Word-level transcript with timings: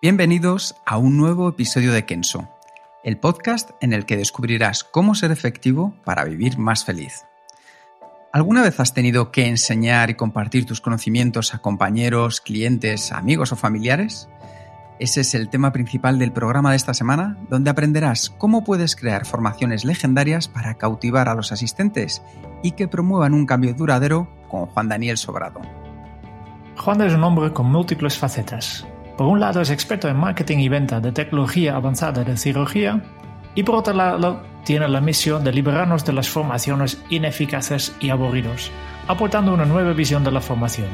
Bienvenidos 0.00 0.76
a 0.86 0.96
un 0.96 1.16
nuevo 1.16 1.48
episodio 1.48 1.92
de 1.92 2.06
Kenso, 2.06 2.48
el 3.02 3.18
podcast 3.18 3.70
en 3.80 3.92
el 3.92 4.06
que 4.06 4.16
descubrirás 4.16 4.84
cómo 4.84 5.16
ser 5.16 5.32
efectivo 5.32 5.92
para 6.04 6.22
vivir 6.22 6.56
más 6.56 6.84
feliz. 6.84 7.24
¿Alguna 8.32 8.62
vez 8.62 8.78
has 8.78 8.94
tenido 8.94 9.32
que 9.32 9.48
enseñar 9.48 10.08
y 10.08 10.14
compartir 10.14 10.66
tus 10.66 10.80
conocimientos 10.80 11.52
a 11.52 11.58
compañeros, 11.58 12.40
clientes, 12.40 13.10
amigos 13.10 13.50
o 13.50 13.56
familiares? 13.56 14.28
Ese 15.00 15.22
es 15.22 15.34
el 15.34 15.48
tema 15.48 15.72
principal 15.72 16.20
del 16.20 16.30
programa 16.30 16.70
de 16.70 16.76
esta 16.76 16.94
semana, 16.94 17.36
donde 17.50 17.70
aprenderás 17.70 18.30
cómo 18.30 18.62
puedes 18.62 18.94
crear 18.94 19.26
formaciones 19.26 19.84
legendarias 19.84 20.46
para 20.46 20.74
cautivar 20.74 21.28
a 21.28 21.34
los 21.34 21.50
asistentes 21.50 22.22
y 22.62 22.70
que 22.72 22.86
promuevan 22.86 23.34
un 23.34 23.46
cambio 23.46 23.74
duradero 23.74 24.28
con 24.48 24.66
Juan 24.66 24.88
Daniel 24.88 25.18
Sobrado. 25.18 25.60
Juan 26.76 27.00
es 27.00 27.14
un 27.14 27.24
hombre 27.24 27.52
con 27.52 27.66
múltiples 27.66 28.16
facetas. 28.16 28.86
Por 29.18 29.26
un 29.26 29.40
lado 29.40 29.60
es 29.60 29.70
experto 29.70 30.06
en 30.06 30.16
marketing 30.16 30.58
y 30.58 30.68
venta 30.68 31.00
de 31.00 31.10
tecnología 31.10 31.74
avanzada 31.74 32.22
de 32.22 32.36
cirugía 32.36 33.02
y 33.56 33.64
por 33.64 33.74
otro 33.74 33.92
lado 33.92 34.44
tiene 34.64 34.88
la 34.88 35.00
misión 35.00 35.42
de 35.42 35.52
liberarnos 35.52 36.04
de 36.04 36.12
las 36.12 36.28
formaciones 36.28 37.02
ineficaces 37.10 37.96
y 37.98 38.10
aburridos, 38.10 38.70
aportando 39.08 39.52
una 39.52 39.64
nueva 39.64 39.92
visión 39.92 40.22
de 40.22 40.30
la 40.30 40.40
formación. 40.40 40.86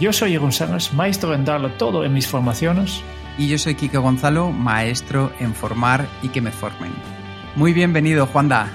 Yo 0.00 0.12
soy 0.12 0.32
Jeroen 0.32 0.50
Sánchez, 0.50 0.92
maestro 0.92 1.34
en 1.34 1.44
darlo 1.44 1.70
todo 1.74 2.04
en 2.04 2.12
mis 2.12 2.26
formaciones. 2.26 3.00
Y 3.38 3.46
yo 3.46 3.58
soy 3.58 3.76
Kike 3.76 3.98
Gonzalo, 3.98 4.50
maestro 4.50 5.30
en 5.38 5.54
formar 5.54 6.04
y 6.22 6.30
que 6.30 6.40
me 6.40 6.50
formen. 6.50 6.90
Muy 7.54 7.72
bienvenido, 7.72 8.26
Juanda. 8.26 8.72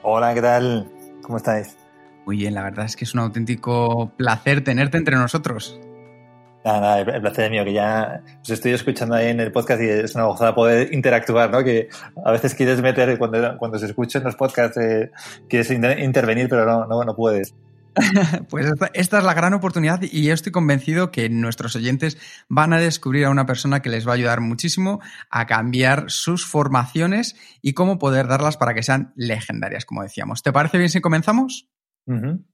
Hola, 0.00 0.32
¿qué 0.32 0.40
tal? 0.40 0.90
¿Cómo 1.20 1.36
estáis? 1.36 1.76
Muy 2.24 2.38
bien, 2.38 2.54
la 2.54 2.62
verdad 2.62 2.86
es 2.86 2.96
que 2.96 3.04
es 3.04 3.12
un 3.12 3.20
auténtico 3.20 4.10
placer 4.16 4.64
tenerte 4.64 4.96
entre 4.96 5.16
nosotros. 5.16 5.78
Nada, 6.64 6.80
nada, 6.80 7.00
el 7.00 7.20
placer 7.22 7.46
es 7.46 7.50
mío, 7.50 7.64
que 7.64 7.72
ya 7.72 8.22
os 8.42 8.50
estoy 8.50 8.72
escuchando 8.72 9.14
ahí 9.14 9.28
en 9.28 9.40
el 9.40 9.50
podcast 9.50 9.80
y 9.80 9.88
es 9.88 10.14
una 10.14 10.24
gozada 10.24 10.54
poder 10.54 10.92
interactuar, 10.92 11.50
¿no? 11.50 11.64
Que 11.64 11.88
a 12.22 12.32
veces 12.32 12.54
quieres 12.54 12.82
meter, 12.82 13.16
cuando, 13.16 13.56
cuando 13.58 13.78
se 13.78 13.86
escuchan 13.86 14.24
los 14.24 14.36
podcasts, 14.36 14.76
eh, 14.76 15.10
quieres 15.48 15.70
intervenir, 15.70 16.48
pero 16.50 16.66
no, 16.66 16.86
no, 16.86 17.02
no 17.02 17.16
puedes. 17.16 17.54
Pues 18.48 18.66
esta, 18.66 18.90
esta, 18.94 19.18
es 19.18 19.24
la 19.24 19.34
gran 19.34 19.54
oportunidad 19.54 20.00
y 20.02 20.24
yo 20.24 20.32
estoy 20.32 20.52
convencido 20.52 21.10
que 21.10 21.28
nuestros 21.28 21.74
oyentes 21.76 22.18
van 22.48 22.72
a 22.72 22.78
descubrir 22.78 23.24
a 23.24 23.30
una 23.30 23.46
persona 23.46 23.80
que 23.80 23.88
les 23.88 24.06
va 24.06 24.12
a 24.12 24.14
ayudar 24.14 24.40
muchísimo 24.40 25.00
a 25.28 25.46
cambiar 25.46 26.04
sus 26.08 26.46
formaciones 26.46 27.36
y 27.62 27.72
cómo 27.72 27.98
poder 27.98 28.28
darlas 28.28 28.56
para 28.56 28.74
que 28.74 28.82
sean 28.82 29.12
legendarias, 29.16 29.84
como 29.84 30.02
decíamos. 30.02 30.42
¿Te 30.42 30.52
parece 30.52 30.78
bien 30.78 30.90
si 30.90 31.00
comenzamos? 31.00 31.68
Uh 32.06 32.12
-huh. 32.12 32.44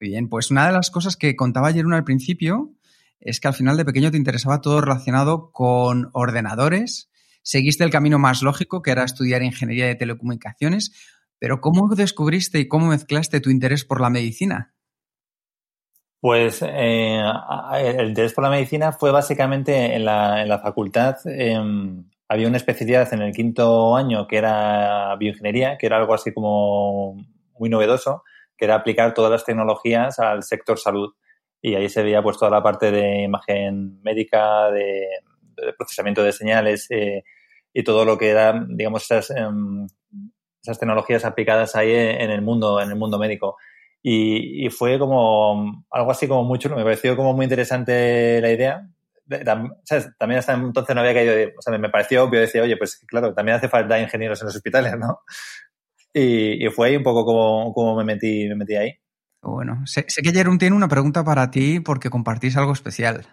Bien, 0.00 0.28
pues 0.28 0.50
una 0.50 0.66
de 0.66 0.72
las 0.72 0.90
cosas 0.90 1.16
que 1.16 1.36
contaba 1.36 1.68
ayer 1.68 1.86
uno 1.86 1.94
al 1.94 2.04
principio 2.04 2.72
es 3.24 3.40
que 3.40 3.48
al 3.48 3.54
final 3.54 3.76
de 3.76 3.84
pequeño 3.84 4.10
te 4.10 4.16
interesaba 4.16 4.60
todo 4.60 4.80
relacionado 4.80 5.50
con 5.52 6.10
ordenadores, 6.12 7.10
seguiste 7.42 7.84
el 7.84 7.90
camino 7.90 8.18
más 8.18 8.42
lógico, 8.42 8.82
que 8.82 8.90
era 8.90 9.04
estudiar 9.04 9.42
ingeniería 9.42 9.86
de 9.86 9.94
telecomunicaciones, 9.94 10.92
pero 11.38 11.60
¿cómo 11.60 11.94
descubriste 11.94 12.58
y 12.58 12.68
cómo 12.68 12.88
mezclaste 12.88 13.40
tu 13.40 13.50
interés 13.50 13.84
por 13.84 14.00
la 14.00 14.10
medicina? 14.10 14.74
Pues 16.20 16.62
eh, 16.62 17.20
el 17.80 18.08
interés 18.08 18.32
por 18.32 18.44
la 18.44 18.50
medicina 18.50 18.92
fue 18.92 19.10
básicamente 19.10 19.96
en 19.96 20.04
la, 20.04 20.60
facultad. 20.62 21.16
Eh, 21.26 21.58
había 22.28 22.46
una 22.46 22.58
especialidad 22.58 23.12
en 23.12 23.22
el 23.22 23.32
quinto 23.32 23.96
año 23.96 24.28
que 24.28 24.36
era 24.36 25.16
bioingeniería, 25.16 25.78
que 25.78 25.86
era 25.86 25.96
algo 25.96 26.14
así 26.14 26.32
como 26.32 27.16
muy 27.58 27.68
novedoso, 27.68 28.22
que 28.56 28.66
era 28.66 28.76
aplicar 28.76 29.14
todas 29.14 29.32
las 29.32 29.44
tecnologías 29.44 30.20
al 30.20 30.44
sector 30.44 30.78
salud 30.78 31.12
y 31.62 31.76
ahí 31.76 31.88
se 31.88 32.02
veía 32.02 32.22
pues 32.22 32.36
toda 32.36 32.50
la 32.50 32.62
parte 32.62 32.90
de 32.90 33.22
imagen 33.22 34.02
médica, 34.02 34.68
de, 34.72 35.06
de 35.56 35.72
procesamiento 35.74 36.22
de 36.22 36.32
señales 36.32 36.90
eh, 36.90 37.22
y 37.72 37.84
todo 37.84 38.04
lo 38.04 38.18
que 38.18 38.30
era, 38.30 38.66
digamos, 38.68 39.04
esas, 39.04 39.30
eh, 39.30 39.46
esas 40.60 40.78
tecnologías 40.78 41.24
aplicadas 41.24 41.76
ahí 41.76 41.92
en 41.92 42.30
el 42.30 42.42
mundo, 42.42 42.80
en 42.80 42.90
el 42.90 42.96
mundo 42.96 43.18
médico. 43.18 43.56
Y, 44.02 44.66
y, 44.66 44.70
fue 44.70 44.98
como 44.98 45.86
algo 45.90 46.10
así 46.10 46.26
como 46.26 46.42
mucho, 46.42 46.68
me 46.74 46.82
pareció 46.82 47.16
como 47.16 47.32
muy 47.32 47.44
interesante 47.44 48.40
la 48.40 48.50
idea. 48.50 48.88
También 50.18 50.38
hasta 50.38 50.54
entonces 50.54 50.94
no 50.94 51.00
había 51.00 51.14
caído, 51.14 51.52
o 51.56 51.62
sea, 51.62 51.78
me 51.78 51.88
pareció 51.88 52.24
obvio, 52.24 52.40
decía, 52.40 52.62
oye, 52.62 52.76
pues 52.76 52.98
claro, 53.06 53.32
también 53.32 53.56
hace 53.56 53.68
falta 53.68 54.00
ingenieros 54.00 54.40
en 54.42 54.46
los 54.46 54.56
hospitales, 54.56 54.98
¿no? 54.98 55.20
Y, 56.12 56.66
y 56.66 56.70
fue 56.70 56.88
ahí 56.88 56.96
un 56.96 57.04
poco 57.04 57.24
como, 57.24 57.72
como 57.72 57.96
me, 57.96 58.04
metí, 58.04 58.48
me 58.48 58.56
metí 58.56 58.74
ahí. 58.74 58.92
Bueno, 59.42 59.82
sé, 59.86 60.04
sé 60.08 60.22
que 60.22 60.32
Jerón 60.32 60.58
tiene 60.58 60.76
una 60.76 60.88
pregunta 60.88 61.24
para 61.24 61.50
ti 61.50 61.80
porque 61.80 62.10
compartís 62.10 62.56
algo 62.56 62.72
especial. 62.72 63.26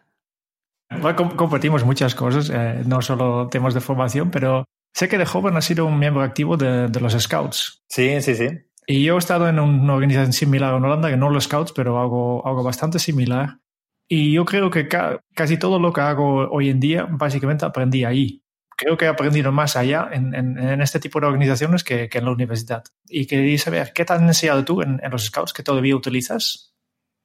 Bueno, 0.90 1.36
compartimos 1.36 1.86
muchas 1.86 2.16
cosas, 2.16 2.50
eh, 2.52 2.84
no 2.86 3.02
solo 3.02 3.48
temas 3.48 3.76
de 3.76 3.80
formación, 3.80 4.32
pero 4.32 4.66
sé 4.94 5.08
que 5.08 5.20
de 5.20 5.26
joven 5.26 5.56
has 5.56 5.66
sido 5.66 5.86
un 5.86 6.00
miembro 6.00 6.24
activo 6.24 6.58
de, 6.58 6.88
de, 6.88 7.00
los 7.00 7.14
Scouts. 7.14 7.84
Sí, 7.88 8.22
sí, 8.22 8.36
sí. 8.36 8.48
Y 8.88 9.04
yo 9.04 9.16
he 9.16 9.20
estado 9.20 9.48
en 9.48 9.60
una 9.60 9.94
organización 9.94 10.34
similar 10.34 10.74
en 10.74 10.84
Holanda, 10.84 11.12
que 11.12 11.18
no 11.18 11.30
los 11.30 11.44
Scouts, 11.44 11.74
pero 11.74 12.02
algo, 12.02 12.46
algo 12.48 12.64
bastante 12.64 12.98
similar. 12.98 13.60
Y 14.08 14.34
yo 14.34 14.46
creo 14.46 14.72
que 14.72 14.88
ca 14.88 15.22
casi 15.36 15.58
todo 15.58 15.78
lo 15.78 15.94
que 15.94 16.02
hago 16.02 16.50
hoy 16.50 16.70
en 16.70 16.80
día, 16.80 17.08
básicamente 17.08 17.66
aprendí 17.66 18.04
ahí 18.04 18.42
creo 18.80 18.98
que 18.98 19.06
he 19.06 19.08
aprendido 19.10 19.52
más 19.52 19.76
allá 19.76 20.10
en, 20.12 20.34
en, 20.34 20.58
en 20.58 20.82
este 20.82 21.00
tipo 21.00 21.20
de 21.20 21.28
organizaciones 21.28 21.84
que, 21.84 22.08
que, 22.08 22.20
en 22.20 22.26
la 22.26 22.32
universidad. 22.32 22.84
Y 23.10 23.28
quería 23.28 23.58
saber, 23.58 23.92
¿qué 23.94 24.06
te 24.06 24.14
has 24.14 24.22
enseñado 24.22 24.64
tú 24.64 24.82
en, 24.82 25.02
en, 25.04 25.12
los 25.12 25.26
scouts 25.26 25.52
que 25.52 25.64
todavía 25.64 25.96
utilizas? 25.96 26.74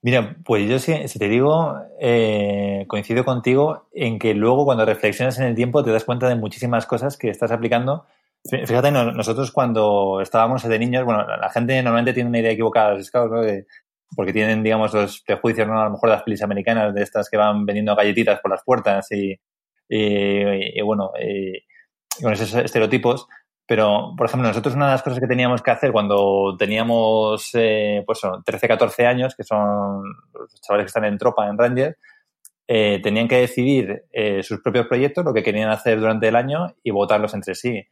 Mira, 0.03 0.37
pues 0.45 0.69
yo 0.69 0.81
si, 0.81 1.07
si 1.07 1.19
te 1.19 1.29
digo, 1.29 1.79
eh, 2.01 2.85
coincido 2.89 3.25
contigo 3.25 3.89
en 3.93 4.19
que 4.19 4.35
luego 4.35 4.65
cuando 4.65 4.85
reflexionas 4.85 5.39
en 5.39 5.47
el 5.47 5.55
tiempo 5.55 5.85
te 5.85 5.93
das 5.93 6.05
cuenta 6.05 6.29
de 6.29 6.35
muchísimas 6.35 6.87
cosas 6.87 7.17
que 7.17 7.31
estás 7.31 7.53
aplicando. 7.53 8.05
Fíjate, 8.45 8.91
nosotros 8.91 9.53
cuando 9.53 10.21
estábamos 10.21 10.65
de 10.65 10.79
niños, 10.79 11.05
bueno, 11.05 11.25
la 11.25 11.49
gente 11.51 11.81
normalmente 11.83 12.13
tiene 12.13 12.29
una 12.29 12.41
idea 12.41 12.51
equivocada 12.51 12.91
de 12.91 12.97
los 12.97 13.07
scouts, 13.07 13.33
¿no? 13.33 13.41
De, 13.41 13.67
porque 14.15 14.33
tienen, 14.35 14.63
digamos, 14.63 14.93
los 14.93 15.23
prejuicios, 15.23 15.67
¿no? 15.67 15.81
A 15.81 15.85
lo 15.85 15.93
mejor 15.93 16.11
las 16.11 16.25
pelis 16.25 16.43
americanas, 16.43 16.93
de 16.93 17.03
estas 17.03 17.31
que 17.31 17.39
van 17.39 17.65
vendiendo 17.65 17.97
galletitas 17.97 18.41
por 18.41 18.51
las 18.51 18.63
puertas 18.63 19.11
y, 19.13 19.39
y, 19.89 20.79
y 20.79 20.83
bueno, 20.83 21.11
y, 21.21 21.59
con 22.23 22.33
esos 22.33 22.55
estereotipos. 22.55 23.27
Pero, 23.67 24.13
por 24.17 24.27
ejemplo, 24.27 24.49
nosotros 24.49 24.75
una 24.75 24.87
de 24.87 24.93
las 24.93 25.03
cosas 25.03 25.21
que 25.21 25.27
teníamos 25.27 25.63
que 25.63 25.71
hacer 25.71 25.91
cuando 25.91 26.55
teníamos 26.59 27.51
eh, 27.55 28.03
pues, 28.05 28.21
13, 28.45 28.69
14 28.69 29.07
años, 29.07 29.35
que 29.35 29.43
son 29.43 30.03
los 30.35 30.61
chavales 30.61 30.85
que 30.85 30.89
están 30.89 31.07
en 31.07 31.17
tropa, 31.17 31.49
en 31.49 31.57
Ranger, 31.57 31.97
eh, 32.69 33.01
tenían 33.03 33.27
que 33.27 33.37
decidir 33.37 34.05
eh, 34.13 34.43
sus 34.43 34.61
propios 34.61 34.87
proyectos, 34.87 35.25
lo 35.25 35.33
que 35.33 35.43
querían 35.43 35.71
hacer 35.71 35.99
durante 35.99 36.29
el 36.29 36.37
año 36.37 36.75
y 36.83 36.91
votarlos 36.91 37.33
entre 37.33 37.55
sí. 37.55 37.87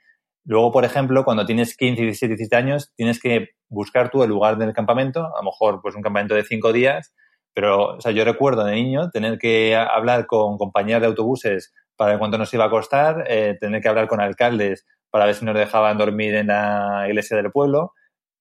Luego, 0.45 0.73
por 0.73 0.85
ejemplo, 0.85 1.25
cuando 1.25 1.47
tienes 1.47 1.75
15, 1.77 2.03
17, 2.03 2.37
17 2.37 2.57
años, 2.57 2.93
tienes 2.95 3.21
que 3.21 3.51
buscar 3.69 4.11
tú 4.11 4.23
el 4.23 4.29
lugar 4.29 4.59
del 4.59 4.75
campamento, 4.75 5.21
a 5.21 5.39
lo 5.39 5.45
mejor 5.45 5.81
pues 5.81 5.95
un 5.95 6.03
campamento 6.03 6.35
de 6.35 6.45
5 6.45 6.73
días, 6.73 7.15
pero 7.55 7.97
o 7.97 8.01
sea, 8.01 8.13
yo 8.13 8.25
recuerdo 8.25 8.65
de 8.65 8.75
niño 8.75 9.11
tener 9.11 9.39
que 9.39 9.77
hablar 9.77 10.27
con 10.27 10.59
compañías 10.59 11.01
de 11.01 11.07
autobuses 11.07 11.73
para 12.03 12.15
ver 12.15 12.19
cuánto 12.19 12.37
nos 12.37 12.53
iba 12.53 12.65
a 12.65 12.71
costar, 12.71 13.27
eh, 13.29 13.57
tener 13.61 13.81
que 13.81 13.89
hablar 13.89 14.09
con 14.09 14.21
alcaldes 14.21 14.85
para 15.09 15.25
ver 15.25 15.37
si 15.37 15.45
nos 15.45 15.55
dejaban 15.55 15.97
dormir 15.97 16.35
en 16.35 16.49
la 16.49 17.05
iglesia 17.07 17.37
del 17.37 17.53
pueblo. 17.53 17.93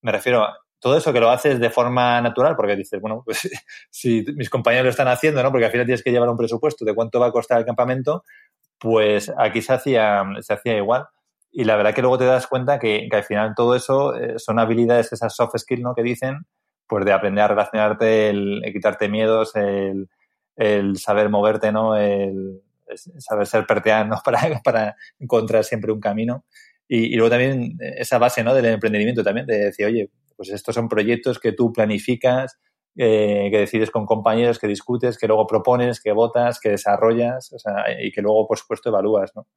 Me 0.02 0.12
refiero 0.12 0.42
a 0.42 0.58
todo 0.80 0.98
eso 0.98 1.14
que 1.14 1.20
lo 1.20 1.30
haces 1.30 1.60
de 1.60 1.70
forma 1.70 2.20
natural, 2.22 2.56
porque 2.56 2.76
dices, 2.76 3.00
bueno, 3.00 3.22
pues 3.26 3.48
si 3.92 4.26
mis 4.36 4.50
compañeros 4.50 4.86
lo 4.86 4.90
están 4.90 5.10
haciendo, 5.10 5.44
¿no? 5.44 5.52
Porque 5.52 5.66
al 5.66 5.72
final 5.72 5.86
tienes 5.86 6.02
que 6.02 6.10
llevar 6.10 6.28
un 6.28 6.38
presupuesto 6.38 6.84
de 6.86 6.96
cuánto 6.96 7.20
va 7.20 7.28
a 7.28 7.32
costar 7.32 7.60
el 7.60 7.66
campamento, 7.66 8.24
pues 8.80 9.32
aquí 9.38 9.62
se 9.62 9.74
hacía, 9.74 10.24
se 10.40 10.54
hacía 10.56 10.76
igual. 10.76 11.06
Y 11.52 11.66
la 11.66 11.76
verdad 11.76 11.94
que 11.94 12.02
luego 12.02 12.18
te 12.18 12.26
das 12.26 12.48
cuenta 12.48 12.80
que, 12.80 13.08
que 13.12 13.16
al 13.16 13.24
final 13.24 13.54
todo 13.56 13.76
eso 13.76 14.16
eh, 14.16 14.40
son 14.40 14.58
habilidades, 14.58 15.14
esas 15.14 15.36
soft 15.36 15.56
skills, 15.56 15.84
¿no? 15.84 15.94
Que 15.94 16.02
dicen, 16.02 16.48
pues 16.88 17.06
de 17.06 17.14
aprender 17.14 17.44
a 17.44 17.50
relacionarte, 17.50 18.30
el, 18.30 18.64
quitarte 18.74 19.08
miedos, 19.08 19.56
el, 19.56 20.10
el, 20.56 20.98
saber 20.98 21.30
moverte, 21.30 21.72
¿no? 21.72 21.96
El, 21.96 22.64
saber 22.98 23.48
ser 23.48 23.66
pertear, 23.66 24.08
¿no? 24.08 24.18
Para, 24.24 24.40
para 24.64 24.96
encontrar 25.20 25.64
siempre 25.64 25.92
un 25.92 26.00
camino. 26.00 26.46
Y, 26.88 27.14
y, 27.14 27.16
luego 27.16 27.30
también 27.30 27.78
esa 27.80 28.18
base, 28.18 28.44
¿no? 28.44 28.54
Del 28.54 28.66
emprendimiento 28.66 29.24
también, 29.24 29.46
de 29.46 29.58
decir, 29.66 29.86
oye, 29.86 30.10
pues 30.36 30.50
estos 30.50 30.76
son 30.76 30.90
proyectos 30.90 31.40
que 31.40 31.54
tú 31.54 31.72
planificas, 31.72 32.60
eh, 32.98 33.48
que 33.52 33.60
decides 33.60 33.90
con 33.90 34.06
compañeros, 34.06 34.60
que 34.60 34.68
discutes, 34.68 35.18
que 35.18 35.28
luego 35.28 35.48
propones, 35.48 36.02
que 36.02 36.12
votas, 36.12 36.60
que 36.60 36.70
desarrollas, 36.70 37.54
o 37.54 37.60
sea, 37.60 37.86
y 38.04 38.12
que 38.12 38.22
luego, 38.22 38.48
por 38.48 38.58
supuesto, 38.58 38.90
evalúas, 38.90 39.32
¿no? 39.36 39.48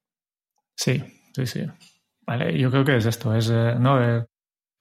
Sí, 0.76 1.02
sí, 1.34 1.46
sí. 1.46 1.66
Vale, 2.26 2.56
yo 2.56 2.70
creo 2.70 2.84
que 2.84 2.96
es 2.96 3.06
esto, 3.06 3.34
es, 3.34 3.50
eh, 3.50 3.74
¿no? 3.78 4.02
Eh, 4.02 4.24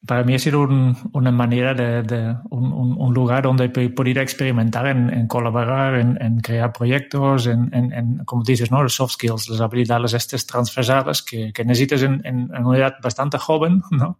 para 0.05 0.23
mí 0.23 0.35
ha 0.35 0.39
sido 0.39 0.61
un, 0.61 0.97
una 1.13 1.31
manera 1.31 1.73
de, 1.73 2.03
de 2.03 2.35
un, 2.49 2.97
un, 2.97 3.13
lugar 3.13 3.43
donde 3.43 3.69
poder 3.69 4.17
experimentar 4.17 4.87
en, 4.87 5.09
en 5.09 5.27
colaborar, 5.27 5.95
en, 5.95 6.21
en, 6.21 6.39
crear 6.41 6.73
proyectos, 6.73 7.47
en, 7.47 7.73
en, 7.73 8.17
como 8.25 8.43
dices, 8.43 8.69
¿no? 8.69 8.83
Los 8.83 8.95
soft 8.95 9.13
skills, 9.13 9.49
las 9.49 9.61
habilidades 9.61 10.13
estas 10.13 10.45
transversales 10.45 11.21
que, 11.21 11.53
que 11.53 11.63
necesitas 11.63 12.03
en, 12.03 12.21
en, 12.25 12.49
una 12.65 12.77
edad 12.77 12.95
bastante 13.01 13.37
joven, 13.37 13.81
¿no? 13.91 14.19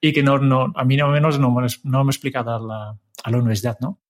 Y 0.00 0.12
que 0.12 0.22
no, 0.22 0.38
no, 0.38 0.72
a 0.74 0.84
mí 0.84 0.96
no 0.96 1.08
menos 1.08 1.38
no 1.38 1.50
me, 1.50 1.66
no 1.84 2.04
me 2.04 2.10
he 2.10 2.12
explicado 2.12 2.54
a 2.54 2.60
la, 2.60 2.98
a 3.24 3.30
la 3.30 3.38
universidad, 3.38 3.78
¿no? 3.80 4.00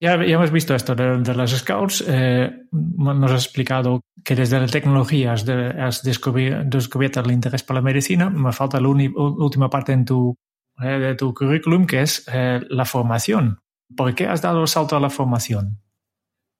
Ya, 0.00 0.16
ya, 0.24 0.34
hemos 0.34 0.52
visto 0.52 0.74
esto 0.76 0.94
de, 0.94 1.18
de 1.18 1.34
las 1.34 1.50
Scouts. 1.50 2.04
Eh, 2.06 2.50
nos 2.70 3.32
has 3.32 3.44
explicado 3.44 4.00
que 4.24 4.36
desde 4.36 4.60
la 4.60 4.68
tecnología 4.68 5.32
has, 5.32 5.44
de, 5.44 5.70
has 5.70 6.04
descubierto, 6.04 7.20
el 7.20 7.32
interés 7.32 7.64
por 7.64 7.74
la 7.74 7.82
medicina. 7.82 8.30
Me 8.30 8.52
falta 8.52 8.80
la 8.80 8.88
última 8.88 9.68
parte 9.68 9.92
en 9.92 10.04
tu, 10.04 10.36
eh, 10.82 10.98
de 10.98 11.14
tu 11.14 11.34
currículum, 11.34 11.86
que 11.86 12.02
es 12.02 12.26
eh, 12.32 12.60
la 12.68 12.84
formación. 12.84 13.60
¿Por 13.96 14.14
qué 14.14 14.26
has 14.26 14.42
dado 14.42 14.62
el 14.62 14.68
salto 14.68 14.96
a 14.96 15.00
la 15.00 15.10
formación? 15.10 15.80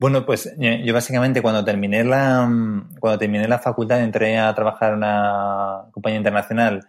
Bueno, 0.00 0.24
pues 0.24 0.54
yo 0.56 0.94
básicamente 0.94 1.42
cuando 1.42 1.64
terminé 1.64 2.04
la, 2.04 2.48
cuando 3.00 3.18
terminé 3.18 3.48
la 3.48 3.58
facultad 3.58 4.00
entré 4.00 4.38
a 4.38 4.54
trabajar 4.54 4.92
en 4.92 4.98
una 4.98 5.88
compañía 5.90 6.18
internacional 6.18 6.88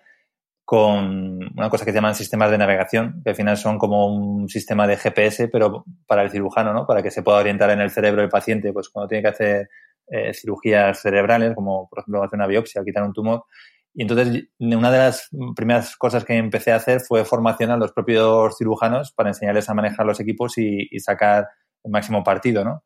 con 0.70 1.40
una 1.58 1.68
cosa 1.72 1.84
que 1.84 1.90
se 1.90 1.98
llaman 1.98 2.14
sistemas 2.14 2.52
de 2.52 2.60
navegación, 2.60 3.22
que 3.24 3.32
al 3.32 3.36
final 3.36 3.58
son 3.58 3.80
como 3.80 4.06
un 4.06 4.48
sistema 4.48 4.86
de 4.86 4.98
GPS, 4.98 5.48
pero 5.48 5.84
para 6.06 6.22
el 6.22 6.30
cirujano, 6.30 6.72
¿no? 6.74 6.86
Para 6.86 7.02
que 7.02 7.10
se 7.10 7.24
pueda 7.24 7.40
orientar 7.40 7.72
en 7.72 7.82
el 7.82 7.90
cerebro 7.90 8.22
del 8.22 8.30
paciente, 8.30 8.72
pues 8.72 8.90
cuando 8.90 9.08
tiene 9.08 9.24
que 9.24 9.30
hacer 9.30 9.70
eh, 10.06 10.32
cirugías 10.32 11.02
cerebrales, 11.02 11.56
como 11.56 11.90
por 11.90 12.00
ejemplo 12.00 12.24
hacer 12.24 12.38
una 12.38 12.46
biopsia 12.46 12.82
o 12.82 12.86
quitar 12.86 13.02
un 13.02 13.14
tumor. 13.14 13.46
Y 13.94 14.04
entonces 14.04 14.48
una 14.60 14.92
de 14.92 14.98
las 14.98 15.30
primeras 15.56 15.96
cosas 15.98 16.24
que 16.24 16.36
empecé 16.38 16.72
a 16.72 16.78
hacer 16.78 17.02
fue 17.02 17.26
formación 17.26 17.72
a 17.72 17.78
los 17.78 17.92
propios 17.92 18.56
cirujanos 18.58 19.12
para 19.12 19.30
enseñarles 19.30 19.70
a 19.70 19.74
manejar 19.74 20.06
los 20.06 20.20
equipos 20.20 20.58
y, 20.58 20.88
y 20.90 21.00
sacar 21.00 21.48
el 21.84 21.92
máximo 21.92 22.24
partido, 22.24 22.64
¿no? 22.64 22.84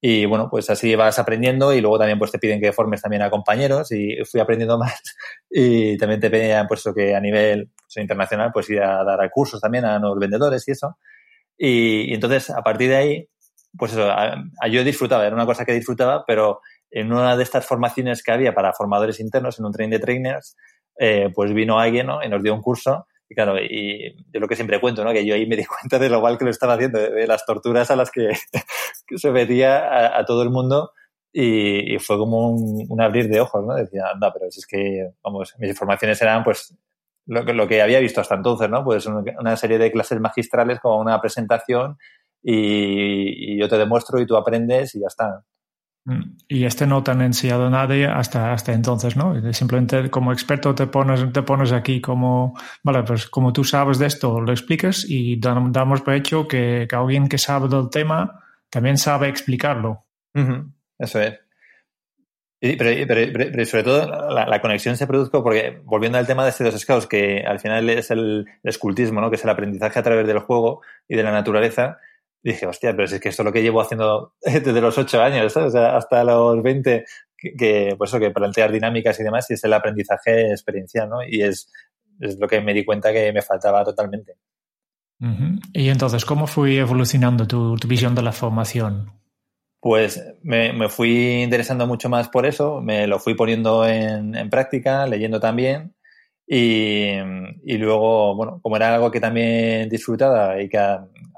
Y 0.00 0.26
bueno, 0.26 0.48
pues 0.50 0.68
así 0.68 0.94
vas 0.94 1.18
aprendiendo 1.18 1.72
y 1.72 1.80
luego 1.80 1.98
también 1.98 2.18
pues 2.18 2.30
te 2.30 2.38
piden 2.38 2.60
que 2.60 2.72
formes 2.72 3.00
también 3.00 3.22
a 3.22 3.30
compañeros 3.30 3.90
y 3.92 4.16
fui 4.30 4.40
aprendiendo 4.40 4.78
más 4.78 5.02
y 5.50 5.96
también 5.96 6.20
te 6.20 6.30
pedían 6.30 6.66
pues 6.66 6.84
que 6.94 7.14
a 7.14 7.20
nivel 7.20 7.70
pues, 7.74 7.96
internacional 7.96 8.50
pues 8.52 8.68
ir 8.70 8.82
a 8.82 9.02
dar 9.04 9.30
cursos 9.30 9.60
también 9.60 9.84
a 9.84 9.98
nuevos 9.98 10.18
vendedores 10.18 10.66
y 10.68 10.72
eso. 10.72 10.98
Y, 11.58 12.12
entonces 12.14 12.50
a 12.50 12.62
partir 12.62 12.90
de 12.90 12.96
ahí 12.96 13.28
pues 13.78 13.92
eso, 13.92 14.08
yo 14.70 14.84
disfrutaba, 14.84 15.26
era 15.26 15.34
una 15.34 15.44
cosa 15.44 15.64
que 15.64 15.72
disfrutaba, 15.72 16.24
pero 16.26 16.60
en 16.90 17.12
una 17.12 17.36
de 17.36 17.42
estas 17.42 17.66
formaciones 17.66 18.22
que 18.22 18.32
había 18.32 18.54
para 18.54 18.72
formadores 18.72 19.20
internos, 19.20 19.58
en 19.58 19.66
un 19.66 19.72
train 19.72 19.90
de 19.90 19.98
trainers, 19.98 20.56
eh, 20.98 21.30
pues 21.34 21.52
vino 21.52 21.78
alguien 21.78 22.06
¿no? 22.06 22.22
y 22.22 22.28
nos 22.28 22.42
dio 22.42 22.54
un 22.54 22.62
curso 22.62 23.06
y 23.28 23.34
claro, 23.34 23.58
y 23.58 24.14
yo 24.32 24.40
lo 24.40 24.46
que 24.46 24.54
siempre 24.54 24.80
cuento, 24.80 25.04
¿no? 25.04 25.12
Que 25.12 25.26
yo 25.26 25.34
ahí 25.34 25.46
me 25.46 25.56
di 25.56 25.64
cuenta 25.64 25.98
de 25.98 26.08
lo 26.08 26.20
mal 26.20 26.38
que 26.38 26.44
lo 26.44 26.50
estaba 26.50 26.74
haciendo, 26.74 26.98
de 26.98 27.26
las 27.26 27.44
torturas 27.44 27.90
a 27.90 27.96
las 27.96 28.10
que, 28.10 28.30
se 29.16 29.30
metía 29.30 30.16
a, 30.16 30.24
todo 30.24 30.42
el 30.42 30.50
mundo 30.50 30.92
y, 31.32 31.98
fue 31.98 32.16
como 32.18 32.50
un, 32.50 33.00
abrir 33.00 33.28
de 33.28 33.40
ojos, 33.40 33.64
¿no? 33.64 33.74
Decía, 33.74 34.04
anda, 34.12 34.32
pero 34.32 34.50
si 34.50 34.60
es 34.60 34.66
que, 34.66 35.10
vamos, 35.22 35.54
mis 35.58 35.70
informaciones 35.70 36.20
eran 36.22 36.44
pues 36.44 36.76
lo 37.26 37.44
que, 37.44 37.52
lo 37.52 37.66
que 37.66 37.82
había 37.82 37.98
visto 37.98 38.20
hasta 38.20 38.36
entonces, 38.36 38.70
¿no? 38.70 38.84
Pues 38.84 39.06
una 39.06 39.56
serie 39.56 39.78
de 39.78 39.92
clases 39.92 40.20
magistrales 40.20 40.80
como 40.80 41.00
una 41.00 41.20
presentación 41.20 41.98
y, 42.42 43.54
y 43.54 43.58
yo 43.58 43.68
te 43.68 43.76
demuestro 43.76 44.20
y 44.20 44.26
tú 44.26 44.36
aprendes 44.36 44.94
y 44.94 45.00
ya 45.00 45.08
está. 45.08 45.44
Mm. 46.06 46.36
Y 46.48 46.64
este 46.64 46.86
no 46.86 47.02
te 47.02 47.10
han 47.10 47.20
enseñado 47.20 47.68
nadie 47.68 48.06
hasta, 48.06 48.52
hasta 48.52 48.72
entonces, 48.72 49.16
¿no? 49.16 49.52
Simplemente 49.52 50.08
como 50.08 50.32
experto 50.32 50.74
te 50.74 50.86
pones, 50.86 51.32
te 51.32 51.42
pones 51.42 51.72
aquí 51.72 52.00
como, 52.00 52.54
vale, 52.82 53.02
pues 53.02 53.26
como 53.26 53.52
tú 53.52 53.64
sabes 53.64 53.98
de 53.98 54.06
esto, 54.06 54.40
lo 54.40 54.52
explicas 54.52 55.04
y 55.06 55.38
damos 55.38 56.02
por 56.02 56.14
hecho 56.14 56.46
que, 56.46 56.86
que 56.88 56.96
alguien 56.96 57.28
que 57.28 57.38
sabe 57.38 57.68
del 57.68 57.90
tema 57.90 58.40
también 58.70 58.98
sabe 58.98 59.28
explicarlo. 59.28 60.04
Eso 60.98 61.20
es. 61.20 61.40
Pero, 62.58 63.66
sobre 63.66 63.82
todo 63.82 64.30
la, 64.30 64.60
conexión 64.60 64.96
se 64.96 65.06
produjo 65.06 65.42
porque, 65.42 65.80
volviendo 65.84 66.18
al 66.18 66.26
tema 66.26 66.42
de 66.44 66.50
estos 66.50 66.80
scouts, 66.80 67.06
que 67.06 67.44
al 67.46 67.60
final 67.60 67.88
es 67.90 68.10
el 68.10 68.46
escultismo, 68.62 69.20
¿no? 69.20 69.28
que 69.28 69.36
es 69.36 69.44
el 69.44 69.50
aprendizaje 69.50 69.98
a 69.98 70.02
través 70.02 70.26
del 70.26 70.38
juego 70.38 70.80
y 71.06 71.16
de 71.16 71.22
la 71.22 71.32
naturaleza, 71.32 71.98
dije, 72.46 72.66
hostia, 72.66 72.92
pero 72.92 73.04
es 73.04 73.20
que 73.20 73.28
esto 73.28 73.42
es 73.42 73.44
lo 73.44 73.52
que 73.52 73.62
llevo 73.62 73.80
haciendo 73.80 74.34
desde 74.42 74.80
los 74.80 74.96
8 74.96 75.22
años, 75.22 75.52
¿sabes? 75.52 75.68
O 75.68 75.72
sea, 75.72 75.96
hasta 75.96 76.24
los 76.24 76.62
20, 76.62 77.04
que, 77.36 77.94
pues 77.98 78.10
eso, 78.10 78.20
que 78.20 78.30
plantear 78.30 78.72
dinámicas 78.72 79.18
y 79.18 79.24
demás, 79.24 79.50
y 79.50 79.54
es 79.54 79.64
el 79.64 79.72
aprendizaje 79.72 80.50
experiencial, 80.50 81.08
¿no? 81.08 81.26
Y 81.26 81.42
es, 81.42 81.70
es 82.20 82.38
lo 82.38 82.46
que 82.46 82.60
me 82.60 82.72
di 82.72 82.84
cuenta 82.84 83.12
que 83.12 83.32
me 83.32 83.42
faltaba 83.42 83.84
totalmente. 83.84 84.34
Y 85.72 85.88
entonces, 85.88 86.26
¿cómo 86.26 86.46
fui 86.46 86.76
evolucionando 86.76 87.46
tu, 87.46 87.76
tu 87.76 87.88
visión 87.88 88.14
de 88.14 88.22
la 88.22 88.32
formación? 88.32 89.12
Pues 89.80 90.22
me, 90.42 90.74
me, 90.74 90.90
fui 90.90 91.42
interesando 91.42 91.86
mucho 91.86 92.10
más 92.10 92.28
por 92.28 92.44
eso, 92.44 92.82
me 92.82 93.06
lo 93.06 93.18
fui 93.18 93.34
poniendo 93.34 93.86
en, 93.86 94.34
en 94.34 94.50
práctica, 94.50 95.06
leyendo 95.06 95.40
también. 95.40 95.94
Y, 96.46 97.12
y, 97.64 97.78
luego, 97.78 98.36
bueno, 98.36 98.60
como 98.62 98.76
era 98.76 98.94
algo 98.94 99.10
que 99.10 99.20
también 99.20 99.88
disfrutaba 99.88 100.60
y 100.60 100.68
que 100.68 100.78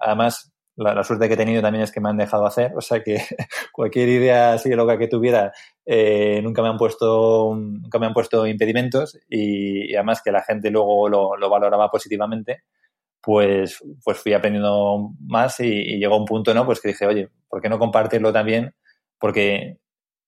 además 0.00 0.52
la, 0.78 1.02
suerte 1.02 1.26
que 1.26 1.34
he 1.34 1.36
tenido 1.36 1.60
también 1.60 1.82
es 1.82 1.90
que 1.90 2.00
me 2.00 2.08
han 2.08 2.16
dejado 2.16 2.46
hacer, 2.46 2.72
o 2.76 2.80
sea 2.80 3.02
que 3.02 3.18
cualquier 3.72 4.08
idea 4.08 4.52
así 4.52 4.70
loca 4.70 4.96
que 4.96 5.08
tuviera 5.08 5.52
eh, 5.84 6.40
nunca 6.42 6.62
me 6.62 6.68
han 6.68 6.76
puesto 6.76 7.52
nunca 7.54 7.98
me 7.98 8.06
han 8.06 8.14
puesto 8.14 8.46
impedimentos 8.46 9.18
y, 9.28 9.94
además 9.94 10.22
que 10.22 10.32
la 10.32 10.42
gente 10.42 10.70
luego 10.70 11.08
lo, 11.08 11.50
valoraba 11.50 11.90
positivamente, 11.90 12.62
pues 13.20 13.82
pues 14.04 14.18
fui 14.18 14.32
aprendiendo 14.32 15.10
más 15.20 15.58
y, 15.60 15.98
llegó 15.98 16.16
un 16.16 16.24
punto 16.24 16.54
no 16.54 16.64
pues 16.64 16.80
que 16.80 16.88
dije 16.88 17.06
oye 17.06 17.28
por 17.48 17.60
qué 17.60 17.68
no 17.68 17.78
compartirlo 17.78 18.32
también 18.32 18.74
porque 19.18 19.78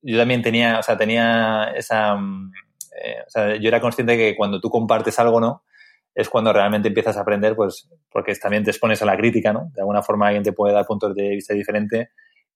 yo 0.02 0.18
también 0.18 0.42
tenía 0.42 0.80
o 0.80 0.82
sea 0.82 0.96
tenía 0.96 1.72
esa 1.76 2.18
eh, 3.04 3.22
o 3.26 3.30
sea 3.30 3.56
yo 3.56 3.68
era 3.68 3.80
consciente 3.80 4.16
de 4.16 4.18
que 4.18 4.36
cuando 4.36 4.60
tú 4.60 4.68
compartes 4.68 5.18
algo 5.20 5.40
no 5.40 5.62
es 6.14 6.28
cuando 6.28 6.52
realmente 6.52 6.88
empiezas 6.88 7.16
a 7.16 7.20
aprender, 7.20 7.54
pues 7.54 7.88
porque 8.10 8.34
también 8.34 8.64
te 8.64 8.70
expones 8.70 9.00
a 9.02 9.06
la 9.06 9.16
crítica, 9.16 9.52
¿no? 9.52 9.70
De 9.74 9.80
alguna 9.80 10.02
forma 10.02 10.26
alguien 10.26 10.42
te 10.42 10.52
puede 10.52 10.74
dar 10.74 10.86
puntos 10.86 11.14
de 11.14 11.30
vista 11.30 11.54
diferentes. 11.54 12.08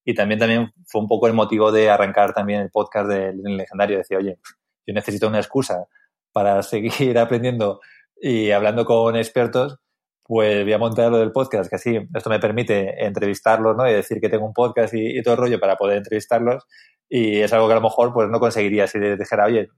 Y 0.04 0.14
también, 0.14 0.38
también 0.38 0.72
fue 0.86 1.00
un 1.00 1.08
poco 1.08 1.26
el 1.26 1.32
motivo 1.32 1.72
de 1.72 1.88
arrancar 1.88 2.34
también 2.34 2.60
el 2.60 2.70
podcast 2.70 3.08
del 3.08 3.42
legendario. 3.42 3.98
Decía, 3.98 4.18
oye, 4.18 4.38
yo 4.86 4.94
necesito 4.94 5.28
una 5.28 5.38
excusa 5.38 5.86
para 6.32 6.62
seguir 6.62 7.18
aprendiendo 7.18 7.80
y 8.16 8.50
hablando 8.50 8.84
con 8.84 9.16
expertos, 9.16 9.78
pues 10.22 10.64
voy 10.64 10.72
a 10.72 10.78
montar 10.78 11.10
lo 11.10 11.18
del 11.18 11.32
podcast, 11.32 11.68
que 11.68 11.76
así 11.76 11.98
esto 12.14 12.30
me 12.30 12.38
permite 12.40 13.04
entrevistarlos, 13.04 13.76
¿no? 13.76 13.88
Y 13.88 13.92
decir 13.92 14.20
que 14.20 14.28
tengo 14.30 14.46
un 14.46 14.54
podcast 14.54 14.94
y, 14.94 15.22
todo 15.22 15.34
el 15.34 15.40
rollo 15.40 15.60
para 15.60 15.76
poder 15.76 15.98
entrevistarlos. 15.98 16.64
Y 17.08 17.40
es 17.40 17.52
algo 17.52 17.66
que 17.66 17.74
a 17.74 17.76
lo 17.76 17.82
mejor 17.82 18.12
pues 18.14 18.28
no 18.30 18.40
conseguiría 18.40 18.86
si 18.86 18.98
dijera, 18.98 19.44
oye, 19.44 19.68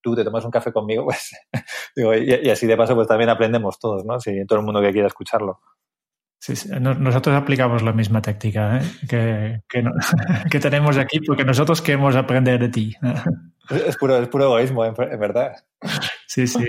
tú 0.00 0.14
te 0.14 0.24
tomas 0.24 0.44
un 0.44 0.50
café 0.50 0.72
conmigo, 0.72 1.04
pues 1.06 1.36
digo, 1.94 2.14
y, 2.14 2.50
así 2.50 2.66
de 2.66 2.76
paso 2.76 2.94
pues 2.94 3.08
también 3.08 3.30
aprendemos 3.30 3.78
todos, 3.78 4.04
¿no? 4.04 4.20
Si 4.20 4.44
todo 4.46 4.58
el 4.58 4.64
mundo 4.64 4.80
que 4.80 4.92
quiera 4.92 5.08
escucharlo. 5.08 5.60
Sí, 6.42 6.54
nosotros 6.80 7.36
aplicamos 7.36 7.82
la 7.82 7.92
misma 7.92 8.22
táctica 8.22 8.78
¿eh? 8.78 8.82
que, 9.06 9.60
que, 10.50 10.58
tenemos 10.58 10.96
aquí 10.96 11.20
porque 11.20 11.44
nosotros 11.44 11.82
queremos 11.82 12.16
aprender 12.16 12.58
de 12.58 12.68
ti. 12.70 12.96
Es, 13.68 13.98
puro, 13.98 14.16
es 14.16 14.26
puro 14.28 14.44
egoísmo, 14.44 14.86
en, 14.86 14.94
verdad. 14.94 15.52
Sí, 16.26 16.46
sí. 16.46 16.64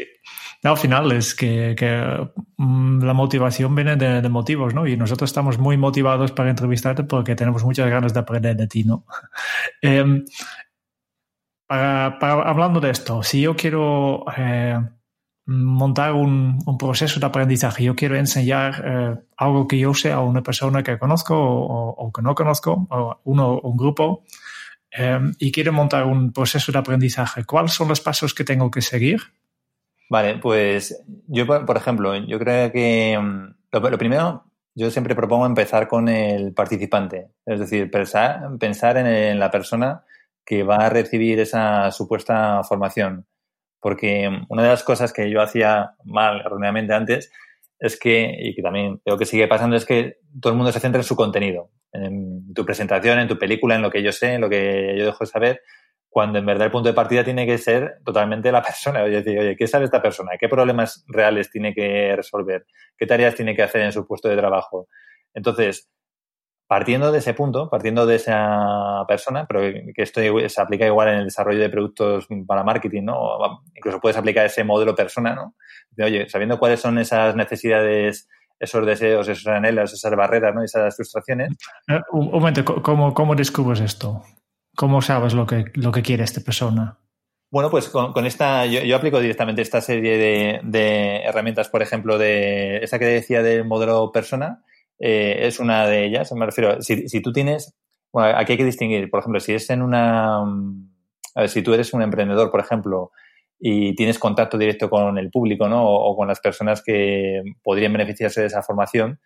al 0.61 0.77
final 0.77 1.13
es 1.13 1.33
que, 1.33 2.27
mm, 2.57 3.01
la 3.01 3.13
motivación 3.13 3.73
viene 3.73 3.95
de, 3.95 4.27
motivos, 4.27 4.73
¿no? 4.73 4.85
Y 4.85 4.97
nosotros 4.97 5.29
estamos 5.29 5.57
muy 5.57 5.77
motivados 5.77 6.33
para 6.33 6.49
entrevistarte 6.49 7.05
porque 7.05 7.35
tenemos 7.35 7.63
muchas 7.63 7.89
ganas 7.89 8.13
de 8.13 8.19
aprender 8.19 8.57
de 8.57 8.67
ti, 8.67 8.83
¿no? 8.83 9.05
Em, 9.81 10.25
para, 11.71 12.33
hablando 12.49 12.81
de 12.81 12.89
esto, 12.89 13.23
si 13.23 13.41
yo 13.41 13.55
quiero 13.55 14.25
eh, 14.35 14.77
montar 15.45 16.11
un, 16.11 16.59
proceso 16.77 17.19
de 17.19 17.25
aprendizaje, 17.25 17.85
yo 17.85 17.95
quiero 17.95 18.17
enseñar 18.17 18.83
eh, 18.85 19.15
algo 19.37 19.67
que 19.69 19.79
yo 19.79 19.93
sé 19.93 20.11
a 20.11 20.19
una 20.19 20.43
persona 20.43 20.83
que 20.83 20.99
conozco 20.99 21.33
o, 21.37 22.11
que 22.11 22.21
no 22.21 22.35
conozco, 22.35 22.87
o 22.89 23.21
uno 23.23 23.59
un 23.61 23.77
grupo, 23.77 24.23
eh, 24.91 25.19
y 25.39 25.51
quiero 25.51 25.71
montar 25.71 26.05
un 26.05 26.33
proceso 26.33 26.73
de 26.73 26.79
aprendizaje, 26.79 27.45
¿cuáles 27.45 27.71
son 27.71 27.87
los 27.87 28.01
pasos 28.01 28.33
que 28.33 28.43
tengo 28.43 28.69
que 28.69 28.81
seguir? 28.81 29.21
Vale, 30.09 30.39
pues 30.39 31.01
yo, 31.27 31.47
por 31.47 31.77
ejemplo, 31.77 32.13
yo 32.17 32.37
creo 32.37 32.69
que 32.73 33.17
mm, 33.17 33.55
lo, 33.71 33.97
primero, 33.97 34.43
yo 34.75 34.91
siempre 34.91 35.15
propongo 35.15 35.45
empezar 35.45 35.87
con 35.87 36.09
el 36.09 36.53
participante, 36.53 37.29
es 37.45 37.61
decir, 37.61 37.89
pensar, 37.89 38.57
pensar 38.59 38.97
en 38.97 39.39
la 39.39 39.49
persona 39.49 40.03
que 40.45 40.63
va 40.63 40.77
a 40.77 40.89
recibir 40.89 41.39
esa 41.39 41.91
supuesta 41.91 42.63
formación. 42.63 43.27
Porque 43.79 44.29
una 44.49 44.63
de 44.63 44.69
las 44.69 44.83
cosas 44.83 45.11
que 45.11 45.29
yo 45.29 45.41
hacía 45.41 45.95
mal 46.03 46.41
erróneamente 46.41 46.93
antes 46.93 47.31
es 47.79 47.99
que, 47.99 48.37
y 48.39 48.53
que 48.53 48.61
también 48.61 49.01
veo 49.03 49.17
que 49.17 49.25
sigue 49.25 49.47
pasando, 49.47 49.75
es 49.75 49.85
que 49.85 50.17
todo 50.39 50.53
el 50.53 50.57
mundo 50.57 50.71
se 50.71 50.79
centra 50.79 50.99
en 50.99 51.03
su 51.03 51.15
contenido, 51.15 51.71
en 51.91 52.53
tu 52.53 52.63
presentación, 52.63 53.19
en 53.19 53.27
tu 53.27 53.39
película, 53.39 53.75
en 53.75 53.81
lo 53.81 53.89
que 53.89 54.03
yo 54.03 54.11
sé, 54.11 54.35
en 54.35 54.41
lo 54.41 54.49
que 54.49 54.95
yo 54.97 55.05
dejo 55.05 55.23
de 55.23 55.25
saber, 55.25 55.61
cuando 56.07 56.37
en 56.37 56.45
verdad 56.45 56.65
el 56.65 56.71
punto 56.71 56.89
de 56.89 56.93
partida 56.93 57.23
tiene 57.23 57.45
que 57.47 57.57
ser 57.57 57.99
totalmente 58.05 58.51
la 58.51 58.61
persona. 58.63 59.01
Oye, 59.01 59.23
decir, 59.23 59.39
oye, 59.39 59.55
¿qué 59.55 59.65
sabe 59.65 59.85
esta 59.85 60.01
persona? 60.01 60.31
¿Qué 60.39 60.47
problemas 60.47 61.03
reales 61.07 61.49
tiene 61.49 61.73
que 61.73 62.15
resolver? 62.15 62.65
¿Qué 62.97 63.07
tareas 63.07 63.33
tiene 63.33 63.55
que 63.55 63.63
hacer 63.63 63.81
en 63.81 63.93
su 63.93 64.05
puesto 64.05 64.29
de 64.29 64.37
trabajo? 64.37 64.87
Entonces, 65.33 65.89
partiendo 66.71 67.11
de 67.11 67.17
ese 67.17 67.33
punto, 67.33 67.69
partiendo 67.69 68.05
de 68.05 68.15
esa 68.15 69.03
persona, 69.05 69.45
pero 69.45 69.59
que 69.93 70.01
esto 70.01 70.21
se 70.47 70.61
aplica 70.61 70.85
igual 70.85 71.09
en 71.09 71.15
el 71.15 71.25
desarrollo 71.25 71.59
de 71.59 71.69
productos 71.69 72.29
para 72.47 72.63
marketing, 72.63 73.03
¿no? 73.03 73.61
incluso 73.75 73.99
puedes 73.99 74.15
aplicar 74.15 74.45
ese 74.45 74.63
modelo 74.63 74.95
persona, 74.95 75.35
¿no? 75.35 75.55
oye, 76.01 76.29
sabiendo 76.29 76.57
cuáles 76.57 76.79
son 76.79 76.97
esas 76.97 77.35
necesidades, 77.35 78.29
esos 78.57 78.85
deseos, 78.85 79.27
esos 79.27 79.47
anhelos, 79.47 79.91
esas 79.91 80.15
barreras, 80.15 80.55
¿no? 80.55 80.63
Esas 80.63 80.95
frustraciones. 80.95 81.49
Eh, 81.89 81.99
un 82.13 82.31
momento, 82.31 82.63
¿cómo, 82.81 83.13
cómo 83.13 83.35
descubres 83.35 83.81
esto? 83.81 84.23
¿Cómo 84.73 85.01
sabes 85.01 85.33
lo 85.33 85.45
que, 85.45 85.65
lo 85.73 85.91
que 85.91 86.01
quiere 86.01 86.23
esta 86.23 86.39
persona? 86.39 86.99
Bueno, 87.51 87.69
pues 87.69 87.89
con, 87.89 88.25
esta, 88.25 88.65
yo, 88.65 88.95
aplico 88.95 89.19
directamente 89.19 89.61
esta 89.61 89.81
serie 89.81 90.17
de, 90.17 90.61
de, 90.63 91.17
herramientas, 91.23 91.67
por 91.67 91.81
ejemplo, 91.81 92.17
de 92.17 92.77
esa 92.77 92.97
que 92.97 93.07
decía 93.07 93.43
del 93.43 93.65
modelo 93.65 94.13
persona, 94.13 94.63
eh, 95.01 95.47
es 95.47 95.59
una 95.59 95.87
de 95.87 96.05
ellas. 96.05 96.31
Me 96.33 96.45
refiero, 96.45 96.81
si, 96.81 97.09
si 97.09 97.21
tú 97.21 97.33
tienes, 97.33 97.75
bueno, 98.13 98.37
aquí 98.37 98.53
hay 98.53 98.57
que 98.57 98.65
distinguir, 98.65 99.09
por 99.09 99.21
ejemplo, 99.21 99.39
si 99.39 99.53
es 99.53 99.69
en 99.71 99.81
una, 99.81 100.37
a 100.37 101.41
ver, 101.41 101.49
si 101.49 101.63
tú 101.63 101.73
eres 101.73 101.91
un 101.93 102.03
emprendedor, 102.03 102.51
por 102.51 102.59
ejemplo, 102.59 103.11
y 103.59 103.95
tienes 103.95 104.19
contacto 104.19 104.57
directo 104.57 104.89
con 104.89 105.17
el 105.17 105.31
público, 105.31 105.67
¿no? 105.67 105.87
O, 105.87 106.15
con 106.15 106.27
las 106.27 106.39
personas 106.39 106.83
que 106.83 107.41
podrían 107.63 107.93
beneficiarse 107.93 108.41
de 108.41 108.47
esa 108.47 108.61
formación, 108.61 109.19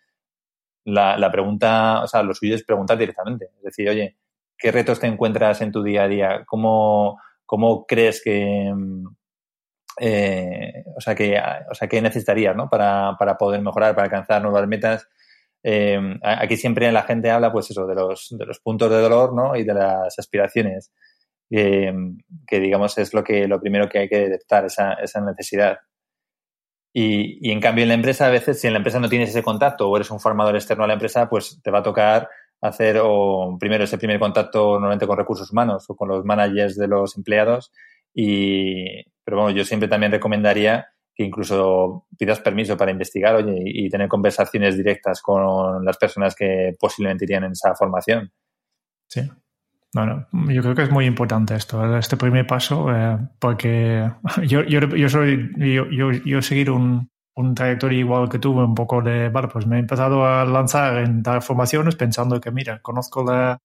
la, 0.84 1.18
la, 1.18 1.30
pregunta, 1.30 2.02
o 2.02 2.06
sea, 2.06 2.22
lo 2.22 2.34
suyo 2.34 2.54
es 2.54 2.64
preguntar 2.64 2.96
directamente. 2.96 3.46
Es 3.58 3.62
decir, 3.62 3.88
oye, 3.88 4.16
¿qué 4.58 4.72
retos 4.72 5.00
te 5.00 5.06
encuentras 5.08 5.60
en 5.60 5.72
tu 5.72 5.82
día 5.82 6.04
a 6.04 6.08
día? 6.08 6.44
¿Cómo, 6.46 7.20
cómo 7.44 7.86
crees 7.86 8.22
que, 8.22 8.72
eh, 10.00 10.84
o 10.96 11.00
sea, 11.00 11.14
que, 11.14 11.40
o 11.70 11.74
sea, 11.74 11.88
qué 11.88 12.00
necesitarías, 12.00 12.56
¿no? 12.56 12.70
Para, 12.70 13.16
para 13.18 13.36
poder 13.36 13.60
mejorar, 13.62 13.94
para 13.94 14.04
alcanzar 14.04 14.42
nuevas 14.42 14.66
metas 14.68 15.08
eh, 15.68 15.98
aquí 16.22 16.56
siempre 16.56 16.92
la 16.92 17.02
gente 17.02 17.28
habla, 17.28 17.50
pues 17.50 17.72
eso, 17.72 17.88
de 17.88 17.96
los, 17.96 18.28
de 18.30 18.46
los 18.46 18.60
puntos 18.60 18.88
de 18.88 19.00
dolor, 19.00 19.34
¿no? 19.34 19.56
Y 19.56 19.64
de 19.64 19.74
las 19.74 20.16
aspiraciones, 20.16 20.92
que 21.50 22.60
digamos 22.60 22.96
es 22.98 23.12
lo 23.12 23.24
que 23.24 23.48
lo 23.48 23.60
primero 23.60 23.88
que 23.88 23.98
hay 23.98 24.08
que 24.08 24.28
detectar, 24.28 24.66
esa, 24.66 24.92
esa 24.94 25.20
necesidad. 25.20 25.78
Y, 26.92 27.48
y, 27.48 27.50
en 27.50 27.60
cambio 27.60 27.82
en 27.82 27.88
la 27.88 27.94
empresa, 27.94 28.28
a 28.28 28.30
veces, 28.30 28.60
si 28.60 28.68
en 28.68 28.74
la 28.74 28.78
empresa 28.78 29.00
no 29.00 29.08
tienes 29.08 29.30
ese 29.30 29.42
contacto 29.42 29.88
o 29.88 29.96
eres 29.96 30.10
un 30.12 30.20
formador 30.20 30.54
externo 30.54 30.84
a 30.84 30.86
la 30.86 30.92
empresa, 30.92 31.28
pues 31.28 31.60
te 31.62 31.70
va 31.72 31.80
a 31.80 31.82
tocar 31.82 32.28
hacer 32.60 33.00
o 33.02 33.56
primero 33.58 33.84
ese 33.84 33.98
primer 33.98 34.20
contacto 34.20 34.74
normalmente 34.74 35.06
con 35.06 35.18
recursos 35.18 35.50
humanos 35.50 35.84
o 35.88 35.96
con 35.96 36.08
los 36.08 36.24
managers 36.24 36.76
de 36.76 36.86
los 36.86 37.16
empleados. 37.16 37.72
Y, 38.14 39.02
pero 39.24 39.42
bueno, 39.42 39.50
yo 39.50 39.64
siempre 39.64 39.88
también 39.88 40.12
recomendaría 40.12 40.86
que 41.16 41.24
incluso 41.24 42.06
pidas 42.18 42.40
permiso 42.40 42.76
para 42.76 42.90
investigar 42.90 43.36
oye, 43.36 43.62
y, 43.64 43.88
tener 43.88 44.06
conversaciones 44.06 44.76
directas 44.76 45.22
con 45.22 45.82
las 45.82 45.96
personas 45.96 46.34
que 46.34 46.76
posiblemente 46.78 47.24
irían 47.24 47.44
en 47.44 47.52
esa 47.52 47.74
formación. 47.74 48.30
Sí. 49.08 49.22
Bueno, 49.94 50.26
yo 50.48 50.60
creo 50.60 50.74
que 50.74 50.82
es 50.82 50.90
muy 50.90 51.06
importante 51.06 51.54
esto, 51.54 51.96
este 51.96 52.18
primer 52.18 52.46
paso, 52.46 52.94
eh, 52.94 53.16
porque 53.38 54.06
yo, 54.46 54.62
yo, 54.64 54.80
yo 54.80 55.08
soy, 55.08 55.50
yo, 55.56 55.88
yo, 55.90 56.12
yo 56.12 56.42
seguir 56.42 56.70
un, 56.70 57.08
un 57.34 57.54
trayectoria 57.54 57.98
igual 57.98 58.28
que 58.28 58.38
tuve, 58.38 58.62
un 58.62 58.74
poco 58.74 59.00
de, 59.00 59.30
vale, 59.30 59.48
pues 59.48 59.66
me 59.66 59.76
he 59.76 59.78
empezado 59.78 60.26
a 60.26 60.44
lanzar 60.44 60.98
en 60.98 61.22
dar 61.22 61.40
formaciones 61.40 61.96
pensando 61.96 62.38
que, 62.42 62.50
mira, 62.50 62.82
conozco 62.82 63.24
la, 63.24 63.58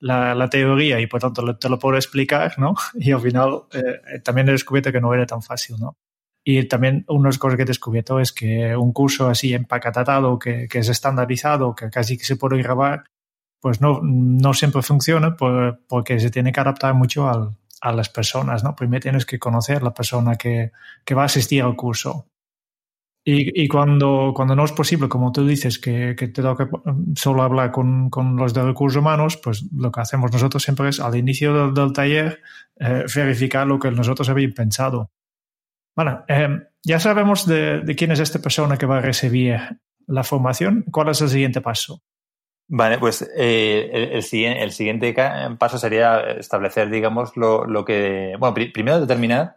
la, 0.00 0.34
la 0.34 0.50
teoría 0.50 0.98
y 0.98 1.06
por 1.06 1.20
tanto 1.20 1.56
te 1.56 1.68
lo 1.68 1.78
puedo 1.78 1.96
explicar, 1.96 2.58
¿no? 2.58 2.74
Y 2.94 3.12
al 3.12 3.20
final 3.20 3.62
eh, 3.72 4.18
también 4.24 4.48
he 4.48 4.52
descubierto 4.52 4.90
que 4.90 5.00
no 5.00 5.14
era 5.14 5.24
tan 5.24 5.42
fácil, 5.42 5.76
¿no? 5.78 5.96
Y 6.44 6.64
también 6.64 7.04
una 7.08 7.24
de 7.24 7.28
las 7.28 7.38
cosas 7.38 7.56
que 7.56 7.62
he 7.62 7.66
descubierto 7.66 8.18
es 8.18 8.32
que 8.32 8.74
un 8.76 8.92
curso 8.92 9.28
así 9.28 9.52
empacatado, 9.52 10.38
que, 10.38 10.68
que 10.68 10.78
es 10.78 10.88
estandarizado, 10.88 11.74
que 11.74 11.90
casi 11.90 12.16
que 12.16 12.24
se 12.24 12.36
puede 12.36 12.62
grabar, 12.62 13.04
pues 13.60 13.80
no, 13.80 14.00
no 14.02 14.54
siempre 14.54 14.82
funciona 14.82 15.36
porque 15.36 16.18
se 16.18 16.30
tiene 16.30 16.52
que 16.52 16.60
adaptar 16.60 16.94
mucho 16.94 17.28
al, 17.28 17.56
a 17.80 17.92
las 17.92 18.08
personas, 18.08 18.64
¿no? 18.64 18.74
Primero 18.74 19.02
tienes 19.02 19.26
que 19.26 19.38
conocer 19.38 19.82
la 19.82 19.92
persona 19.92 20.36
que, 20.36 20.72
que 21.04 21.14
va 21.14 21.22
a 21.22 21.26
asistir 21.26 21.62
al 21.62 21.76
curso. 21.76 22.26
Y, 23.22 23.62
y, 23.62 23.68
cuando, 23.68 24.32
cuando 24.34 24.56
no 24.56 24.64
es 24.64 24.72
posible, 24.72 25.08
como 25.10 25.30
tú 25.30 25.46
dices, 25.46 25.78
que, 25.78 26.16
que 26.16 26.28
te 26.28 26.40
toca 26.40 26.70
solo 27.16 27.42
hablar 27.42 27.70
con, 27.70 28.08
con, 28.08 28.36
los 28.36 28.54
de 28.54 28.62
recursos 28.62 28.98
humanos, 28.98 29.36
pues 29.36 29.66
lo 29.74 29.92
que 29.92 30.00
hacemos 30.00 30.32
nosotros 30.32 30.62
siempre 30.62 30.88
es 30.88 31.00
al 31.00 31.14
inicio 31.16 31.52
del, 31.52 31.74
del 31.74 31.92
taller 31.92 32.40
eh, 32.78 33.04
verificar 33.14 33.66
lo 33.66 33.78
que 33.78 33.90
nosotros 33.90 34.30
habíamos 34.30 34.56
pensado. 34.56 35.10
Bueno, 35.96 36.24
eh, 36.28 36.48
ya 36.82 37.00
sabemos 37.00 37.46
de, 37.46 37.80
de, 37.80 37.96
quién 37.96 38.12
es 38.12 38.20
esta 38.20 38.38
persona 38.38 38.76
que 38.76 38.86
va 38.86 38.98
a 38.98 39.02
recibir 39.02 39.58
la 40.06 40.24
formación. 40.24 40.84
¿Cuál 40.90 41.08
es 41.08 41.20
el 41.20 41.28
siguiente 41.28 41.60
paso? 41.60 42.02
Vale, 42.72 42.98
pues 42.98 43.28
eh, 43.36 43.90
el, 43.92 44.02
el, 44.12 44.56
el, 44.56 44.72
siguiente 44.72 45.12
paso 45.58 45.76
sería 45.76 46.20
establecer, 46.20 46.88
digamos, 46.88 47.36
lo, 47.36 47.64
lo 47.64 47.84
que. 47.84 48.34
Bueno, 48.38 48.54
pr 48.54 48.72
primero 48.72 49.00
determinar, 49.00 49.56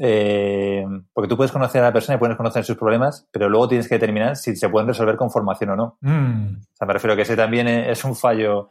eh, 0.00 0.84
porque 1.12 1.28
tú 1.28 1.36
puedes 1.36 1.52
conocer 1.52 1.82
a 1.82 1.86
la 1.86 1.92
persona 1.92 2.16
y 2.16 2.18
puedes 2.18 2.36
conocer 2.36 2.64
sus 2.64 2.76
problemas, 2.76 3.28
pero 3.30 3.48
luego 3.48 3.68
tienes 3.68 3.88
que 3.88 3.94
determinar 3.94 4.34
si 4.34 4.56
se 4.56 4.68
pueden 4.68 4.88
resolver 4.88 5.16
con 5.16 5.30
formación 5.30 5.70
o 5.70 5.76
no. 5.76 5.98
Mm. 6.00 6.56
O 6.56 6.76
sea, 6.76 6.86
me 6.86 6.94
refiero 6.94 7.14
a 7.14 7.16
que 7.16 7.22
ese 7.22 7.36
también 7.36 7.68
es 7.68 8.04
un 8.04 8.16
fallo 8.16 8.70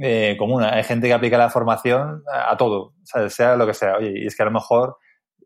eh, 0.00 0.34
común. 0.36 0.64
Hay 0.64 0.82
gente 0.82 1.06
que 1.06 1.14
aplica 1.14 1.38
la 1.38 1.48
formación 1.48 2.24
a, 2.32 2.50
a 2.50 2.56
todo, 2.56 2.94
sea, 3.04 3.30
sea 3.30 3.56
lo 3.56 3.68
que 3.68 3.74
sea. 3.74 3.98
Oye, 3.98 4.14
y 4.16 4.26
es 4.26 4.34
que 4.34 4.42
a 4.42 4.46
lo 4.46 4.52
mejor 4.52 4.96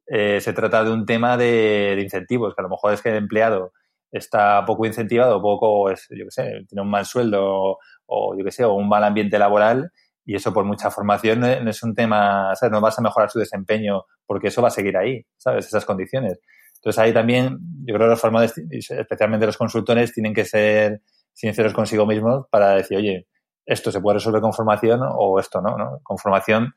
eh, 0.06 0.40
se 0.40 0.52
trata 0.52 0.84
de 0.84 0.92
un 0.92 1.06
tema 1.06 1.36
de, 1.36 1.98
incentivos, 2.02 2.54
que 2.54 2.60
a 2.60 2.64
lo 2.64 2.68
mejor 2.68 2.92
es 2.92 3.02
que 3.02 3.10
el 3.10 3.16
empleado 3.16 3.72
está 4.10 4.64
poco 4.66 4.86
incentivado, 4.86 5.40
poco, 5.40 5.90
es, 5.90 6.06
yo 6.10 6.24
qué 6.24 6.30
sé, 6.30 6.64
tiene 6.68 6.82
un 6.82 6.90
mal 6.90 7.06
sueldo 7.06 7.78
o, 8.06 8.36
yo 8.36 8.44
qué 8.44 8.50
sé, 8.50 8.64
o 8.64 8.74
un 8.74 8.88
mal 8.88 9.04
ambiente 9.04 9.38
laboral 9.38 9.90
y 10.24 10.36
eso 10.36 10.52
por 10.52 10.64
mucha 10.64 10.90
formación 10.90 11.40
no 11.40 11.46
es 11.48 11.82
un 11.82 11.94
tema, 11.94 12.54
¿sabes? 12.54 12.72
No 12.72 12.80
vas 12.80 12.98
a 12.98 13.02
mejorar 13.02 13.30
su 13.30 13.38
desempeño 13.38 14.04
porque 14.26 14.48
eso 14.48 14.62
va 14.62 14.68
a 14.68 14.70
seguir 14.70 14.96
ahí, 14.96 15.24
¿sabes? 15.36 15.66
Esas 15.66 15.84
condiciones. 15.84 16.38
Entonces 16.76 16.98
ahí 16.98 17.12
también, 17.12 17.58
yo 17.84 17.94
creo 17.94 18.06
que 18.06 18.10
los 18.10 18.20
formadores, 18.20 18.54
especialmente 18.70 19.46
los 19.46 19.56
consultores, 19.56 20.12
tienen 20.12 20.34
que 20.34 20.44
ser 20.44 21.00
sinceros 21.32 21.72
consigo 21.72 22.06
mismos 22.06 22.46
para 22.50 22.74
decir, 22.74 22.98
oye, 22.98 23.28
esto 23.64 23.90
se 23.90 24.00
puede 24.00 24.16
resolver 24.18 24.40
con 24.40 24.52
formación 24.52 25.00
o 25.02 25.38
esto 25.38 25.60
no, 25.60 25.76
¿no? 25.78 26.00
Con 26.02 26.18
formación 26.18 26.74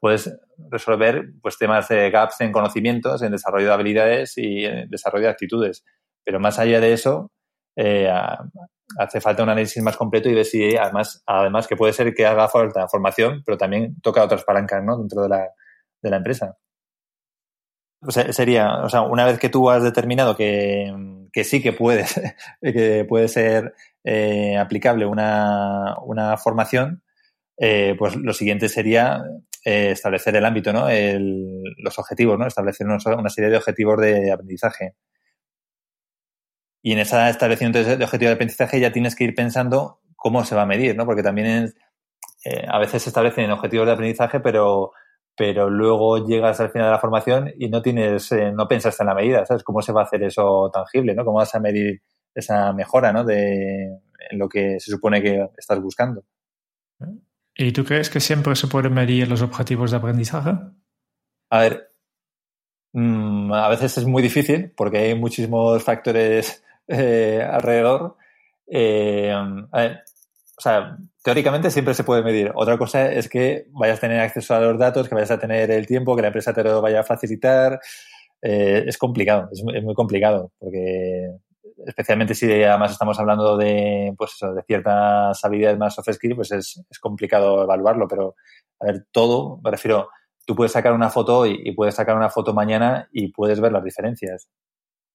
puedes 0.00 0.34
resolver 0.70 1.30
pues, 1.42 1.58
temas 1.58 1.88
de 1.88 2.10
gaps 2.10 2.40
en 2.40 2.52
conocimientos, 2.52 3.22
en 3.22 3.32
desarrollo 3.32 3.66
de 3.66 3.72
habilidades 3.72 4.36
y 4.36 4.64
en 4.64 4.88
desarrollo 4.88 5.26
de 5.26 5.30
actitudes. 5.30 5.84
Pero 6.24 6.40
más 6.40 6.58
allá 6.58 6.80
de 6.80 6.92
eso, 6.92 7.30
eh, 7.76 8.10
hace 8.98 9.20
falta 9.20 9.42
un 9.42 9.50
análisis 9.50 9.82
más 9.82 9.96
completo 9.96 10.28
y 10.28 10.34
ver 10.34 10.44
si 10.44 10.76
además, 10.76 11.22
además 11.26 11.66
que 11.66 11.76
puede 11.76 11.92
ser 11.92 12.12
que 12.14 12.26
haga 12.26 12.48
falta 12.48 12.88
formación, 12.88 13.42
pero 13.44 13.58
también 13.58 14.00
toca 14.00 14.24
otras 14.24 14.44
palancas 14.44 14.82
¿no? 14.82 14.98
dentro 14.98 15.22
de 15.22 15.28
la, 15.28 15.48
de 16.02 16.10
la 16.10 16.16
empresa. 16.16 16.56
O 18.02 18.10
sea, 18.10 18.32
sería, 18.32 18.82
o 18.82 18.88
sea, 18.88 19.02
una 19.02 19.26
vez 19.26 19.38
que 19.38 19.50
tú 19.50 19.68
has 19.68 19.82
determinado 19.82 20.34
que, 20.34 20.90
que 21.32 21.44
sí 21.44 21.62
que 21.62 21.72
puedes, 21.72 22.18
que 22.62 23.04
puede 23.06 23.28
ser 23.28 23.74
eh, 24.04 24.56
aplicable 24.56 25.04
una, 25.04 25.96
una 26.02 26.36
formación, 26.38 27.02
eh, 27.58 27.94
pues 27.98 28.16
lo 28.16 28.32
siguiente 28.32 28.70
sería 28.70 29.22
eh, 29.64 29.90
establecer 29.92 30.34
el 30.36 30.44
ámbito, 30.44 30.72
¿no? 30.72 30.88
El, 30.88 31.62
los 31.78 31.98
objetivos, 31.98 32.38
¿no? 32.38 32.46
Establecer 32.46 32.86
una, 32.86 33.28
serie 33.28 33.50
de 33.50 33.56
objetivos 33.56 34.00
de 34.00 34.32
aprendizaje. 34.32 34.94
Y 36.82 36.92
en 36.92 36.98
ese 36.98 37.28
establecimiento 37.28 37.78
de 37.84 38.04
objetivos 38.04 38.30
de 38.30 38.34
aprendizaje 38.34 38.80
ya 38.80 38.92
tienes 38.92 39.14
que 39.14 39.24
ir 39.24 39.34
pensando 39.34 40.00
cómo 40.16 40.44
se 40.44 40.54
va 40.54 40.62
a 40.62 40.66
medir, 40.66 40.96
¿no? 40.96 41.04
Porque 41.04 41.22
también 41.22 41.74
eh, 42.44 42.64
a 42.68 42.78
veces 42.78 43.02
se 43.02 43.10
establecen 43.10 43.50
objetivos 43.50 43.86
de 43.86 43.92
aprendizaje, 43.92 44.40
pero, 44.40 44.92
luego 45.70 46.26
llegas 46.26 46.60
al 46.60 46.70
final 46.70 46.88
de 46.88 46.92
la 46.92 46.98
formación 46.98 47.52
y 47.58 47.68
no 47.68 47.82
tienes, 47.82 48.30
eh, 48.32 48.52
no 48.52 48.68
piensas 48.68 48.98
en 49.00 49.06
la 49.06 49.14
medida, 49.14 49.46
¿sabes? 49.46 49.62
¿Cómo 49.64 49.82
se 49.82 49.92
va 49.92 50.02
a 50.02 50.04
hacer 50.04 50.22
eso 50.22 50.70
tangible, 50.72 51.14
¿no? 51.14 51.24
¿Cómo 51.24 51.38
vas 51.38 51.54
a 51.54 51.60
medir 51.60 52.02
esa 52.34 52.72
mejora, 52.72 53.12
¿no? 53.12 53.24
De 53.24 54.00
en 54.30 54.38
lo 54.38 54.48
que 54.48 54.78
se 54.80 54.90
supone 54.90 55.22
que 55.22 55.48
estás 55.56 55.80
buscando. 55.80 56.24
¿Y 57.62 57.72
tú 57.72 57.84
crees 57.84 58.08
que 58.08 58.20
siempre 58.20 58.56
se 58.56 58.68
pueden 58.68 58.94
medir 58.94 59.28
los 59.28 59.42
objetivos 59.42 59.90
de 59.90 59.98
aprendizaje? 59.98 60.52
A 61.50 61.58
ver, 61.58 61.90
mmm, 62.94 63.52
a 63.52 63.68
veces 63.68 63.98
es 63.98 64.06
muy 64.06 64.22
difícil 64.22 64.72
porque 64.74 64.96
hay 64.96 65.14
muchísimos 65.14 65.84
factores 65.84 66.64
eh, 66.88 67.46
alrededor. 67.46 68.16
Eh, 68.66 69.34
o 69.34 70.60
sea, 70.60 70.96
teóricamente 71.22 71.70
siempre 71.70 71.92
se 71.92 72.02
puede 72.02 72.22
medir. 72.22 72.50
Otra 72.54 72.78
cosa 72.78 73.12
es 73.12 73.28
que 73.28 73.66
vayas 73.72 73.98
a 73.98 74.00
tener 74.00 74.20
acceso 74.20 74.54
a 74.54 74.60
los 74.60 74.78
datos, 74.78 75.06
que 75.06 75.14
vayas 75.14 75.32
a 75.32 75.38
tener 75.38 75.70
el 75.70 75.86
tiempo, 75.86 76.16
que 76.16 76.22
la 76.22 76.28
empresa 76.28 76.54
te 76.54 76.64
lo 76.64 76.80
vaya 76.80 77.00
a 77.00 77.04
facilitar. 77.04 77.78
Eh, 78.40 78.84
es 78.86 78.96
complicado, 78.96 79.50
es, 79.52 79.62
muy 79.84 79.94
complicado 79.94 80.50
porque 80.58 81.28
especialmente 81.86 82.34
si 82.34 82.46
además 82.62 82.92
estamos 82.92 83.18
hablando 83.18 83.56
de, 83.56 84.12
pues 84.16 84.32
eso, 84.34 84.52
de 84.52 84.62
ciertas 84.62 85.44
habilidades 85.44 85.78
más 85.78 85.94
soft 85.94 86.12
skills, 86.12 86.36
pues 86.36 86.52
es, 86.52 86.82
es, 86.88 86.98
complicado 86.98 87.62
evaluarlo, 87.62 88.06
pero 88.08 88.34
a 88.80 88.86
ver, 88.86 89.06
todo, 89.12 89.60
me 89.62 89.70
refiero, 89.70 90.08
tú 90.46 90.54
puedes 90.54 90.72
sacar 90.72 90.92
una 90.92 91.10
foto 91.10 91.46
y, 91.46 91.60
y 91.64 91.72
puedes 91.72 91.94
sacar 91.94 92.16
una 92.16 92.30
foto 92.30 92.54
mañana 92.54 93.08
y 93.12 93.32
puedes 93.32 93.60
ver 93.60 93.72
las 93.72 93.84
diferencias. 93.84 94.48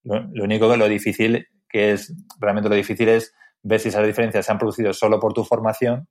Lo, 0.06 0.44
único 0.44 0.70
que 0.70 0.76
lo 0.76 0.88
difícil, 0.88 1.48
que 1.68 1.92
es, 1.92 2.14
realmente 2.38 2.68
lo 2.68 2.76
difícil 2.76 3.08
es 3.08 3.34
ver 3.62 3.80
si 3.80 3.88
esas 3.88 4.06
diferencias 4.06 4.46
se 4.46 4.52
han 4.52 4.58
producido 4.58 4.92
solo 4.92 5.18
por 5.18 5.32
tu 5.32 5.44
formación 5.44 6.08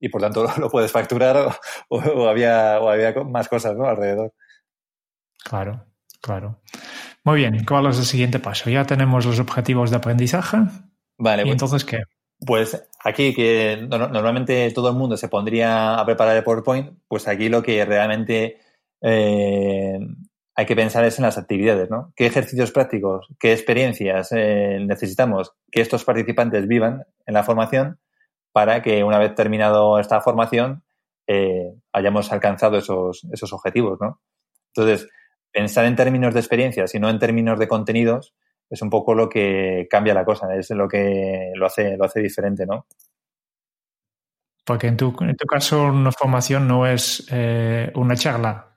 y 0.00 0.08
por 0.08 0.20
tanto 0.20 0.44
lo, 0.58 0.68
puedes 0.68 0.90
facturar 0.90 1.36
o, 1.36 1.52
o, 1.88 2.28
había, 2.28 2.80
o 2.80 2.90
había 2.90 3.14
más 3.24 3.48
cosas 3.48 3.76
¿no? 3.76 3.86
alrededor. 3.86 4.32
Claro, 5.44 5.86
claro. 6.20 6.60
Muy 7.26 7.38
bien, 7.38 7.64
¿cuál 7.64 7.86
es 7.86 7.98
el 7.98 8.04
siguiente 8.04 8.38
paso? 8.38 8.70
Ya 8.70 8.84
tenemos 8.84 9.26
los 9.26 9.40
objetivos 9.40 9.90
de 9.90 9.96
aprendizaje. 9.96 10.58
Vale, 11.18 11.42
¿Y 11.42 11.46
pues, 11.46 11.52
entonces 11.54 11.84
qué? 11.84 11.98
Pues 12.38 12.88
aquí, 13.02 13.34
que 13.34 13.84
no, 13.90 13.98
normalmente 13.98 14.70
todo 14.70 14.90
el 14.90 14.94
mundo 14.94 15.16
se 15.16 15.28
pondría 15.28 15.98
a 15.98 16.06
preparar 16.06 16.36
el 16.36 16.44
PowerPoint, 16.44 17.00
pues 17.08 17.26
aquí 17.26 17.48
lo 17.48 17.64
que 17.64 17.84
realmente 17.84 18.58
eh, 19.00 19.98
hay 20.54 20.66
que 20.66 20.76
pensar 20.76 21.04
es 21.04 21.18
en 21.18 21.24
las 21.24 21.36
actividades, 21.36 21.90
¿no? 21.90 22.12
¿Qué 22.14 22.26
ejercicios 22.26 22.70
prácticos, 22.70 23.26
qué 23.40 23.52
experiencias 23.52 24.30
eh, 24.30 24.78
necesitamos 24.86 25.52
que 25.72 25.80
estos 25.80 26.04
participantes 26.04 26.68
vivan 26.68 27.06
en 27.26 27.34
la 27.34 27.42
formación 27.42 27.98
para 28.52 28.82
que 28.82 29.02
una 29.02 29.18
vez 29.18 29.34
terminado 29.34 29.98
esta 29.98 30.20
formación 30.20 30.84
eh, 31.26 31.74
hayamos 31.92 32.30
alcanzado 32.30 32.78
esos, 32.78 33.26
esos 33.32 33.52
objetivos, 33.52 33.98
¿no? 34.00 34.20
Entonces, 34.72 35.08
pensar 35.56 35.86
en 35.86 35.96
términos 35.96 36.34
de 36.34 36.40
experiencias 36.40 36.94
y 36.94 37.00
no 37.00 37.08
en 37.08 37.18
términos 37.18 37.58
de 37.58 37.66
contenidos 37.66 38.34
es 38.68 38.82
un 38.82 38.90
poco 38.90 39.14
lo 39.14 39.26
que 39.26 39.86
cambia 39.88 40.12
la 40.12 40.26
cosa, 40.26 40.54
es 40.54 40.68
lo 40.70 40.86
que 40.86 41.52
lo 41.54 41.64
hace, 41.64 41.96
lo 41.96 42.04
hace 42.04 42.20
diferente, 42.20 42.66
¿no? 42.66 42.86
Porque 44.66 44.88
en 44.88 44.98
tu, 44.98 45.16
en 45.20 45.34
tu 45.34 45.46
caso 45.46 45.84
una 45.84 46.12
formación 46.12 46.68
no 46.68 46.86
es 46.86 47.26
eh, 47.30 47.90
una 47.94 48.16
charla. 48.16 48.76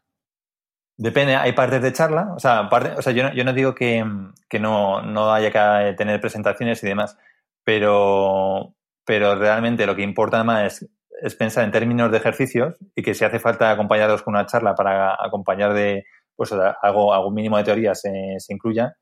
Depende, 0.96 1.36
hay 1.36 1.52
partes 1.52 1.82
de 1.82 1.92
charla, 1.92 2.32
o 2.34 2.40
sea, 2.40 2.70
parte, 2.70 2.92
o 2.98 3.02
sea 3.02 3.12
yo, 3.12 3.24
no, 3.24 3.34
yo 3.34 3.44
no 3.44 3.52
digo 3.52 3.76
que, 3.76 4.06
que 4.48 4.60
no, 4.60 5.02
no, 5.02 5.34
haya 5.34 5.52
que 5.52 5.96
tener 5.98 6.22
presentaciones 6.22 6.82
y 6.82 6.88
demás, 6.88 7.18
pero, 7.66 8.74
pero 9.04 9.36
realmente 9.36 9.86
lo 9.86 9.98
que 9.98 10.04
importa 10.04 10.46
más 10.46 10.80
es, 10.82 10.90
es 11.22 11.36
pensar 11.36 11.66
en 11.66 11.72
términos 11.72 12.10
de 12.10 12.18
ejercicios 12.20 12.78
y 12.96 13.02
que 13.02 13.14
si 13.14 13.26
hace 13.26 13.40
falta 13.40 13.70
acompañarlos 13.70 14.24
con 14.24 14.36
una 14.36 14.46
charla 14.46 14.76
para 14.76 15.18
acompañar 15.20 15.74
de, 15.74 16.06
pues 16.40 16.54
algo, 16.54 17.14
algún 17.14 17.34
mínimo 17.34 17.58
de 17.58 17.66
teoría 17.66 17.94
se, 17.94 18.10
se 18.38 18.54
incluya, 18.54 18.94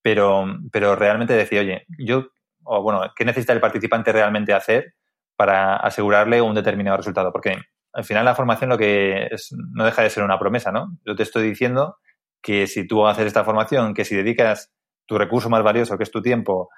pero, 0.00 0.46
pero 0.72 0.96
realmente 0.96 1.34
decir, 1.34 1.58
oye, 1.58 1.84
yo, 1.98 2.28
o 2.64 2.82
bueno, 2.82 3.02
¿qué 3.14 3.26
necesita 3.26 3.52
el 3.52 3.60
participante 3.60 4.10
realmente 4.10 4.54
hacer 4.54 4.94
para 5.36 5.76
asegurarle 5.76 6.40
un 6.40 6.54
determinado 6.54 6.96
resultado? 6.96 7.30
Porque 7.30 7.58
al 7.92 8.04
final 8.04 8.24
la 8.24 8.34
formación 8.34 8.70
lo 8.70 8.78
que 8.78 9.26
es, 9.30 9.54
no 9.74 9.84
deja 9.84 10.00
de 10.00 10.08
ser 10.08 10.24
una 10.24 10.38
promesa, 10.38 10.72
¿no? 10.72 10.96
Yo 11.04 11.14
te 11.14 11.24
estoy 11.24 11.46
diciendo 11.46 11.98
que 12.40 12.66
si 12.66 12.86
tú 12.86 13.06
haces 13.06 13.26
esta 13.26 13.44
formación, 13.44 13.92
que 13.92 14.06
si 14.06 14.16
dedicas 14.16 14.72
tu 15.04 15.18
recurso 15.18 15.50
más 15.50 15.62
valioso, 15.62 15.98
que 15.98 16.04
es 16.04 16.10
tu 16.10 16.22
tiempo, 16.22 16.70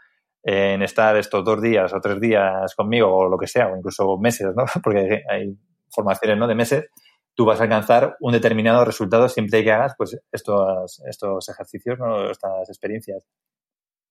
en 0.43 0.83
estar 0.83 1.17
estos 1.17 1.45
dos 1.45 1.63
días 1.63 1.95
o 1.95 2.01
tres 2.01 2.21
días 2.21 2.75
conmigo 2.75 3.15
o 3.15 3.29
lo 3.29 3.39
que 3.39 3.47
sea, 3.47 3.69
o 3.69 3.77
incluso 3.77 4.19
meses, 4.19 4.49
¿no? 4.57 4.65
Porque 4.83 5.23
hay 5.31 5.57
formaciones, 5.89 6.37
¿no? 6.37 6.49
De 6.49 6.57
meses, 6.57 6.87
tú 7.35 7.45
vas 7.45 7.61
a 7.61 7.65
alcanzar 7.65 8.17
un 8.21 8.33
determinado 8.33 8.85
resultado 8.85 9.29
siempre 9.29 9.65
que 9.65 9.73
hagas 9.73 9.95
pues 9.97 10.19
estos, 10.31 11.03
estos 11.07 11.49
ejercicios, 11.49 11.99
¿no? 11.99 12.31
estas 12.31 12.69
experiencias. 12.69 13.25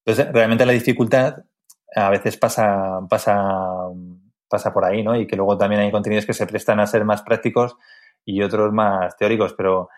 Entonces, 0.06 0.34
realmente 0.34 0.66
la 0.66 0.74
dificultad 0.74 1.36
a 1.96 2.10
veces 2.10 2.38
pasa, 2.38 3.00
pasa, 3.10 3.38
pasa 4.48 4.74
por 4.74 4.86
ahí, 4.86 5.04
¿no? 5.04 5.16
Y 5.16 5.28
que 5.28 5.36
luego 5.36 5.58
también 5.58 5.82
hay 5.82 5.92
contenidos 5.92 6.26
que 6.26 6.34
se 6.34 6.48
prestan 6.48 6.80
a 6.80 6.88
ser 6.88 7.04
más 7.06 7.22
prácticos 7.22 7.76
y 8.26 8.42
otros 8.42 8.72
más 8.72 9.16
teóricos, 9.18 9.54
pero 9.54 9.90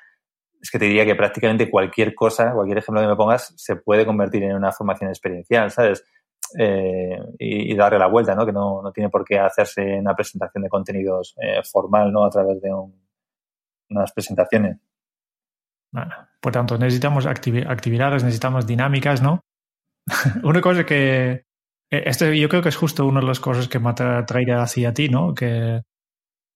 es 0.62 0.70
que 0.70 0.80
te 0.80 0.86
diría 0.86 1.06
que 1.06 1.16
prácticamente 1.16 1.70
cualquier 1.70 2.14
cosa, 2.14 2.54
cualquier 2.54 2.78
ejemplo 2.78 3.02
que 3.02 3.08
me 3.08 3.16
pongas, 3.16 3.54
se 3.58 3.78
puede 3.78 4.06
convertir 4.06 4.44
en 4.44 4.56
una 4.56 4.72
formación 4.72 5.10
experiencial, 5.10 5.72
¿sabes? 5.72 6.04
Eh, 6.58 7.18
y, 7.40 7.76
darle 7.76 7.98
la 7.98 8.08
vuelta, 8.08 8.36
¿no? 8.36 8.46
Que 8.46 8.52
no, 8.52 8.82
no, 8.82 8.92
tiene 8.92 9.10
por 9.10 9.24
qué 9.24 9.40
hacerse 9.40 9.82
una 10.00 10.14
presentación 10.14 10.64
de 10.64 10.70
contenidos 10.70 11.36
eh, 11.42 11.62
formal, 11.64 12.12
¿no? 12.12 12.26
A 12.26 12.30
través 12.30 12.62
de 12.62 12.74
un, 12.74 13.01
unas 13.92 14.12
presentaciones. 14.12 14.78
Bueno, 15.94 16.16
por 16.40 16.52
tanto, 16.52 16.78
necesitamos 16.78 17.26
activi 17.26 17.62
actividades, 17.62 18.24
necesitamos 18.24 18.66
dinámicas, 18.66 19.22
¿no? 19.22 19.42
una 20.44 20.62
cosa 20.62 20.86
que 20.86 21.44
este 21.90 22.40
yo 22.40 22.50
creo 22.50 22.62
que 22.62 22.70
es 22.70 22.76
justo 22.76 23.06
una 23.06 23.20
de 23.20 23.28
las 23.28 23.40
cosas 23.40 23.68
que 23.68 23.80
me 23.80 23.90
atrae 23.90 24.52
hacia 24.54 24.94
ti, 24.94 25.10
¿no? 25.10 25.36
Que 25.36 25.82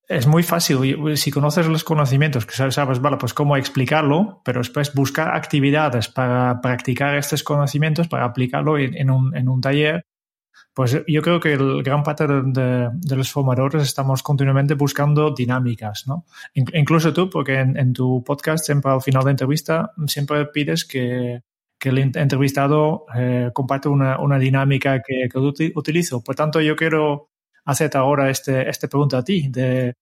es 0.08 0.28
muy 0.28 0.43
fácil, 0.43 1.17
si 1.17 1.32
conoces 1.32 1.67
los 1.67 1.84
conocimientos, 1.84 2.45
que 2.45 2.54
sabes, 2.54 3.02
vale, 3.02 3.17
pues 3.17 3.34
cómo 3.34 3.58
explicarlo, 3.58 4.41
pero 4.45 4.60
después 4.60 4.93
buscar 4.93 5.36
actividades 5.36 6.08
para 6.10 6.62
practicar 6.62 7.15
estos 7.15 7.43
conocimientos, 7.43 8.08
para 8.08 8.26
aplicarlo 8.26 8.78
en, 8.78 9.10
un, 9.10 9.36
en 9.36 9.50
un 9.50 9.62
taller, 9.62 10.06
pues 10.76 11.02
yo 11.08 11.22
creo 11.22 11.40
que 11.40 11.54
el 11.54 11.82
gran 11.84 12.04
parte 12.04 12.28
de, 12.28 13.16
los 13.16 13.32
formadores 13.32 13.82
estamos 13.82 14.22
continuamente 14.22 14.74
buscando 14.74 15.34
dinámicas, 15.34 16.06
¿no? 16.06 16.26
Incluso 16.54 17.14
tú, 17.14 17.30
porque 17.30 17.60
en, 17.60 17.94
tu 17.94 18.22
podcast, 18.26 18.66
siempre 18.66 18.92
al 18.92 19.02
final 19.02 19.24
de 19.24 19.32
entrevista, 19.32 19.94
siempre 20.06 20.46
pides 20.48 20.84
que, 20.84 21.42
el 21.80 21.98
entrevistado 21.98 23.06
eh, 23.16 23.52
comparte 23.54 23.88
una, 23.88 24.38
dinámica 24.38 25.02
que, 25.02 25.30
que, 25.32 25.72
utilizo. 25.76 26.22
Por 26.22 26.36
tanto, 26.36 26.60
yo 26.60 26.76
quiero 26.76 27.30
hacerte 27.64 27.98
ahora 27.98 28.30
este, 28.30 28.70
esta 28.70 28.90
pregunta 28.90 29.20
a 29.20 29.24
ti. 29.24 29.48
De, 29.48 29.94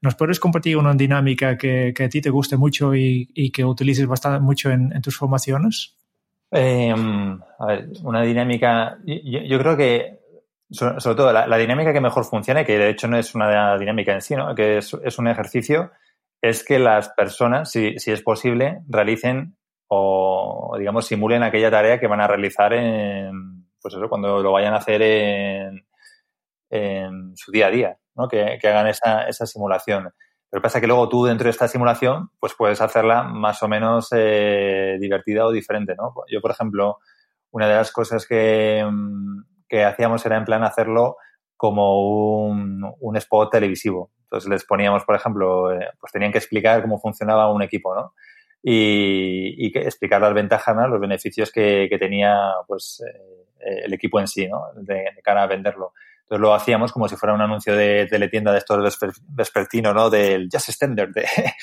¿Nos 0.00 0.14
puedes 0.14 0.40
compartir 0.40 0.78
una 0.78 0.94
dinámica 0.94 1.58
que, 1.58 1.92
a 1.98 2.08
ti 2.08 2.22
te 2.22 2.30
guste 2.30 2.56
mucho 2.56 2.94
y, 2.94 3.28
y 3.34 3.50
que 3.50 3.62
utilices 3.62 4.06
bastante 4.06 4.40
mucho 4.40 4.70
en, 4.70 4.90
en 4.90 5.02
tus 5.02 5.18
formaciones? 5.18 5.98
Eh, 6.56 6.94
a 7.58 7.66
ver, 7.66 7.88
una 8.04 8.22
dinámica. 8.22 8.96
Yo, 9.04 9.58
creo 9.58 9.76
que, 9.76 10.20
sobre, 10.70 11.16
todo, 11.16 11.32
la, 11.32 11.56
dinámica 11.56 11.92
que 11.92 12.00
mejor 12.00 12.24
funciona, 12.24 12.64
que 12.64 12.78
de 12.78 12.90
hecho 12.90 13.08
no 13.08 13.18
es 13.18 13.34
una 13.34 13.76
dinámica 13.76 14.12
en 14.12 14.20
sí, 14.22 14.36
¿no? 14.36 14.54
que 14.54 14.78
es, 14.78 14.94
es 15.02 15.18
un 15.18 15.26
ejercicio, 15.26 15.90
es 16.40 16.64
que 16.64 16.78
las 16.78 17.08
personas, 17.08 17.72
si, 17.72 17.98
si, 17.98 18.12
es 18.12 18.22
posible, 18.22 18.82
realicen 18.88 19.56
o, 19.88 20.76
digamos, 20.78 21.06
simulen 21.06 21.42
aquella 21.42 21.72
tarea 21.72 21.98
que 21.98 22.06
van 22.06 22.20
a 22.20 22.28
realizar 22.28 22.72
en, 22.72 23.66
pues 23.82 23.94
eso, 23.94 24.08
cuando 24.08 24.40
lo 24.40 24.52
vayan 24.52 24.74
a 24.74 24.78
hacer 24.78 25.02
en, 25.02 25.86
en 26.70 27.36
su 27.36 27.50
día 27.50 27.66
a 27.66 27.70
día, 27.70 27.98
¿no? 28.14 28.28
Que, 28.28 28.58
que 28.60 28.68
hagan 28.68 28.86
esa, 28.86 29.26
esa 29.26 29.44
simulación. 29.44 30.08
Que 30.54 30.60
pasa 30.60 30.80
que 30.80 30.86
luego 30.86 31.08
tú 31.08 31.24
dentro 31.24 31.46
de 31.46 31.50
esta 31.50 31.66
simulación 31.66 32.30
pues 32.38 32.54
puedes 32.54 32.80
hacerla 32.80 33.24
más 33.24 33.60
o 33.64 33.68
menos 33.68 34.06
eh, 34.12 34.96
divertida 35.00 35.46
o 35.46 35.50
diferente, 35.50 35.96
¿no? 35.96 36.14
Yo, 36.30 36.40
por 36.40 36.52
ejemplo, 36.52 36.98
una 37.50 37.66
de 37.66 37.74
las 37.74 37.90
cosas 37.90 38.24
que, 38.24 38.88
que 39.68 39.84
hacíamos 39.84 40.24
era 40.24 40.36
en 40.36 40.44
plan 40.44 40.62
hacerlo 40.62 41.16
como 41.56 42.44
un, 42.46 42.88
un, 43.00 43.16
spot 43.16 43.50
televisivo. 43.50 44.12
Entonces 44.22 44.48
les 44.48 44.64
poníamos, 44.64 45.02
por 45.04 45.16
ejemplo, 45.16 45.72
eh, 45.72 45.88
pues 45.98 46.12
tenían 46.12 46.30
que 46.30 46.38
explicar 46.38 46.82
cómo 46.82 47.00
funcionaba 47.00 47.52
un 47.52 47.62
equipo, 47.62 47.92
¿no? 47.92 48.14
Y, 48.62 49.56
y 49.58 49.72
que 49.72 49.80
explicar 49.80 50.20
las 50.20 50.34
ventajas, 50.34 50.76
¿no? 50.76 50.86
los 50.86 51.00
beneficios 51.00 51.50
que, 51.50 51.88
que 51.90 51.98
tenía 51.98 52.52
pues 52.68 53.02
eh, 53.04 53.82
el 53.86 53.92
equipo 53.92 54.20
en 54.20 54.28
sí, 54.28 54.46
¿no? 54.46 54.66
De 54.76 55.04
cara 55.24 55.42
a 55.42 55.48
venderlo. 55.48 55.94
Entonces 56.24 56.40
lo 56.40 56.54
hacíamos 56.54 56.92
como 56.92 57.08
si 57.08 57.16
fuera 57.16 57.34
un 57.34 57.42
anuncio 57.42 57.76
de 57.76 58.06
teletienda 58.08 58.52
de 58.52 58.58
estos 58.58 58.82
vesper, 58.82 59.10
vespertino, 59.28 59.92
¿no? 59.92 60.08
Del 60.10 60.48
Just 60.52 60.70
Standard. 60.70 61.10
De... 61.12 61.26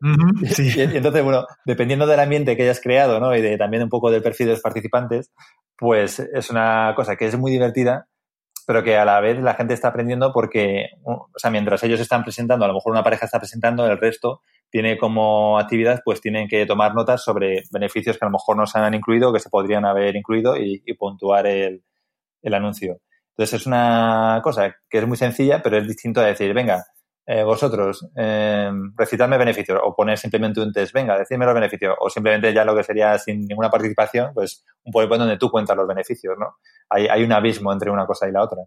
Uh 0.00 0.06
-huh, 0.06 0.46
sí. 0.54 0.70
y, 0.76 0.80
y, 0.80 0.96
entonces, 0.96 1.24
bueno, 1.24 1.44
dependiendo 1.64 2.06
del 2.06 2.20
ambiente 2.20 2.56
que 2.56 2.62
hayas 2.62 2.80
creado, 2.80 3.18
¿no? 3.18 3.34
Y 3.34 3.42
de, 3.42 3.58
también 3.58 3.82
un 3.82 3.88
poco 3.88 4.12
del 4.12 4.22
perfil 4.22 4.46
de 4.46 4.52
los 4.52 4.62
participantes, 4.62 5.32
pues 5.76 6.20
es 6.20 6.50
una 6.50 6.92
cosa 6.94 7.16
que 7.16 7.26
es 7.26 7.36
muy 7.36 7.50
divertida, 7.50 8.06
pero 8.64 8.84
que 8.84 8.96
a 8.96 9.04
la 9.04 9.18
vez 9.20 9.40
la 9.40 9.54
gente 9.54 9.74
está 9.74 9.88
aprendiendo 9.88 10.32
porque, 10.32 10.90
o 11.04 11.26
sea, 11.36 11.50
mientras 11.50 11.82
ellos 11.82 11.98
están 11.98 12.22
presentando, 12.22 12.64
a 12.64 12.68
lo 12.68 12.74
mejor 12.74 12.92
una 12.92 13.02
pareja 13.02 13.24
está 13.24 13.38
presentando, 13.40 13.86
el 13.86 13.98
resto 13.98 14.42
tiene 14.70 14.98
como 14.98 15.58
actividad, 15.58 16.00
pues 16.04 16.20
tienen 16.20 16.46
que 16.46 16.66
tomar 16.66 16.94
notas 16.94 17.24
sobre 17.24 17.62
beneficios 17.72 18.18
que 18.18 18.24
a 18.24 18.28
lo 18.28 18.32
mejor 18.32 18.56
no 18.56 18.66
se 18.66 18.78
han 18.78 18.94
incluido, 18.94 19.32
que 19.32 19.40
se 19.40 19.50
podrían 19.50 19.84
haber 19.84 20.14
incluido 20.14 20.56
y, 20.56 20.82
y 20.84 20.94
puntuar 20.94 21.46
el, 21.46 21.82
el 22.42 22.54
anuncio. 22.54 23.00
Entonces 23.38 23.60
es 23.60 23.66
una 23.68 24.40
cosa 24.42 24.74
que 24.90 24.98
es 24.98 25.06
muy 25.06 25.16
sencilla, 25.16 25.62
pero 25.62 25.78
es 25.78 25.86
distinto 25.86 26.20
a 26.20 26.24
decir, 26.24 26.52
venga, 26.52 26.84
eh, 27.24 27.44
vosotros, 27.44 28.10
eh, 28.16 28.68
recitadme 28.96 29.38
beneficios 29.38 29.78
o 29.80 29.94
poner 29.94 30.18
simplemente 30.18 30.60
un 30.60 30.72
test, 30.72 30.92
venga, 30.92 31.16
decidme 31.16 31.46
los 31.46 31.54
beneficios 31.54 31.94
o 32.00 32.10
simplemente 32.10 32.52
ya 32.52 32.64
lo 32.64 32.74
que 32.74 32.82
sería 32.82 33.16
sin 33.16 33.46
ninguna 33.46 33.70
participación, 33.70 34.32
pues 34.34 34.64
un 34.82 34.90
PowerPoint 34.90 35.20
donde 35.20 35.38
tú 35.38 35.52
cuentas 35.52 35.76
los 35.76 35.86
beneficios, 35.86 36.34
¿no? 36.36 36.56
Hay, 36.90 37.06
hay 37.06 37.22
un 37.22 37.30
abismo 37.30 37.72
entre 37.72 37.92
una 37.92 38.06
cosa 38.06 38.28
y 38.28 38.32
la 38.32 38.42
otra. 38.42 38.62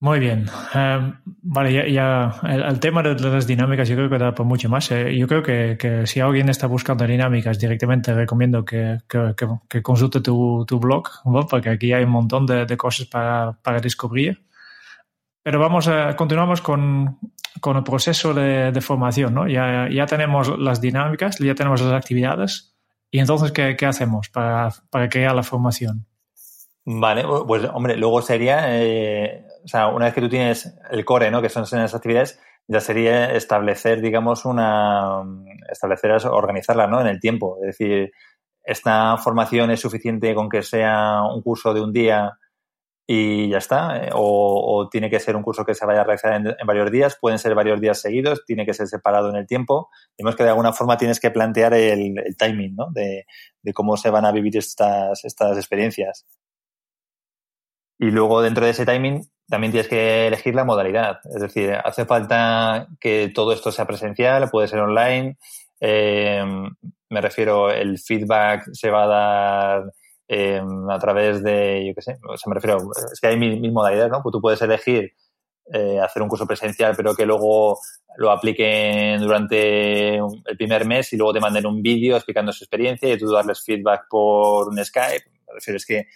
Muy 0.00 0.18
bien. 0.18 0.46
Em, 0.74 1.14
vale, 1.42 1.92
ya, 1.92 2.34
el, 2.42 2.78
tema 2.80 3.02
de, 3.02 3.14
las 3.14 3.46
dinámicas 3.46 3.88
yo 3.88 3.96
creo 3.96 4.10
que 4.10 4.18
da 4.18 4.34
por 4.34 4.44
mucho 4.44 4.68
más. 4.68 4.90
Eh. 4.90 5.16
yo 5.16 5.26
creo 5.26 5.42
que, 5.42 6.06
si 6.06 6.20
alguien 6.20 6.48
está 6.48 6.66
buscando 6.66 7.06
dinámicas, 7.06 7.58
directamente 7.58 8.12
recomiendo 8.12 8.64
que, 8.64 8.98
consulte 9.82 10.20
tu, 10.20 10.66
blog, 10.78 11.08
porque 11.48 11.70
aquí 11.70 11.92
hay 11.92 12.04
un 12.04 12.10
montón 12.10 12.44
de, 12.46 12.76
cosas 12.76 13.06
para, 13.06 13.80
descubrir. 13.80 14.44
Pero 15.42 15.58
vamos 15.58 15.88
a, 15.88 16.16
continuamos 16.16 16.60
con, 16.60 17.18
el 17.64 17.82
proceso 17.82 18.34
de, 18.34 18.78
formación. 18.80 19.32
¿no? 19.32 19.48
Ya, 19.48 19.88
ya 19.90 20.06
tenemos 20.06 20.58
las 20.58 20.80
dinámicas, 20.80 21.38
ya 21.38 21.54
tenemos 21.54 21.80
las 21.80 21.92
actividades. 21.92 22.74
¿Y 23.10 23.20
entonces 23.20 23.52
qué, 23.52 23.86
hacemos 23.86 24.28
para, 24.28 24.70
para 24.90 25.08
crear 25.08 25.34
la 25.34 25.44
formación? 25.44 26.06
Vale, 26.84 27.24
pues 27.46 27.64
hombre, 27.72 27.96
luego 27.96 28.20
sería, 28.20 28.82
eh, 28.82 29.46
o 29.64 29.68
sea, 29.68 29.88
una 29.88 30.06
vez 30.06 30.14
que 30.14 30.20
tú 30.20 30.28
tienes 30.28 30.76
el 30.90 31.04
core, 31.04 31.30
¿no? 31.30 31.40
Que 31.40 31.48
son 31.48 31.64
esas 31.64 31.94
actividades, 31.94 32.38
ya 32.68 32.80
sería 32.80 33.32
establecer, 33.32 34.00
digamos, 34.00 34.44
una, 34.44 35.22
establecer, 35.70 36.12
organizarla, 36.26 36.86
¿no? 36.86 37.00
En 37.00 37.06
el 37.06 37.20
tiempo. 37.20 37.58
Es 37.62 37.78
decir, 37.78 38.12
esta 38.62 39.16
formación 39.18 39.70
es 39.70 39.80
suficiente 39.80 40.34
con 40.34 40.48
que 40.48 40.62
sea 40.62 41.22
un 41.22 41.42
curso 41.42 41.74
de 41.74 41.80
un 41.80 41.92
día 41.92 42.38
y 43.06 43.50
ya 43.50 43.58
está, 43.58 43.98
eh, 43.98 44.10
o, 44.14 44.88
tiene 44.90 45.10
que 45.10 45.20
ser 45.20 45.36
un 45.36 45.42
curso 45.42 45.64
que 45.64 45.74
se 45.74 45.84
vaya 45.84 46.00
a 46.00 46.04
realizar 46.04 46.34
en, 46.34 46.66
varios 46.66 46.90
días, 46.90 47.18
pueden 47.20 47.38
ser 47.38 47.54
varios 47.54 47.78
días 47.80 48.00
seguidos, 48.00 48.44
tiene 48.46 48.64
que 48.64 48.72
ser 48.72 48.86
separado 48.86 49.28
en 49.28 49.36
el 49.36 49.46
tiempo. 49.46 49.90
Vemos 50.18 50.36
que 50.36 50.44
de 50.44 50.50
alguna 50.50 50.72
forma 50.72 50.96
tienes 50.96 51.20
que 51.20 51.30
plantear 51.30 51.74
el, 51.74 52.14
timing, 52.38 52.74
¿no? 52.76 52.88
De, 52.92 53.26
de, 53.62 53.72
cómo 53.74 53.96
se 53.98 54.10
van 54.10 54.24
a 54.24 54.32
vivir 54.32 54.56
estas, 54.56 55.24
estas 55.24 55.56
experiencias. 55.58 56.26
Y 57.98 58.10
luego 58.10 58.42
dentro 58.42 58.64
de 58.64 58.70
ese 58.72 58.86
timing 58.86 59.22
también 59.48 59.72
tienes 59.72 59.88
que 59.88 60.26
elegir 60.26 60.54
la 60.54 60.64
modalidad. 60.64 61.20
Es 61.34 61.40
decir, 61.40 61.74
hace 61.84 62.06
falta 62.06 62.88
que 63.00 63.30
todo 63.34 63.52
esto 63.52 63.70
sea 63.70 63.86
presencial, 63.86 64.50
puede 64.50 64.68
ser 64.68 64.80
online. 64.80 65.36
Eh, 65.80 66.42
me 67.10 67.20
refiero, 67.20 67.70
el 67.70 67.98
feedback 67.98 68.68
se 68.72 68.90
va 68.90 69.04
a 69.04 69.06
dar 69.06 69.92
eh, 70.26 70.62
a 70.90 70.98
través 70.98 71.42
de, 71.42 71.86
yo 71.86 71.94
qué 71.94 72.02
sé, 72.02 72.16
o 72.26 72.36
sea, 72.36 72.48
me 72.48 72.54
refiero, 72.54 72.78
es 73.12 73.20
que 73.20 73.26
hay 73.26 73.36
mil, 73.36 73.72
modalidades, 73.72 74.10
¿no? 74.10 74.22
Pues 74.22 74.32
tú 74.32 74.40
puedes 74.40 74.62
elegir 74.62 75.12
eh, 75.72 76.00
hacer 76.00 76.22
un 76.22 76.28
curso 76.28 76.46
presencial, 76.46 76.94
pero 76.96 77.14
que 77.14 77.26
luego 77.26 77.78
lo 78.16 78.30
apliquen 78.30 79.20
durante 79.20 80.16
el 80.16 80.56
primer 80.56 80.86
mes 80.86 81.12
y 81.12 81.16
luego 81.16 81.34
te 81.34 81.40
manden 81.40 81.66
un 81.66 81.82
vídeo 81.82 82.16
explicando 82.16 82.52
su 82.52 82.64
experiencia 82.64 83.12
y 83.12 83.18
tú 83.18 83.30
darles 83.30 83.62
feedback 83.62 84.06
por 84.08 84.68
un 84.68 84.82
Skype. 84.82 85.24
Me 85.46 85.54
refiero, 85.54 85.76
es 85.76 85.86
que, 85.86 86.06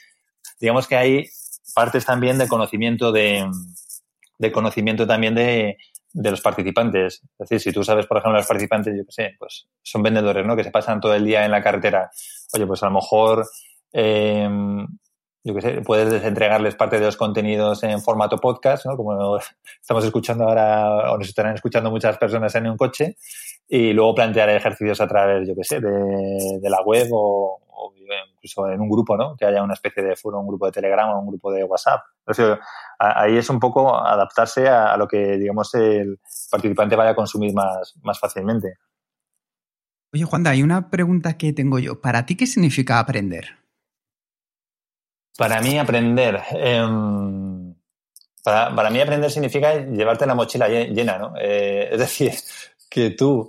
digamos 0.58 0.86
que 0.88 0.96
hay 0.96 1.24
partes 1.74 2.04
también 2.04 2.38
de 2.38 2.48
conocimiento 2.48 3.12
de, 3.12 3.48
de 4.38 4.52
conocimiento 4.52 5.06
también 5.06 5.34
de, 5.34 5.76
de 6.12 6.30
los 6.30 6.40
participantes. 6.40 7.22
Es 7.38 7.48
decir, 7.48 7.60
si 7.60 7.72
tú 7.72 7.84
sabes, 7.84 8.06
por 8.06 8.18
ejemplo, 8.18 8.38
los 8.38 8.46
participantes, 8.46 8.94
yo 8.96 9.04
qué 9.04 9.12
sé, 9.12 9.36
pues 9.38 9.68
son 9.82 10.02
vendedores, 10.02 10.46
¿no? 10.46 10.56
Que 10.56 10.64
se 10.64 10.70
pasan 10.70 11.00
todo 11.00 11.14
el 11.14 11.24
día 11.24 11.44
en 11.44 11.50
la 11.50 11.62
carretera. 11.62 12.10
Oye, 12.54 12.66
pues 12.66 12.82
a 12.82 12.86
lo 12.86 12.92
mejor, 12.92 13.46
eh, 13.92 14.48
yo 15.44 15.54
qué 15.54 15.60
sé, 15.60 15.82
puedes 15.82 16.22
entregarles 16.24 16.74
parte 16.74 16.98
de 16.98 17.06
los 17.06 17.16
contenidos 17.16 17.82
en 17.84 18.00
formato 18.00 18.38
podcast, 18.38 18.86
¿no? 18.86 18.96
Como 18.96 19.38
estamos 19.80 20.04
escuchando 20.04 20.44
ahora, 20.44 21.12
o 21.12 21.18
nos 21.18 21.28
estarán 21.28 21.54
escuchando 21.54 21.90
muchas 21.90 22.18
personas 22.18 22.54
en 22.54 22.68
un 22.68 22.76
coche, 22.76 23.16
y 23.68 23.92
luego 23.92 24.14
plantear 24.14 24.48
ejercicios 24.50 25.00
a 25.00 25.06
través, 25.06 25.46
yo 25.46 25.54
qué 25.54 25.64
sé, 25.64 25.80
de, 25.80 26.70
la 26.70 26.82
web 26.82 27.08
o, 27.12 27.60
incluso 28.34 28.68
en 28.68 28.80
un 28.80 28.88
grupo, 28.88 29.16
¿no? 29.16 29.36
Que 29.36 29.44
haya 29.44 29.62
una 29.62 29.74
especie 29.74 30.02
de 30.02 30.16
foro, 30.16 30.40
un 30.40 30.48
grupo 30.48 30.66
de 30.66 30.72
Telegram 30.72 31.10
o 31.10 31.20
un 31.20 31.28
grupo 31.28 31.52
de 31.52 31.64
WhatsApp. 31.64 32.00
ahí 32.98 33.36
es 33.36 33.48
un 33.50 33.60
poco 33.60 33.94
adaptarse 33.96 34.68
a, 34.68 34.96
lo 34.96 35.06
que, 35.06 35.36
digamos, 35.36 35.74
el 35.74 36.18
participante 36.50 36.96
vaya 36.96 37.10
a 37.10 37.14
consumir 37.14 37.54
más, 37.54 37.94
más 38.02 38.18
fácilmente. 38.18 38.74
Oye, 40.12 40.24
Juanda, 40.24 40.50
hay 40.52 40.62
una 40.62 40.88
pregunta 40.88 41.36
que 41.36 41.52
tengo 41.52 41.78
yo. 41.78 42.00
¿Para 42.00 42.24
ti 42.24 42.36
qué 42.36 42.46
significa 42.46 42.98
aprender? 42.98 43.67
Para 45.38 45.60
mí 45.60 45.78
aprender... 45.78 46.42
Em, 46.50 47.72
para, 48.42 48.90
mí 48.90 49.00
aprender 49.00 49.30
significa 49.30 49.74
llevarte 49.74 50.26
la 50.26 50.34
mochila 50.34 50.66
llena, 50.68 51.16
¿no? 51.16 51.34
Eh, 51.40 51.90
es 51.92 51.98
decir, 52.06 52.32
que 52.90 53.10
tú 53.10 53.48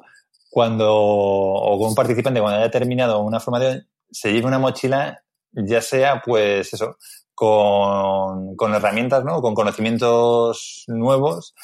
cuando, 0.52 0.94
o 0.94 1.76
un 1.88 1.96
participante 1.96 2.42
cuando 2.42 2.60
haya 2.60 2.70
terminado 2.70 3.22
una 3.22 3.40
formación, 3.40 3.88
se 4.12 4.32
lleve 4.32 4.46
una 4.46 4.60
mochila, 4.60 5.24
ya 5.52 5.82
sea, 5.82 6.22
pues 6.24 6.72
eso, 6.72 6.98
con, 7.34 8.56
con 8.56 8.76
herramientas, 8.76 9.24
¿no? 9.26 9.42
Con 9.42 9.56
conocimientos 9.56 10.84
nuevos 10.88 11.56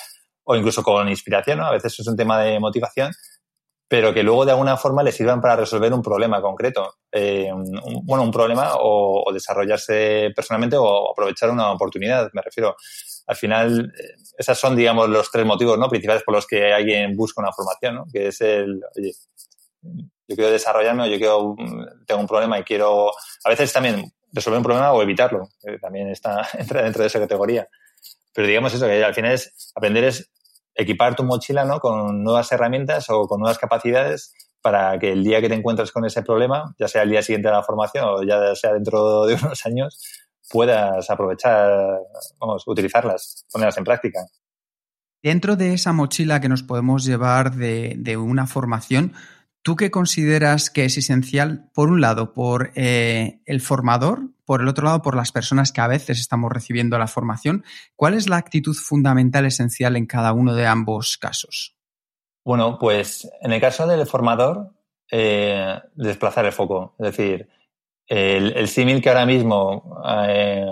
o 0.44 0.56
incluso 0.56 0.82
con 0.82 1.08
inspiración, 1.08 1.60
¿no? 1.60 1.68
A 1.68 1.72
veces 1.72 2.00
es 2.00 2.08
un 2.08 2.18
tema 2.18 2.40
de 2.42 2.60
motivación, 2.60 3.12
pero 3.96 4.14
que 4.14 4.24
luego 4.24 4.44
de 4.44 4.52
alguna 4.52 4.76
forma 4.76 5.04
le 5.04 5.14
sirvan 5.14 5.40
para 5.40 5.56
resolver 5.56 5.94
un 5.94 6.02
problema 6.02 6.42
concreto. 6.42 6.96
Eh, 7.10 7.50
bueno, 8.04 8.26
un 8.26 8.32
problema 8.32 8.74
o, 8.78 9.24
desarrollarse 9.32 10.34
personalmente 10.36 10.76
o 10.76 11.14
aprovechar 11.14 11.50
una 11.50 11.72
oportunidad, 11.72 12.30
me 12.34 12.42
refiero. 12.42 12.76
Al 13.26 13.38
final, 13.38 13.94
eh, 13.98 14.16
esas 14.38 14.60
son, 14.60 14.76
digamos, 14.76 15.08
los 15.08 15.32
tres 15.32 15.46
motivos 15.46 15.80
¿no? 15.80 15.88
principales 15.88 16.24
por 16.24 16.36
los 16.36 16.46
que 16.46 16.74
alguien 16.74 17.16
busca 17.16 17.42
una 17.42 17.54
formación, 17.54 17.96
¿no? 17.96 18.06
Que 18.12 18.28
es 18.28 18.42
el, 18.42 18.82
oye, 18.98 19.14
yo 19.82 20.36
quiero 20.36 20.52
desarrollarme, 20.52 21.10
yo 21.10 21.18
quiero, 21.18 21.56
tengo 22.06 22.20
un 22.20 22.28
problema 22.28 22.60
y 22.60 22.64
quiero, 22.64 23.12
a 23.46 23.50
veces 23.50 23.72
también 23.72 24.12
resolver 24.34 24.58
un 24.58 24.66
problema 24.66 24.92
o 24.92 25.02
evitarlo, 25.02 25.48
también 25.80 26.10
está, 26.10 26.46
entra 26.60 26.84
dentro 26.84 27.02
de 27.02 27.08
esa 27.08 27.22
categoría. 27.22 27.66
Pero 28.34 28.46
digamos 28.46 28.74
eso, 28.74 28.88
que 28.88 29.02
al 29.02 29.16
final 29.16 29.32
es, 29.32 29.72
aprender 29.74 30.04
es 30.04 30.30
equipar 30.76 31.16
tu 31.16 31.24
mochila, 31.24 31.66
¿no? 31.66 31.80
Con 31.80 32.24
nuevas 32.24 32.52
herramientas 32.52 33.10
o 33.10 33.28
con 33.28 33.40
nuevas 33.40 33.58
capacidades 33.58 34.34
para 34.62 34.98
que 35.00 35.12
el 35.12 35.24
día 35.24 35.42
que 35.42 35.50
te 35.50 35.56
encuentres 35.56 35.92
con 35.92 36.06
ese 36.06 36.24
problema, 36.24 36.76
ya 36.80 36.88
sea 36.88 37.04
el 37.04 37.10
día 37.10 37.22
siguiente 37.22 37.48
de 37.48 37.54
la 37.54 37.64
formación 37.64 38.06
o 38.06 38.24
ya 38.24 38.56
sea 38.56 38.74
dentro 38.74 39.26
de 39.26 39.36
unos 39.44 39.66
años, 39.66 40.00
puedas 40.50 41.10
aprovechar, 41.10 42.00
vamos, 42.40 42.64
utilizarlas, 42.68 43.46
ponerlas 43.52 43.78
en 43.78 43.84
práctica. 43.84 44.26
Dentro 45.22 45.56
de 45.56 45.74
esa 45.74 45.92
mochila 45.94 46.40
que 46.40 46.50
nos 46.50 46.62
podemos 46.62 47.04
llevar 47.04 47.56
de, 47.56 47.96
de 47.98 48.18
una 48.18 48.46
formación, 48.46 49.14
¿Tú 49.66 49.76
qué 49.76 49.90
consideras 49.90 50.70
que 50.70 50.86
es 50.86 50.96
esencial, 50.96 51.72
por 51.74 51.90
un 51.90 52.00
lado, 52.00 52.34
por 52.34 52.70
eh, 52.76 53.42
el 53.48 53.62
formador, 53.62 54.30
por 54.46 54.62
el 54.62 54.68
otro 54.68 54.86
lado, 54.86 55.02
por 55.02 55.16
las 55.16 55.32
personas 55.32 55.72
que 55.72 55.82
a 55.82 55.88
veces 55.88 56.20
estamos 56.20 56.52
recibiendo 56.52 57.00
la 57.00 57.08
formación? 57.08 57.66
¿Cuál 57.96 58.14
es 58.14 58.30
la 58.30 58.38
actitud 58.38 58.76
fundamental 58.76 59.44
esencial 59.44 59.96
en 59.96 60.06
cada 60.06 60.34
uno 60.34 60.54
de 60.54 60.68
ambos 60.68 61.18
casos? 61.18 61.76
Bueno, 62.44 62.78
pues 62.78 63.28
en 63.42 63.54
el 63.54 63.60
caso 63.60 63.88
del 63.88 64.06
formador, 64.06 64.70
eh, 65.10 65.80
desplazar 65.96 66.46
el 66.46 66.52
foco. 66.52 66.94
Es 67.00 67.18
decir, 67.18 67.50
el, 68.06 68.68
símil 68.68 69.02
que 69.02 69.10
ahora 69.10 69.26
mismo 69.26 70.00
eh, 70.30 70.64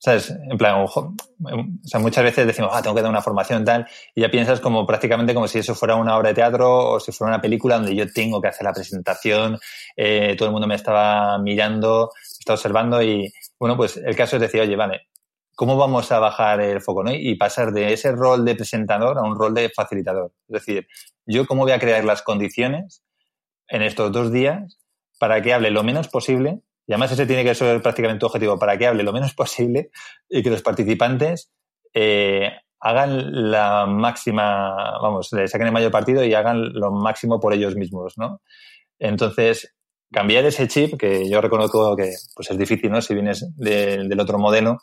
¿Sabes? 0.00 0.30
En 0.30 0.56
plan, 0.56 0.76
ojo, 0.76 1.12
o 1.42 1.64
sea, 1.82 1.98
muchas 1.98 2.22
veces 2.22 2.46
decimos, 2.46 2.70
ah, 2.72 2.80
tengo 2.80 2.94
que 2.94 3.02
dar 3.02 3.10
una 3.10 3.20
formación 3.20 3.64
tal, 3.64 3.86
y 4.14 4.20
ya 4.20 4.30
piensas 4.30 4.60
como 4.60 4.86
prácticamente 4.86 5.34
como 5.34 5.48
si 5.48 5.58
eso 5.58 5.74
fuera 5.74 5.96
una 5.96 6.16
obra 6.16 6.28
de 6.28 6.36
teatro 6.36 6.92
o 6.92 7.00
si 7.00 7.10
fuera 7.10 7.34
una 7.34 7.42
película 7.42 7.76
donde 7.78 7.96
yo 7.96 8.10
tengo 8.12 8.40
que 8.40 8.46
hacer 8.46 8.64
la 8.64 8.72
presentación, 8.72 9.58
eh, 9.96 10.36
todo 10.38 10.48
el 10.48 10.52
mundo 10.52 10.68
me 10.68 10.76
estaba 10.76 11.36
mirando, 11.38 12.12
me 12.14 12.38
estaba 12.38 12.54
observando 12.54 13.02
y, 13.02 13.32
bueno, 13.58 13.76
pues 13.76 13.96
el 13.96 14.14
caso 14.14 14.36
es 14.36 14.42
decir, 14.42 14.60
oye, 14.60 14.76
vale, 14.76 15.08
¿cómo 15.56 15.76
vamos 15.76 16.12
a 16.12 16.20
bajar 16.20 16.60
el 16.60 16.80
foco, 16.80 17.02
no? 17.02 17.10
Y 17.12 17.34
pasar 17.34 17.72
de 17.72 17.92
ese 17.92 18.12
rol 18.12 18.44
de 18.44 18.54
presentador 18.54 19.18
a 19.18 19.22
un 19.22 19.36
rol 19.36 19.52
de 19.54 19.68
facilitador. 19.68 20.32
Es 20.48 20.64
decir, 20.64 20.86
yo 21.26 21.44
cómo 21.46 21.62
voy 21.64 21.72
a 21.72 21.80
crear 21.80 22.04
las 22.04 22.22
condiciones 22.22 23.02
en 23.66 23.82
estos 23.82 24.12
dos 24.12 24.30
días 24.30 24.78
para 25.18 25.42
que 25.42 25.52
hable 25.52 25.72
lo 25.72 25.82
menos 25.82 26.06
posible 26.06 26.60
y 26.88 26.92
además 26.94 27.12
ese 27.12 27.26
tiene 27.26 27.44
que 27.44 27.54
ser 27.54 27.82
prácticamente 27.82 28.20
tu 28.20 28.26
objetivo 28.26 28.58
para 28.58 28.78
que 28.78 28.86
hable 28.86 29.02
lo 29.02 29.12
menos 29.12 29.34
posible 29.36 29.90
y 30.28 30.42
que 30.42 30.50
los 30.50 30.62
participantes 30.62 31.52
eh, 31.92 32.50
hagan 32.80 33.50
la 33.50 33.86
máxima, 33.86 34.98
vamos, 35.00 35.32
le 35.32 35.46
saquen 35.46 35.66
el 35.66 35.72
mayor 35.72 35.92
partido 35.92 36.24
y 36.24 36.32
hagan 36.32 36.72
lo 36.72 36.90
máximo 36.90 37.38
por 37.38 37.52
ellos 37.52 37.76
mismos, 37.76 38.14
¿no? 38.16 38.40
Entonces, 38.98 39.74
cambiar 40.10 40.44
ese 40.46 40.66
chip, 40.66 40.98
que 40.98 41.28
yo 41.28 41.40
reconozco 41.40 41.94
que 41.94 42.14
pues 42.34 42.50
es 42.50 42.58
difícil, 42.58 42.90
¿no? 42.90 43.02
Si 43.02 43.14
vienes 43.14 43.46
del 43.56 44.20
otro 44.20 44.38
modelo, 44.38 44.78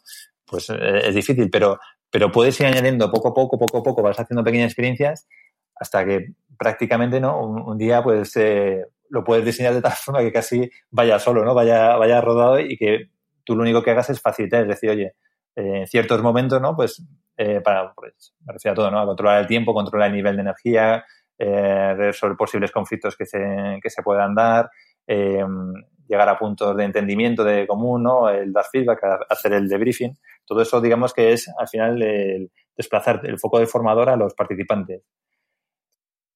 pues 0.45 0.69
eh, 0.69 1.07
es 1.07 1.15
difícil, 1.15 1.49
pero, 1.49 1.79
pero 2.11 2.31
puedes 2.31 2.59
ir 2.59 2.67
añadiendo 2.67 3.09
poco 3.09 3.29
a 3.29 3.33
poco, 3.33 3.57
poco 3.57 3.79
a 3.79 3.83
poco, 3.83 4.03
vas 4.03 4.19
haciendo 4.19 4.43
pequeñas 4.43 4.67
experiencias 4.67 5.27
hasta 5.75 6.05
que 6.05 6.33
prácticamente, 6.57 7.19
¿no? 7.19 7.39
Un, 7.39 7.77
día, 7.77 8.03
pues, 8.03 8.35
eh, 8.37 8.85
lo 9.15 9.23
puedes 9.23 9.45
diseñar 9.45 9.73
de 9.73 9.81
tal 9.81 9.93
forma 10.03 10.21
que 10.21 10.31
casi 10.31 10.69
vaya 10.91 11.17
solo, 11.17 11.43
¿no? 11.43 11.55
Vaya, 11.55 11.95
vaya 11.95 12.21
rodado 12.21 12.59
y 12.59 12.77
que 12.77 13.09
tú 13.43 13.55
lo 13.55 13.61
único 13.63 13.81
que 13.81 13.91
hagas 13.91 14.09
es 14.09 14.21
facilitar, 14.21 14.63
es 14.63 14.67
decir, 14.67 14.89
oye, 14.89 15.13
eh, 15.55 15.79
en 15.79 15.87
ciertos 15.87 16.21
momentos, 16.21 16.61
¿no? 16.61 16.75
Pues, 16.75 17.03
eh, 17.37 17.61
para, 17.61 17.93
pues, 17.93 18.33
me 18.45 18.53
refiero 18.53 18.73
a 18.73 18.75
todo, 18.75 18.91
¿no? 18.91 18.99
A 18.99 19.05
controlar 19.05 19.41
el 19.41 19.47
tiempo, 19.47 19.73
controlar 19.73 20.09
el 20.09 20.15
nivel 20.15 20.35
de 20.35 20.41
energía, 20.41 21.05
eh, 21.37 21.93
resolver 21.95 22.37
posibles 22.37 22.71
conflictos 22.71 23.15
que 23.15 23.25
se, 23.25 23.79
que 23.81 23.89
se 23.89 24.03
puedan 24.03 24.35
dar, 24.35 24.69
llegar 25.07 26.29
a 26.29 26.37
puntos 26.37 26.75
de 26.77 26.83
entendimiento 26.83 27.43
de 27.43 27.65
común, 27.67 28.03
¿no? 28.03 28.29
El 28.29 28.51
dar 28.53 28.65
feedback, 28.71 28.99
hacer 29.29 29.53
el 29.53 29.67
debriefing. 29.67 30.15
Todo 30.45 30.61
eso, 30.61 30.81
digamos 30.81 31.13
que 31.13 31.33
es 31.33 31.51
al 31.57 31.67
final 31.67 32.01
el 32.01 32.51
desplazar 32.75 33.21
el 33.23 33.39
foco 33.39 33.59
del 33.59 33.67
formador 33.67 34.09
a 34.09 34.15
los 34.15 34.33
participantes. 34.33 35.03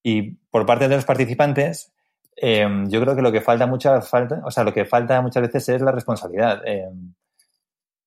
Y 0.02 0.36
por 0.50 0.66
parte 0.66 0.88
de 0.88 0.96
los 0.96 1.04
participantes, 1.04 1.92
em, 2.40 2.88
yo 2.88 3.00
creo 3.00 3.16
que 3.16 3.22
lo 3.22 3.32
que 3.32 3.40
falta 3.40 3.66
mucha 3.66 4.00
falta, 4.02 4.42
o 4.44 4.50
sea, 4.50 4.64
lo 4.64 4.72
que 4.72 4.84
falta 4.84 5.20
muchas 5.22 5.42
veces 5.42 5.68
es 5.68 5.82
la 5.82 5.92
responsabilidad. 5.92 6.62
Em, 6.66 7.14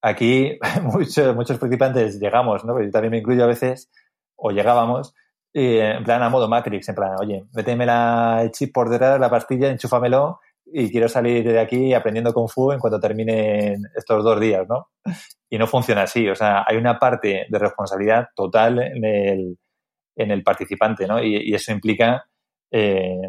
aquí 0.01 0.57
muchos, 0.83 1.35
muchos 1.35 1.57
participantes 1.57 2.19
llegamos, 2.19 2.65
¿no? 2.65 2.81
Yo 2.81 2.91
también 2.91 3.11
me 3.11 3.17
incluyo 3.19 3.43
a 3.43 3.47
veces, 3.47 3.89
o 4.35 4.51
llegábamos, 4.51 5.13
en 5.53 6.03
plan 6.03 6.23
a 6.23 6.29
modo 6.29 6.47
Matrix, 6.49 6.89
en 6.89 6.95
plan, 6.95 7.11
oye, 7.19 7.45
méteme 7.53 7.85
la, 7.85 8.39
el 8.43 8.51
chip 8.51 8.73
por 8.73 8.89
detrás, 8.89 9.19
la 9.19 9.29
pastilla, 9.29 9.69
enchúfamelo 9.69 10.39
y 10.65 10.89
quiero 10.91 11.07
salir 11.07 11.43
de 11.43 11.59
aquí 11.59 11.93
aprendiendo 11.93 12.33
Kung 12.33 12.49
Fu 12.49 12.71
en 12.71 12.79
cuanto 12.79 12.99
terminen 12.99 13.83
estos 13.95 14.23
dos 14.23 14.39
días, 14.39 14.67
¿no? 14.67 14.89
Y 15.49 15.57
no 15.57 15.67
funciona 15.67 16.03
así, 16.03 16.27
o 16.27 16.35
sea, 16.35 16.63
hay 16.67 16.77
una 16.77 16.97
parte 16.97 17.45
de 17.47 17.59
responsabilidad 17.59 18.29
total 18.35 18.79
en 18.79 19.05
el, 19.05 19.57
en 20.15 20.31
el 20.31 20.43
participante, 20.43 21.05
¿no? 21.05 21.21
Y, 21.23 21.53
eso 21.53 21.71
implica, 21.71 22.25
eh, 22.71 23.19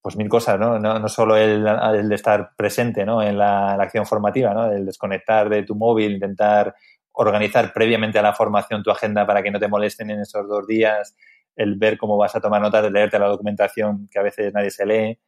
pues 0.00 0.16
mil 0.16 0.28
cosas, 0.28 0.58
¿no? 0.58 0.78
No, 0.78 0.98
no 0.98 1.08
solo 1.08 1.36
el, 1.36 1.66
el, 1.66 2.12
estar 2.12 2.52
presente, 2.56 3.04
¿no? 3.04 3.22
En 3.22 3.38
la, 3.38 3.74
acción 3.74 4.06
formativa, 4.06 4.54
¿no? 4.54 4.70
El 4.70 4.86
desconectar 4.86 5.48
de 5.48 5.64
tu 5.64 5.74
móvil, 5.74 6.12
intentar 6.14 6.74
organizar 7.12 7.72
previamente 7.72 8.18
a 8.18 8.22
la 8.22 8.32
formación 8.32 8.82
tu 8.82 8.90
agenda 8.90 9.26
para 9.26 9.42
que 9.42 9.50
no 9.50 9.58
te 9.58 9.68
molesten 9.68 10.10
en 10.10 10.20
esos 10.20 10.48
dos 10.48 10.66
días, 10.66 11.16
el 11.56 11.76
ver 11.76 11.98
cómo 11.98 12.16
vas 12.16 12.36
a 12.36 12.40
tomar 12.40 12.62
notas, 12.62 12.84
de 12.84 12.90
leerte 12.90 13.18
la 13.18 13.26
documentación 13.26 14.08
que 14.10 14.18
a 14.18 14.22
veces 14.22 14.52
nadie 14.54 14.70
se 14.70 14.86
lee 14.86 15.18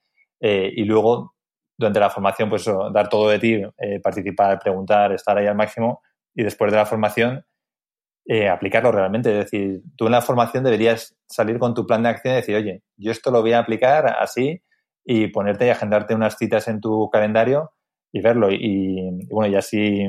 eh, 0.41 0.73
y 0.75 0.85
luego 0.85 1.35
durante 1.77 1.99
la 1.99 2.11
formación 2.11 2.49
pues 2.49 2.65
dar 2.93 3.09
todo 3.09 3.29
de 3.29 3.39
ti, 3.39 3.63
eh, 3.79 4.01
participar, 4.01 4.59
preguntar, 4.61 5.13
estar 5.13 5.37
ahí 5.37 5.47
al 5.47 5.57
máximo 5.57 6.03
y 6.35 6.45
después 6.45 6.71
de 6.71 6.79
la 6.79 6.87
formación 6.87 7.45
eh, 8.27 8.49
aplicarlo 8.49 8.93
realmente. 8.93 9.31
Es 9.31 9.45
decir, 9.45 9.83
tú 9.97 10.07
en 10.07 10.13
la 10.13 10.23
formación 10.23 10.65
deberías 10.65 11.17
salir 11.27 11.59
con 11.59 11.75
tu 11.75 11.87
plan 11.87 12.03
de 12.03 12.11
acción 12.11 12.35
y 12.35 12.37
decir, 12.37 12.57
oye, 12.57 12.83
yo 12.97 13.13
esto 13.13 13.31
lo 13.31 13.43
voy 13.43 13.53
a 13.53 13.61
aplicar 13.61 14.07
así 14.07 14.63
y 15.05 15.29
ponerte 15.29 15.67
y 15.67 15.71
agendarte 15.71 16.15
unas 16.15 16.37
citas 16.37 16.69
en 16.69 16.81
tu 16.81 17.09
calendario 17.11 17.73
y 18.13 18.21
verlo. 18.21 18.51
Y, 18.51 19.27
bueno, 19.31 19.53
y 19.53 19.57
así, 19.57 20.07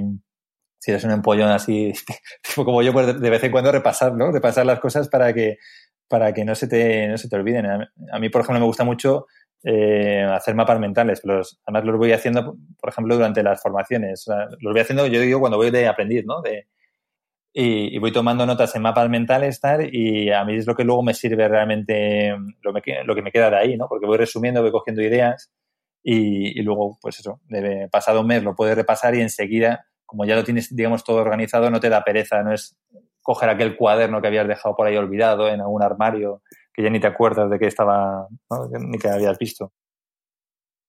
si 0.80 0.92
eres 0.92 1.04
un 1.04 1.12
empollón 1.12 1.50
así, 1.50 1.94
como 2.56 2.82
yo, 2.82 2.94
pues 2.94 3.20
de 3.20 3.30
vez 3.30 3.44
en 3.44 3.52
cuando 3.52 3.72
repasar, 3.72 4.14
¿no? 4.14 4.32
Repasar 4.32 4.66
las 4.66 4.80
cosas 4.80 5.10
para 5.10 5.34
que 5.34 5.58
para 6.12 6.34
que 6.34 6.44
no 6.44 6.56
se 6.56 6.68
te, 6.68 7.08
no 7.08 7.18
se 7.18 7.30
te 7.30 7.38
olviden. 7.38 7.66
A 7.66 8.20
mí, 8.20 8.28
por 8.28 8.42
ejemplo, 8.42 8.60
me 8.60 8.66
gusta 8.66 8.84
mucho 8.84 9.28
eh, 9.64 10.24
hacer 10.30 10.56
mapas 10.56 10.78
mentales. 10.78 11.22
Los, 11.24 11.62
además, 11.66 11.86
los 11.86 11.98
voy 11.98 12.12
haciendo, 12.12 12.58
por 12.78 12.90
ejemplo, 12.90 13.16
durante 13.16 13.42
las 13.42 13.62
formaciones. 13.62 14.26
los 14.60 14.74
voy 14.74 14.82
haciendo, 14.82 15.08
yo 15.08 15.22
digo, 15.22 15.40
cuando 15.40 15.58
voy 15.58 15.72
de 15.72 15.88
aprendiz, 15.88 16.26
¿no? 16.26 16.42
De, 16.42 16.68
y, 17.54 17.98
voy 18.00 18.12
tomando 18.12 18.46
notas 18.46 18.76
en 18.76 18.82
mapas 18.82 19.10
mentales, 19.10 19.60
tal, 19.60 19.94
y 19.94 20.32
a 20.32 20.44
mí 20.46 20.56
es 20.56 20.68
lo 20.68 20.76
que 20.76 20.84
luego 20.84 21.04
me 21.04 21.14
sirve 21.14 21.48
realmente 21.48 22.30
lo, 22.62 22.72
lo 22.72 23.16
que 23.16 23.22
me 23.22 23.32
queda 23.32 23.50
de 23.50 23.58
ahí, 23.58 23.78
¿no? 23.78 23.88
Porque 23.88 24.06
voy 24.06 24.18
resumiendo, 24.18 24.62
voy 24.62 24.72
cogiendo 24.72 25.02
ideas 25.02 25.52
y, 26.04 26.60
y 26.60 26.64
luego, 26.64 26.98
pues 27.02 27.20
eso, 27.20 27.42
pasado 27.92 28.22
un 28.22 28.28
mes 28.28 28.44
lo 28.44 28.56
puedes 28.56 28.76
repasar 28.76 29.16
y 29.16 29.22
enseguida, 29.22 29.86
como 30.06 30.26
ya 30.26 30.36
lo 30.36 30.44
tienes, 30.44 30.74
digamos, 30.76 31.04
todo 31.04 31.18
organizado, 31.18 31.70
no 31.70 31.80
te 31.80 31.90
da 31.90 32.04
pereza, 32.04 32.42
no 32.42 32.54
es 32.54 32.78
coger 33.22 33.50
aquel 33.50 33.76
cuaderno 33.76 34.22
que 34.22 34.28
habías 34.28 34.48
dejado 34.48 34.76
por 34.76 34.88
ahí 34.88 34.98
olvidado 34.98 35.48
en 35.50 35.62
algún 35.62 35.84
armario 35.84 36.42
que 36.74 36.84
ya 36.84 36.90
ni 36.90 37.00
te 37.00 37.08
acuerdas 37.08 37.50
de 37.50 37.60
que 37.60 37.68
estaba, 37.68 38.28
ni 38.80 38.98
que 38.98 39.10
habías 39.10 39.38
visto. 39.38 39.74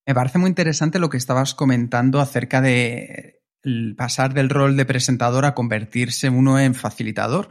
Me 0.07 0.15
parece 0.15 0.39
muy 0.39 0.49
interesante 0.49 0.99
lo 0.99 1.11
que 1.11 1.17
estabas 1.17 1.55
comentando 1.55 2.21
acerca 2.21 2.61
de 2.61 3.42
pasar 3.97 4.35
del 4.35 4.51
rol 4.51 4.77
de 4.77 4.85
presentador 4.85 5.45
a 5.45 5.55
convertirse 5.55 6.29
uno 6.29 6.59
en 6.59 6.75
facilitador, 6.75 7.49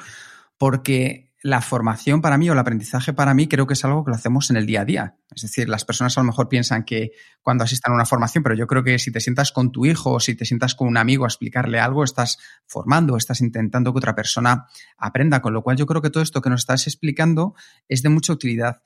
porque 0.58 1.32
la 1.44 1.62
formación 1.62 2.22
para 2.22 2.38
mí 2.38 2.50
o 2.50 2.54
el 2.54 2.60
aprendizaje 2.60 3.14
para 3.14 3.34
mí 3.34 3.48
creo 3.48 3.66
que 3.66 3.74
es 3.74 3.84
algo 3.84 4.06
que 4.06 4.12
lo 4.12 4.16
hacemos 4.16 4.52
en 4.52 4.58
el 4.58 4.68
día 4.68 4.82
a 4.82 4.86
día. 4.86 5.16
Es 5.34 5.42
decir, 5.42 5.68
las 5.68 5.86
personas 5.86 6.16
a 6.18 6.22
lo 6.22 6.28
mejor 6.28 6.48
piensan 6.50 6.84
que 6.84 7.14
cuando 7.42 7.64
asistan 7.64 7.94
a 7.94 7.96
una 7.96 8.06
formación, 8.06 8.44
pero 8.44 8.56
yo 8.56 8.68
creo 8.68 8.84
que 8.84 9.00
si 9.00 9.12
te 9.12 9.20
sientas 9.20 9.52
con 9.52 9.72
tu 9.72 9.88
hijo 9.88 10.12
o 10.12 10.20
si 10.20 10.36
te 10.36 10.46
sientas 10.46 10.76
con 10.76 10.88
un 10.88 10.98
amigo 10.98 11.24
a 11.24 11.28
explicarle 11.28 11.80
algo, 11.80 12.04
estás 12.04 12.38
formando, 12.68 13.18
estás 13.18 13.42
intentando 13.42 13.92
que 13.92 13.98
otra 13.98 14.14
persona 14.14 14.68
aprenda, 14.98 15.42
con 15.42 15.54
lo 15.54 15.64
cual 15.64 15.78
yo 15.78 15.88
creo 15.88 16.02
que 16.02 16.12
todo 16.12 16.22
esto 16.22 16.42
que 16.42 16.52
nos 16.52 16.62
estás 16.62 16.86
explicando 16.86 17.56
es 17.88 18.04
de 18.04 18.10
mucha 18.10 18.34
utilidad. 18.34 18.84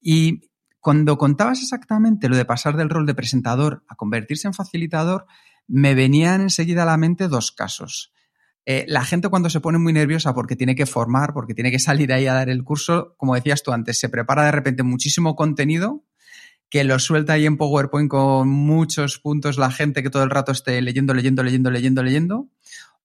Y 0.00 0.48
cuando 0.80 1.18
contabas 1.18 1.60
exactamente 1.60 2.30
lo 2.30 2.36
de 2.36 2.46
pasar 2.46 2.76
del 2.78 2.88
rol 2.88 3.04
de 3.04 3.14
presentador 3.14 3.84
a 3.86 3.96
convertirse 3.96 4.46
en 4.46 4.54
facilitador, 4.54 5.26
me 5.68 5.94
venían 5.94 6.40
enseguida 6.40 6.82
a 6.82 6.86
la 6.86 6.96
mente 6.96 7.28
dos 7.28 7.52
casos. 7.52 8.12
Eh, 8.66 8.84
la 8.88 9.04
gente 9.04 9.28
cuando 9.28 9.48
se 9.48 9.60
pone 9.60 9.78
muy 9.78 9.92
nerviosa 9.92 10.34
porque 10.34 10.56
tiene 10.56 10.74
que 10.74 10.86
formar, 10.86 11.32
porque 11.32 11.54
tiene 11.54 11.70
que 11.70 11.78
salir 11.78 12.12
ahí 12.12 12.26
a 12.26 12.34
dar 12.34 12.48
el 12.50 12.64
curso, 12.64 13.14
como 13.16 13.34
decías 13.34 13.62
tú 13.62 13.72
antes, 13.72 13.98
se 13.98 14.08
prepara 14.08 14.44
de 14.44 14.52
repente 14.52 14.82
muchísimo 14.82 15.36
contenido 15.36 16.04
que 16.70 16.84
lo 16.84 16.98
suelta 16.98 17.34
ahí 17.34 17.46
en 17.46 17.56
PowerPoint 17.56 18.10
con 18.10 18.48
muchos 18.48 19.18
puntos 19.18 19.56
la 19.56 19.70
gente 19.70 20.02
que 20.02 20.10
todo 20.10 20.22
el 20.22 20.30
rato 20.30 20.52
esté 20.52 20.80
leyendo, 20.82 21.14
leyendo, 21.14 21.42
leyendo, 21.42 21.70
leyendo, 21.70 22.02
leyendo, 22.02 22.48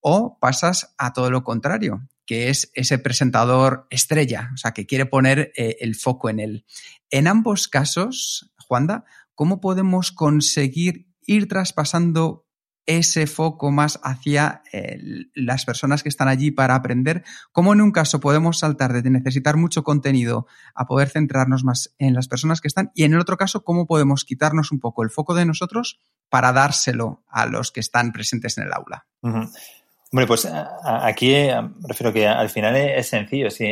o 0.02 0.38
pasas 0.40 0.94
a 0.98 1.14
todo 1.14 1.32
lo 1.32 1.44
contrario, 1.46 2.10
que 2.26 2.50
es 2.50 2.72
ese 2.74 3.00
presentador 3.00 3.88
estrella, 3.90 4.52
o 4.54 4.58
sea, 4.58 4.74
que 4.74 4.86
quiere 4.86 5.06
poner 5.06 5.54
eh, 5.56 5.78
el 5.80 5.96
foco 5.96 6.30
en 6.30 6.40
él. 6.42 6.66
En 7.10 7.28
ambos 7.28 7.70
casos, 7.70 8.52
Juanda, 8.58 9.06
¿cómo 9.34 9.62
podemos 9.62 10.12
conseguir 10.12 11.08
ir 11.26 11.48
traspasando 11.48 12.43
ese 12.86 13.28
foco 13.28 13.72
más 13.72 14.00
hacia 14.04 14.62
eh, 14.72 15.00
las 15.34 15.66
personas 15.66 16.04
que 16.04 16.10
están 16.10 16.28
allí 16.28 16.52
para 16.52 16.76
aprender, 16.76 17.24
como 17.52 17.74
en 17.74 17.82
un 17.82 17.92
caso 17.92 18.20
podemos 18.20 18.60
saltar 18.60 18.94
de 18.94 19.10
necesitar 19.10 19.58
mucho 19.58 19.84
contenido 19.84 20.48
a 20.76 20.86
poder 20.86 21.10
centrarnos 21.10 21.64
más 21.64 21.96
en 21.98 22.14
las 22.14 22.28
personas 22.28 22.62
que 22.62 22.68
están 22.68 22.92
y 22.94 23.04
en 23.04 23.14
el 23.14 23.20
otro 23.20 23.38
caso 23.38 23.64
cómo 23.64 23.86
podemos 23.86 24.26
quitarnos 24.26 24.72
un 24.72 24.80
poco 24.80 25.04
el 25.04 25.10
foco 25.10 25.34
de 25.34 25.46
nosotros 25.46 26.00
para 26.30 26.52
dárselo 26.52 27.24
a 27.30 27.46
los 27.46 27.72
que 27.72 27.80
están 27.80 28.12
presentes 28.12 28.58
en 28.58 28.66
el 28.66 28.74
aula. 28.74 29.06
Hombre, 29.22 30.28
pues 30.28 30.48
aquí 30.84 31.34
eh, 31.34 31.56
refiero 31.88 32.12
que 32.12 32.28
al 32.28 32.50
final 32.50 32.76
es 32.76 33.08
sencillo, 33.08 33.50
sí, 33.50 33.66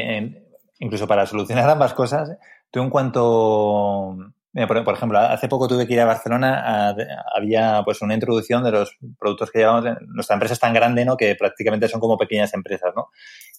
incluso 0.80 1.08
para 1.08 1.26
solucionar 1.26 1.70
ambas 1.70 1.94
cosas, 1.94 2.32
tú 2.72 2.82
en 2.82 2.90
cuanto 2.90 4.16
por, 4.54 4.94
ejemplo, 4.94 5.18
hace 5.20 5.48
poco 5.48 5.68
tuve 5.68 5.88
que 5.88 5.94
ir 5.94 6.02
a 6.02 6.06
Barcelona, 6.06 6.94
había 7.34 7.82
pues 7.86 8.02
una 8.02 8.14
introducción 8.14 8.64
de 8.64 8.72
los 8.72 8.98
productos 9.18 9.50
que 9.50 9.60
llevamos. 9.60 9.86
Nuestra 10.08 10.34
empresa 10.34 10.54
es 10.54 10.60
tan 10.60 10.74
grande, 10.74 11.06
¿no? 11.06 11.16
Que 11.16 11.36
prácticamente 11.36 11.88
son 11.88 12.02
como 12.02 12.18
pequeñas 12.18 12.54
empresas, 12.54 12.92
¿no? 12.96 13.10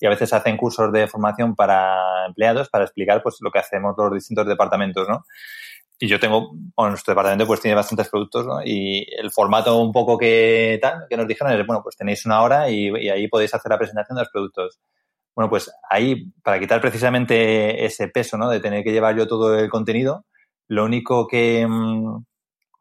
Y 0.00 0.06
a 0.06 0.10
veces 0.10 0.32
hacen 0.34 0.58
cursos 0.58 0.92
de 0.92 1.06
formación 1.06 1.54
para 1.54 2.26
empleados 2.26 2.68
para 2.68 2.84
explicar 2.84 3.22
pues 3.22 3.36
lo 3.40 3.50
que 3.50 3.58
hacemos 3.58 3.94
los 3.96 4.12
distintos 4.12 4.46
departamentos, 4.46 5.08
¿no? 5.08 5.24
Y 5.98 6.08
yo 6.08 6.20
tengo, 6.20 6.50
bueno, 6.76 6.90
nuestro 6.90 7.12
departamento 7.12 7.46
pues 7.46 7.60
tiene 7.60 7.74
bastantes 7.74 8.08
productos, 8.10 8.44
¿no? 8.44 8.60
Y 8.62 9.06
el 9.18 9.30
formato 9.30 9.80
un 9.80 9.92
poco 9.92 10.18
que 10.18 10.78
tal, 10.82 11.06
que 11.08 11.16
nos 11.16 11.26
dijeron 11.26 11.52
es, 11.54 11.66
bueno, 11.66 11.82
pues 11.82 11.96
tenéis 11.96 12.26
una 12.26 12.42
hora 12.42 12.68
y, 12.68 12.88
y 12.88 13.08
ahí 13.08 13.28
podéis 13.28 13.54
hacer 13.54 13.70
la 13.70 13.78
presentación 13.78 14.16
de 14.16 14.22
los 14.22 14.30
productos. 14.30 14.80
Bueno, 15.34 15.48
pues 15.48 15.72
ahí, 15.88 16.30
para 16.42 16.60
quitar 16.60 16.82
precisamente 16.82 17.86
ese 17.86 18.08
peso, 18.08 18.36
¿no? 18.36 18.50
De 18.50 18.60
tener 18.60 18.84
que 18.84 18.92
llevar 18.92 19.16
yo 19.16 19.26
todo 19.26 19.58
el 19.58 19.70
contenido, 19.70 20.26
lo 20.72 20.84
único 20.84 21.26
que, 21.26 21.66
mm, 21.68 22.24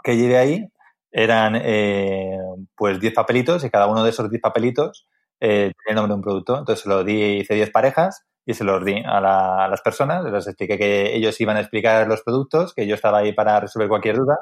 que 0.04 0.16
llevé 0.16 0.38
ahí 0.38 0.66
eran 1.12 1.58
eh, 1.58 2.38
pues 2.76 3.02
10 3.02 3.14
papelitos 3.14 3.66
y 3.66 3.70
cada 3.70 3.88
uno 3.88 4.04
de 4.04 4.12
esos 4.12 4.30
10 4.30 4.42
papelitos 4.42 5.08
eh, 5.42 5.74
el 5.88 5.96
nombre 5.96 6.12
de 6.12 6.16
un 6.16 6.22
producto. 6.22 6.58
Entonces 6.58 6.86
lo 6.86 7.04
di, 7.04 7.40
hice 7.40 7.56
10 7.56 7.70
parejas 7.72 8.26
y 8.46 8.54
se 8.54 8.64
los 8.64 8.86
di 8.86 9.04
a, 9.06 9.20
las 9.20 9.82
personas. 9.82 10.24
Les 10.24 10.48
expliqué 10.48 10.78
que 10.78 11.16
ellos 11.16 11.40
iban 11.42 11.58
a 11.58 11.60
explicar 11.60 12.08
los 12.08 12.22
productos, 12.24 12.74
que 12.74 12.88
yo 12.88 12.96
estaba 12.96 13.20
ahí 13.20 13.34
para 13.34 13.60
resolver 13.60 13.90
cualquier 13.90 14.16
duda. 14.16 14.38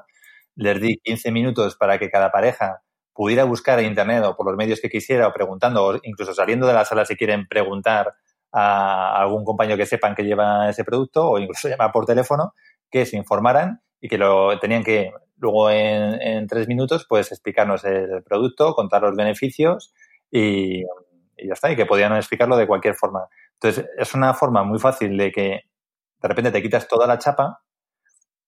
Les 0.55 0.79
di 0.79 0.97
15 1.03 1.31
minutos 1.31 1.75
para 1.75 1.97
que 1.97 2.11
cada 2.11 2.31
pareja 2.31 2.83
pudiera 3.13 3.45
buscar 3.45 3.79
en 3.79 3.87
Internet 3.87 4.23
o 4.25 4.35
por 4.35 4.45
los 4.45 4.57
medios 4.57 4.79
que 4.79 4.89
quisiera 4.89 5.27
o 5.27 5.33
preguntando 5.33 5.83
o 5.83 5.99
incluso 6.03 6.35
saliendo 6.35 6.67
de 6.67 6.73
la 6.73 6.85
sala 6.85 7.03
si 7.03 7.15
quieren 7.15 7.47
preguntar 7.47 8.13
a 8.51 9.21
algún 9.21 9.43
compañero 9.43 9.77
que 9.77 9.85
sepan 9.85 10.15
que 10.15 10.23
lleva 10.23 10.69
ese 10.69 10.83
producto 10.83 11.29
o 11.29 11.39
incluso 11.39 11.67
llamar 11.69 11.91
por 11.91 12.05
teléfono 12.05 12.53
que 12.89 13.05
se 13.05 13.17
informaran 13.17 13.81
y 14.01 14.07
que 14.07 14.17
lo 14.17 14.57
tenían 14.59 14.83
que 14.83 15.11
luego 15.37 15.69
en, 15.69 16.47
tres 16.47 16.67
minutos 16.67 17.05
pues 17.07 17.31
explicarnos 17.31 17.83
el 17.85 18.23
producto, 18.23 18.73
contar 18.73 19.01
los 19.01 19.15
beneficios 19.15 19.93
y, 20.31 20.83
ya 20.83 21.53
está, 21.53 21.71
y 21.71 21.75
que 21.75 21.85
podían 21.85 22.15
explicarlo 22.15 22.57
de 22.57 22.67
cualquier 22.67 22.95
forma. 22.95 23.27
Entonces, 23.53 23.85
es 23.97 24.13
una 24.13 24.33
forma 24.33 24.63
muy 24.63 24.79
fácil 24.79 25.17
de 25.17 25.31
que 25.31 25.61
de 26.21 26.27
repente 26.27 26.51
te 26.51 26.61
quitas 26.61 26.87
toda 26.87 27.07
la 27.07 27.17
chapa, 27.17 27.61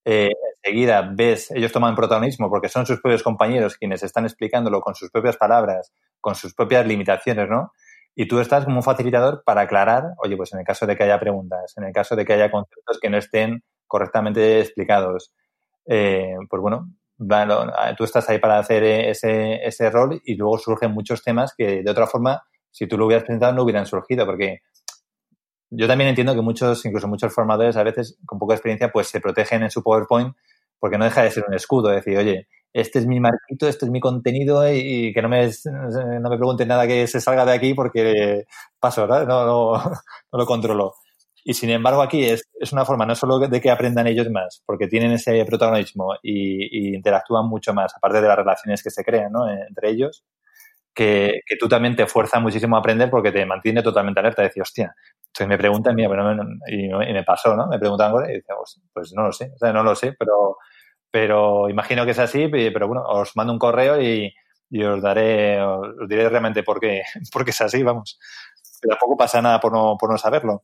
eh, 0.03 0.29
enseguida 0.63 1.09
ves, 1.13 1.51
ellos 1.51 1.71
toman 1.71 1.95
protagonismo 1.95 2.49
porque 2.49 2.69
son 2.69 2.85
sus 2.85 2.99
propios 3.01 3.23
compañeros 3.23 3.77
quienes 3.77 4.03
están 4.03 4.25
explicándolo 4.25 4.81
con 4.81 4.95
sus 4.95 5.09
propias 5.09 5.37
palabras, 5.37 5.93
con 6.19 6.35
sus 6.35 6.53
propias 6.53 6.85
limitaciones, 6.85 7.49
¿no? 7.49 7.71
Y 8.15 8.27
tú 8.27 8.39
estás 8.39 8.65
como 8.65 8.77
un 8.77 8.83
facilitador 8.83 9.43
para 9.45 9.61
aclarar, 9.61 10.03
oye, 10.17 10.35
pues 10.35 10.51
en 10.53 10.59
el 10.59 10.65
caso 10.65 10.85
de 10.85 10.97
que 10.97 11.03
haya 11.03 11.19
preguntas, 11.19 11.73
en 11.77 11.85
el 11.85 11.93
caso 11.93 12.15
de 12.15 12.25
que 12.25 12.33
haya 12.33 12.51
conceptos 12.51 12.99
que 12.99 13.09
no 13.09 13.17
estén 13.17 13.63
correctamente 13.91 14.61
explicados. 14.61 15.33
Eh, 15.85 16.33
pues 16.49 16.61
bueno, 16.61 16.95
tú 17.97 18.05
estás 18.05 18.29
ahí 18.29 18.39
para 18.39 18.57
hacer 18.57 18.83
ese, 18.83 19.55
ese 19.65 19.89
rol 19.89 20.21
y 20.23 20.35
luego 20.35 20.57
surgen 20.57 20.91
muchos 20.91 21.21
temas 21.21 21.53
que 21.55 21.83
de 21.83 21.91
otra 21.91 22.07
forma, 22.07 22.41
si 22.71 22.87
tú 22.87 22.97
lo 22.97 23.05
hubieras 23.05 23.25
presentado, 23.25 23.51
no 23.51 23.63
hubieran 23.63 23.85
surgido, 23.85 24.25
porque 24.25 24.61
yo 25.69 25.87
también 25.87 26.09
entiendo 26.09 26.33
que 26.33 26.41
muchos, 26.41 26.85
incluso 26.85 27.09
muchos 27.09 27.33
formadores 27.33 27.75
a 27.75 27.83
veces 27.83 28.17
con 28.25 28.39
poca 28.39 28.53
experiencia, 28.53 28.91
pues 28.91 29.07
se 29.07 29.19
protegen 29.19 29.63
en 29.63 29.71
su 29.71 29.83
PowerPoint 29.83 30.33
porque 30.79 30.97
no 30.97 31.05
deja 31.05 31.23
de 31.23 31.31
ser 31.31 31.43
un 31.47 31.53
escudo, 31.53 31.89
decir, 31.89 32.17
oye, 32.17 32.47
este 32.73 32.99
es 32.99 33.05
mi 33.05 33.19
marquito, 33.19 33.67
este 33.67 33.85
es 33.85 33.91
mi 33.91 33.99
contenido 33.99 34.63
y, 34.73 35.13
que 35.13 35.21
no 35.21 35.27
me, 35.27 35.49
no 35.65 36.29
me 36.29 36.37
pregunten 36.37 36.69
nada 36.69 36.87
que 36.87 37.05
se 37.07 37.19
salga 37.19 37.45
de 37.45 37.51
aquí 37.51 37.73
porque 37.73 38.45
paso, 38.79 39.01
¿verdad? 39.01 39.27
No, 39.27 39.45
no 39.45 39.93
lo 40.31 40.45
controlo. 40.45 40.93
Y 41.43 41.53
sin 41.53 41.69
embargo 41.69 42.01
aquí 42.01 42.23
es, 42.23 42.47
es, 42.59 42.71
una 42.71 42.85
forma 42.85 43.05
no 43.05 43.15
solo 43.15 43.39
de 43.39 43.61
que 43.61 43.71
aprendan 43.71 44.07
ellos 44.07 44.29
más, 44.29 44.61
porque 44.65 44.87
tienen 44.87 45.11
ese 45.11 45.43
protagonismo 45.45 46.15
y, 46.21 46.95
interactúan 46.95 47.47
mucho 47.47 47.73
más, 47.73 47.95
aparte 47.95 48.21
de 48.21 48.27
las 48.27 48.37
relaciones 48.37 48.83
que 48.83 48.91
se 48.91 49.03
crean 49.03 49.31
¿no? 49.31 49.49
entre 49.49 49.89
ellos, 49.89 50.23
que, 50.93 51.41
que, 51.45 51.55
tú 51.55 51.67
también 51.67 51.95
te 51.95 52.05
fuerza 52.05 52.39
muchísimo 52.39 52.75
a 52.75 52.79
aprender 52.79 53.09
porque 53.09 53.31
te 53.31 53.45
mantiene 53.45 53.81
totalmente 53.81 54.19
alerta. 54.19 54.43
Decir, 54.43 54.61
hostia, 54.61 54.93
entonces 55.27 55.47
me 55.47 55.57
preguntan, 55.57 55.95
mira, 55.95 56.09
pero 56.09 56.35
no, 56.35 56.43
y, 56.67 57.13
me 57.13 57.23
pasó, 57.23 57.55
¿no? 57.55 57.67
Me 57.67 57.79
preguntan 57.79 58.13
y 58.29 58.33
dije, 58.33 58.53
pues 58.93 59.13
no 59.15 59.23
lo 59.23 59.31
sé, 59.31 59.51
o 59.55 59.57
sea, 59.57 59.71
no 59.71 59.83
lo 59.83 59.95
sé, 59.95 60.13
pero, 60.19 60.57
pero 61.09 61.69
imagino 61.69 62.05
que 62.05 62.11
es 62.11 62.19
así, 62.19 62.49
pero 62.49 62.87
bueno, 62.87 63.03
os 63.07 63.35
mando 63.37 63.53
un 63.53 63.59
correo 63.59 64.01
y, 64.01 64.33
y 64.69 64.83
os 64.83 65.01
daré, 65.01 65.61
os 65.61 66.07
diré 66.07 66.29
realmente 66.29 66.63
por 66.63 66.79
qué, 66.79 67.03
por 67.31 67.45
qué 67.45 67.51
es 67.51 67.61
así, 67.61 67.83
vamos. 67.83 68.19
Pero 68.81 68.95
tampoco 68.95 69.17
pasa 69.17 69.41
nada 69.41 69.59
por 69.59 69.71
no, 69.71 69.95
por 69.99 70.09
no 70.09 70.17
saberlo. 70.17 70.63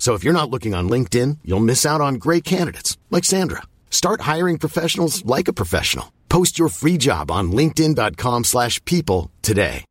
So 0.00 0.14
if 0.14 0.24
you're 0.24 0.34
not 0.40 0.50
looking 0.50 0.74
on 0.74 0.88
LinkedIn, 0.88 1.38
you'll 1.44 1.60
miss 1.60 1.84
out 1.84 2.00
on 2.00 2.14
great 2.14 2.42
candidates 2.42 2.96
like 3.10 3.24
Sandra. 3.24 3.62
Start 3.90 4.22
hiring 4.22 4.58
professionals 4.58 5.22
like 5.26 5.46
a 5.46 5.52
professional. 5.52 6.06
Post 6.30 6.58
your 6.58 6.70
free 6.70 6.96
job 6.96 7.30
on 7.30 7.52
linkedin.com/people 7.52 9.30
today. 9.42 9.84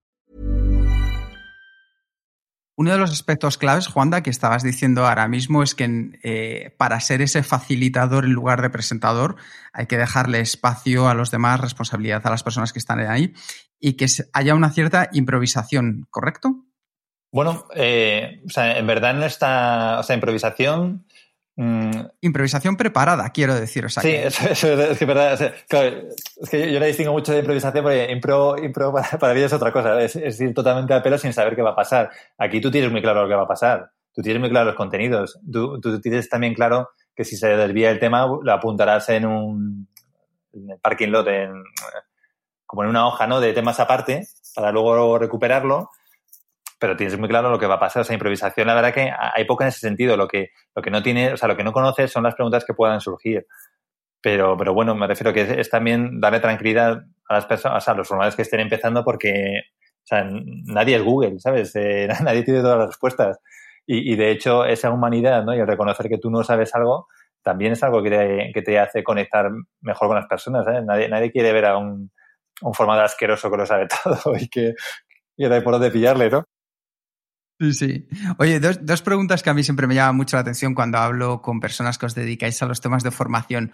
Uno 2.80 2.94
de 2.94 2.98
los 2.98 3.12
aspectos 3.12 3.58
claves, 3.58 3.88
Juanda, 3.88 4.24
que 4.24 4.30
estabas 4.30 4.64
diciendo 4.64 5.06
ahora 5.06 5.28
mismo 5.28 5.64
es 5.64 5.76
que 5.76 6.18
eh, 6.24 6.74
para 6.78 7.02
ser 7.02 7.22
ese 7.22 7.44
facilitador 7.44 8.24
en 8.24 8.32
lugar 8.32 8.62
de 8.62 8.70
presentador 8.70 9.36
hay 9.74 9.86
que 9.88 9.98
dejarle 9.98 10.40
espacio 10.40 11.10
a 11.10 11.14
los 11.14 11.30
demás, 11.30 11.60
responsabilidad 11.60 12.26
a 12.26 12.30
las 12.30 12.42
personas 12.42 12.72
que 12.72 12.80
están 12.80 13.00
ahí 13.02 13.34
y 13.82 13.98
que 13.98 14.08
haya 14.32 14.56
una 14.56 14.72
cierta 14.72 15.10
improvisación, 15.12 16.08
¿correcto? 16.10 16.69
Bueno, 17.32 17.66
eh, 17.76 18.42
o 18.46 18.50
sea, 18.50 18.78
en 18.78 18.88
verdad 18.88 19.14
no 19.14 19.26
está, 19.26 20.00
o 20.00 20.04
sea, 20.04 20.16
improvisación... 20.16 21.06
Mm, 21.56 21.92
improvisación 22.22 22.78
preparada, 22.78 23.30
quiero 23.32 23.54
decir. 23.54 23.86
O 23.86 23.90
sea, 23.90 24.02
sí, 24.02 24.12
Eso, 24.14 24.50
es 24.50 24.98
que 24.98 25.06
verdad. 25.06 25.34
es 25.42 26.50
que 26.50 26.72
yo, 26.72 26.80
la 26.80 26.86
distingo 26.86 27.12
mucho 27.12 27.34
de 27.34 27.40
improvisación 27.40 27.84
porque 27.84 28.12
impro, 28.12 28.58
impro 28.58 28.94
para, 29.20 29.34
mí 29.34 29.42
es 29.42 29.54
otra 29.54 29.72
cosa. 29.72 30.02
Es, 30.02 30.16
es, 30.16 30.40
ir 30.40 30.54
totalmente 30.54 30.94
a 30.94 31.04
pelo 31.04 31.18
sin 31.18 31.34
saber 31.34 31.56
qué 31.56 31.62
va 31.62 31.72
a 31.72 31.76
pasar. 31.76 32.10
Aquí 32.38 32.62
tú 32.62 32.72
tienes 32.72 32.92
muy 32.92 33.02
claro 33.02 33.24
lo 33.24 33.28
que 33.28 33.36
va 33.36 33.44
a 33.44 33.48
pasar. 33.48 33.92
Tú 34.14 34.22
tienes 34.22 34.40
muy 34.40 34.50
claro 34.50 34.68
los 34.68 34.76
contenidos. 34.76 35.40
Tú, 35.52 35.80
tú 35.82 36.00
tienes 36.00 36.30
también 36.30 36.54
claro 36.54 36.90
que 37.14 37.26
si 37.26 37.36
se 37.36 37.48
desvía 37.48 37.92
el 37.92 38.00
tema, 38.00 38.26
lo 38.26 38.54
apuntarás 38.54 39.10
en 39.10 39.26
un 39.26 39.90
en 40.54 40.72
el 40.72 40.80
parking 40.80 41.10
lot, 41.10 41.28
en, 41.28 41.64
como 42.66 42.84
en 42.84 42.90
una 42.90 43.06
hoja, 43.08 43.28
¿no? 43.28 43.40
De 43.40 43.54
temas 43.54 43.80
aparte, 43.80 44.28
para 44.56 44.72
luego 44.72 45.18
recuperarlo 45.20 45.90
pero 46.80 46.96
tienes 46.96 47.20
muy 47.20 47.28
claro 47.28 47.52
lo 47.52 47.60
que 47.60 47.68
va 47.68 47.76
a 47.76 47.80
pasar. 47.80 48.02
O 48.02 48.04
sea, 48.06 48.14
improvisación, 48.14 48.66
la 48.66 48.74
verdad 48.74 48.94
que 48.94 49.12
hay 49.12 49.46
poco 49.46 49.64
en 49.64 49.70
ese 49.70 49.80
sentido. 49.80 50.16
Lo 50.16 50.28
que, 50.28 50.52
lo 50.74 50.82
que 50.82 50.90
no 50.90 51.04
tiene, 51.04 51.34
o 51.34 51.38
sea, 51.38 51.48
lo 51.48 51.58
que 51.58 51.64
no 51.64 51.74
conoces 51.74 52.12
son 52.12 52.24
las 52.24 52.36
preguntas 52.36 52.64
que 52.66 52.74
puedan 52.74 53.02
surgir. 53.02 53.46
Pero, 54.22 54.58
pero 54.58 54.74
bueno, 54.74 54.96
me 54.96 55.08
refiero 55.08 55.34
que 55.34 55.60
es, 55.60 55.70
también 55.70 56.20
darle 56.20 56.40
tranquilidad 56.40 57.04
a 57.28 57.34
las 57.34 57.46
personas, 57.46 57.88
a 57.88 57.94
los 57.94 58.08
formadores 58.08 58.36
que 58.36 58.42
estén 58.44 58.62
empezando 58.62 59.04
porque, 59.04 59.62
o 60.04 60.06
sea, 60.06 60.28
nadie 60.66 60.98
es 60.98 61.04
Google, 61.04 61.40
¿sabes? 61.40 61.76
Eh, 61.76 62.08
nadie 62.24 62.44
tiene 62.44 62.62
todas 62.62 62.80
las 62.80 62.88
respuestas. 62.88 63.40
Y, 63.86 64.14
y, 64.14 64.16
de 64.16 64.32
hecho, 64.32 64.66
esa 64.66 64.92
humanidad, 64.92 65.44
¿no? 65.44 65.56
Y 65.56 65.60
el 65.60 65.68
reconocer 65.68 66.10
que 66.10 66.18
tú 66.18 66.30
no 66.30 66.44
sabes 66.44 66.76
algo, 66.76 67.08
también 67.42 67.74
es 67.74 67.84
algo 67.84 68.04
que 68.04 68.10
te, 68.10 68.52
que 68.54 68.62
te 68.62 68.80
hace 68.80 69.04
conectar 69.04 69.50
mejor 69.82 70.08
con 70.08 70.18
las 70.18 70.28
personas, 70.28 70.68
¿eh? 70.68 70.82
Nadie, 70.86 71.10
nadie 71.10 71.32
quiere 71.32 71.52
ver 71.54 71.66
a 71.66 71.78
un, 71.78 72.12
un 72.62 72.74
formador 72.74 73.06
asqueroso 73.06 73.50
que 73.50 73.58
lo 73.58 73.66
sabe 73.66 73.88
todo 74.04 74.36
y 74.38 74.48
que, 74.48 74.76
y 75.38 75.48
no 75.48 75.56
hay 75.56 75.62
por 75.62 75.74
dónde 75.74 75.92
pillarle, 75.92 76.30
¿no? 76.30 76.46
Sí, 77.60 77.74
sí. 77.74 78.08
Oye, 78.38 78.62
dos, 78.62 78.86
dos, 78.86 79.02
preguntas 79.02 79.44
que 79.44 79.50
a 79.50 79.54
mí 79.54 79.64
siempre 79.64 79.86
me 79.86 79.94
llaman 79.94 80.16
mucho 80.16 80.38
la 80.38 80.42
atención 80.42 80.74
cuando 80.74 80.98
hablo 80.98 81.42
con 81.42 81.60
personas 81.60 81.98
que 81.98 82.06
os 82.06 82.16
dedicáis 82.16 82.62
a 82.62 82.66
los 82.66 82.80
temas 82.80 83.04
de 83.04 83.12
formación. 83.12 83.74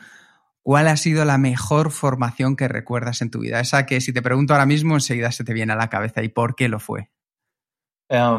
¿Cuál 0.63 0.87
ha 0.87 0.97
sido 0.97 1.23
la 1.25 1.37
mejor 1.37 1.91
formación 1.91 2.55
que 2.55 2.67
recuerdas 2.67 3.21
en 3.21 3.29
tu 3.29 3.41
vida? 3.41 3.59
Esa 3.59 3.85
que 3.85 4.01
si 4.01 4.11
te 4.11 4.23
pregunto 4.23 4.53
ahora 4.53 4.65
mismo 4.65 4.95
enseguida 4.95 5.31
se 5.31 5.43
te 5.43 5.53
viene 5.53 5.73
a 5.73 5.75
la 5.75 5.91
cabeza 5.91 6.23
y 6.23 6.29
por 6.29 6.55
qué 6.55 6.67
lo 6.67 6.79
fue. 6.79 7.11
La, 8.09 8.31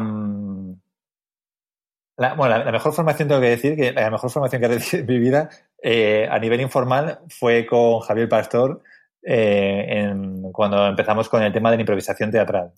bueno, 2.33 2.57
la, 2.57 2.69
mejor 2.69 2.91
formación 2.91 3.29
tengo 3.29 3.39
que 3.39 3.51
decir 3.51 3.77
que 3.77 3.93
la 3.93 4.11
mejor 4.11 4.29
formación 4.29 4.59
que 4.59 4.65
he 4.67 4.69
recibido 4.69 4.99
en 4.99 5.07
mi 5.07 5.19
vida 5.19 5.49
eh, 5.81 6.27
a 6.29 6.37
nivel 6.39 6.59
informal 6.59 7.19
fue 7.29 7.65
con 7.65 8.01
Javier 8.01 8.27
Pastor 8.27 8.83
eh, 9.23 10.13
cuando 10.51 10.85
empezamos 10.87 11.29
con 11.29 11.41
el 11.41 11.53
tema 11.53 11.71
de 11.71 11.77
la 11.77 11.81
improvisación 11.83 12.31
teatral 12.31 12.73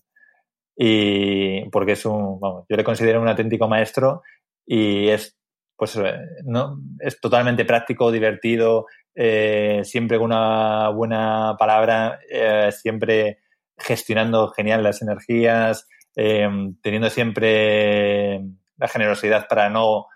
y 0.82 1.70
porque 1.72 1.92
es 1.92 2.06
un, 2.06 2.40
vamos, 2.40 2.66
yo 2.70 2.78
le 2.78 2.86
considero 2.86 3.22
un 3.22 3.28
auténtico 3.28 3.68
maestro 3.68 4.24
y 4.66 5.10
es, 5.10 5.38
pues, 5.76 5.98
eh, 5.98 6.16
no, 6.46 6.80
es 7.00 7.20
totalmente 7.20 7.66
práctico, 7.66 8.10
divertido, 8.10 8.86
eh, 9.14 9.82
siempre 9.84 10.18
con 10.18 10.28
una 10.28 10.88
buena 10.88 11.58
palabra, 11.60 12.22
eh, 12.32 12.72
siempre 12.72 13.40
gestionando 13.78 14.52
genial 14.52 14.82
las 14.82 15.02
energías, 15.02 15.86
teniendo 16.16 17.10
siempre 17.10 18.42
la 18.78 18.88
generosidad 18.88 19.48
para 19.50 19.70
no 19.70 20.08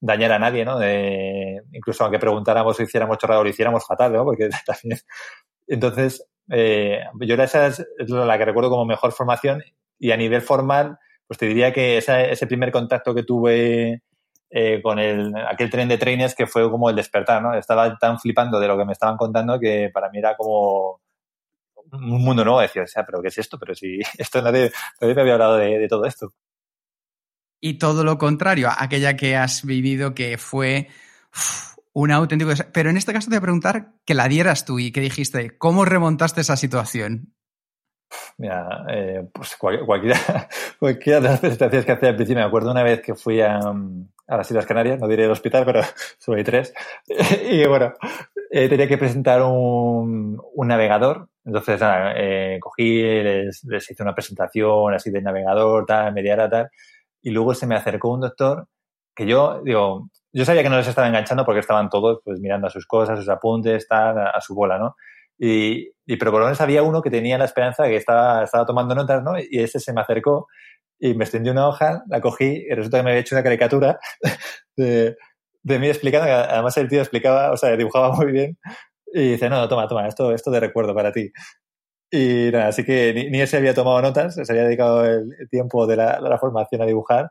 dañar 0.00 0.32
a 0.32 0.38
nadie, 0.38 0.64
¿no? 0.64 0.78
Incluso 1.72 2.04
aunque 2.04 2.18
preguntáramos 2.18 2.78
o 2.78 2.82
hiciéramos 2.82 3.18
chorrado, 3.18 3.44
lo 3.44 3.50
hiciéramos 3.50 3.86
fatal, 3.86 4.12
¿no? 4.12 4.24
Porque 4.24 4.48
también. 4.66 5.00
Entonces, 5.66 6.26
yo 6.48 7.34
esa 7.42 7.66
es 7.66 7.86
la 8.08 8.38
que 8.38 8.44
recuerdo 8.46 8.70
como 8.70 8.84
mejor 8.86 9.12
formación 9.12 9.62
y 9.98 10.10
a 10.10 10.16
nivel 10.16 10.42
formal, 10.42 10.98
pues 11.26 11.38
te 11.38 11.46
diría 11.46 11.72
que 11.72 11.98
ese 11.98 12.46
primer 12.46 12.72
contacto 12.72 13.14
que 13.14 13.22
tuve 13.22 14.02
eh, 14.50 14.80
con 14.82 14.98
el, 14.98 15.34
aquel 15.36 15.68
tren 15.68 15.88
de 15.88 15.98
trenes 15.98 16.34
que 16.34 16.46
fue 16.46 16.70
como 16.70 16.88
el 16.88 16.96
despertar, 16.96 17.42
¿no? 17.42 17.52
Estaba 17.52 17.98
tan 17.98 18.18
flipando 18.18 18.58
de 18.58 18.66
lo 18.66 18.78
que 18.78 18.86
me 18.86 18.92
estaban 18.92 19.18
contando 19.18 19.60
que 19.60 19.90
para 19.92 20.08
mí 20.08 20.18
era 20.18 20.36
como 20.36 21.00
un 21.92 22.24
mundo 22.24 22.44
nuevo. 22.44 22.60
Decía, 22.60 22.84
¿pero 23.04 23.20
qué 23.20 23.28
es 23.28 23.38
esto? 23.38 23.58
Pero 23.58 23.74
si 23.74 23.98
esto 24.18 24.40
nadie, 24.40 24.72
nadie 25.00 25.14
me 25.14 25.20
había 25.20 25.34
hablado 25.34 25.56
de, 25.56 25.78
de 25.78 25.88
todo 25.88 26.06
esto. 26.06 26.32
Y 27.60 27.78
todo 27.78 28.04
lo 28.04 28.16
contrario, 28.16 28.70
aquella 28.74 29.16
que 29.16 29.36
has 29.36 29.64
vivido 29.64 30.14
que 30.14 30.38
fue 30.38 30.88
un 31.92 32.12
auténtico... 32.12 32.52
Pero 32.72 32.88
en 32.88 32.96
este 32.96 33.12
caso 33.12 33.26
te 33.26 33.34
voy 33.34 33.38
a 33.38 33.42
preguntar 33.42 33.94
que 34.06 34.14
la 34.14 34.28
dieras 34.28 34.64
tú 34.64 34.78
y 34.78 34.92
que 34.92 35.00
dijiste, 35.00 35.58
¿cómo 35.58 35.84
remontaste 35.84 36.40
esa 36.40 36.56
situación? 36.56 37.34
Mira, 38.38 38.84
eh, 38.88 39.28
pues 39.32 39.56
cualquiera, 39.56 40.18
cualquiera 40.78 41.20
de 41.20 41.28
las 41.28 41.40
presentaciones 41.40 41.84
que 41.84 41.92
hacía 41.92 42.08
al 42.10 42.16
principio, 42.16 42.42
me 42.42 42.46
acuerdo 42.46 42.70
una 42.70 42.82
vez 42.82 43.00
que 43.00 43.14
fui 43.14 43.40
a, 43.40 43.58
a 43.58 44.36
las 44.36 44.50
Islas 44.50 44.66
Canarias, 44.66 44.98
no 44.98 45.08
diré 45.08 45.24
el 45.24 45.30
hospital, 45.30 45.64
pero 45.64 45.82
subí 46.18 46.44
tres, 46.44 46.72
y 47.50 47.66
bueno, 47.66 47.94
eh, 48.50 48.68
tenía 48.68 48.88
que 48.88 48.98
presentar 48.98 49.42
un, 49.42 50.40
un 50.54 50.68
navegador, 50.68 51.28
entonces 51.44 51.80
eh, 51.82 52.58
cogí, 52.60 53.02
les, 53.02 53.64
les, 53.64 53.90
hice 53.90 54.02
una 54.02 54.14
presentación 54.14 54.94
así 54.94 55.10
de 55.10 55.22
navegador, 55.22 55.86
tal, 55.86 56.12
media 56.12 56.34
hora, 56.34 56.48
tal, 56.48 56.70
y 57.22 57.30
luego 57.30 57.54
se 57.54 57.66
me 57.66 57.74
acercó 57.74 58.12
un 58.12 58.20
doctor 58.20 58.66
que 59.14 59.26
yo, 59.26 59.60
digo, 59.64 60.08
yo 60.32 60.44
sabía 60.44 60.62
que 60.62 60.68
no 60.68 60.76
les 60.76 60.86
estaba 60.86 61.08
enganchando 61.08 61.44
porque 61.44 61.60
estaban 61.60 61.88
todos 61.88 62.20
pues 62.24 62.38
mirando 62.38 62.68
a 62.68 62.70
sus 62.70 62.86
cosas, 62.86 63.18
a 63.18 63.20
sus 63.20 63.28
apuntes, 63.28 63.82
estaban 63.82 64.18
a, 64.18 64.40
su 64.40 64.54
bola, 64.54 64.78
¿no? 64.78 64.94
Y, 65.38 65.90
y, 66.06 66.16
pero 66.16 66.32
por 66.32 66.40
lo 66.40 66.46
menos 66.46 66.60
había 66.60 66.82
uno 66.82 67.02
que 67.02 67.10
tenía 67.10 67.38
la 67.38 67.44
esperanza 67.44 67.84
de 67.84 67.90
que 67.90 67.96
estaba, 67.96 68.42
estaba 68.44 68.66
tomando 68.66 68.94
notas, 68.94 69.22
¿no? 69.22 69.38
Y 69.38 69.60
ese 69.60 69.78
se 69.80 69.92
me 69.92 70.00
acercó 70.00 70.48
y 70.98 71.14
me 71.14 71.24
extendió 71.24 71.52
una 71.52 71.68
hoja, 71.68 72.02
la 72.08 72.20
cogí 72.20 72.66
y 72.68 72.74
resulta 72.74 72.98
que 72.98 73.02
me 73.04 73.10
había 73.10 73.20
hecho 73.20 73.34
una 73.36 73.44
caricatura 73.44 73.98
de, 74.76 75.16
de 75.62 75.78
mí 75.78 75.88
explicando, 75.88 76.26
que 76.26 76.32
además 76.32 76.76
el 76.76 76.88
tío 76.88 77.00
explicaba, 77.00 77.52
o 77.52 77.56
sea, 77.56 77.76
dibujaba 77.76 78.12
muy 78.12 78.32
bien. 78.32 78.58
Y 79.12 79.32
dice, 79.32 79.48
no, 79.48 79.68
toma, 79.68 79.88
toma, 79.88 80.08
esto, 80.08 80.32
esto 80.32 80.50
de 80.50 80.60
recuerdo 80.60 80.94
para 80.94 81.12
ti. 81.12 81.30
Y 82.10 82.50
nada, 82.52 82.68
así 82.68 82.84
que 82.84 83.12
ni, 83.14 83.30
ni 83.30 83.40
él 83.40 83.48
se 83.48 83.58
había 83.58 83.74
tomado 83.74 84.00
notas, 84.00 84.34
se 84.34 84.52
había 84.52 84.64
dedicado 84.64 85.04
el, 85.04 85.30
tiempo 85.50 85.86
de 85.86 85.96
la, 85.96 86.20
de 86.20 86.28
la, 86.28 86.38
formación 86.38 86.82
a 86.82 86.86
dibujar. 86.86 87.30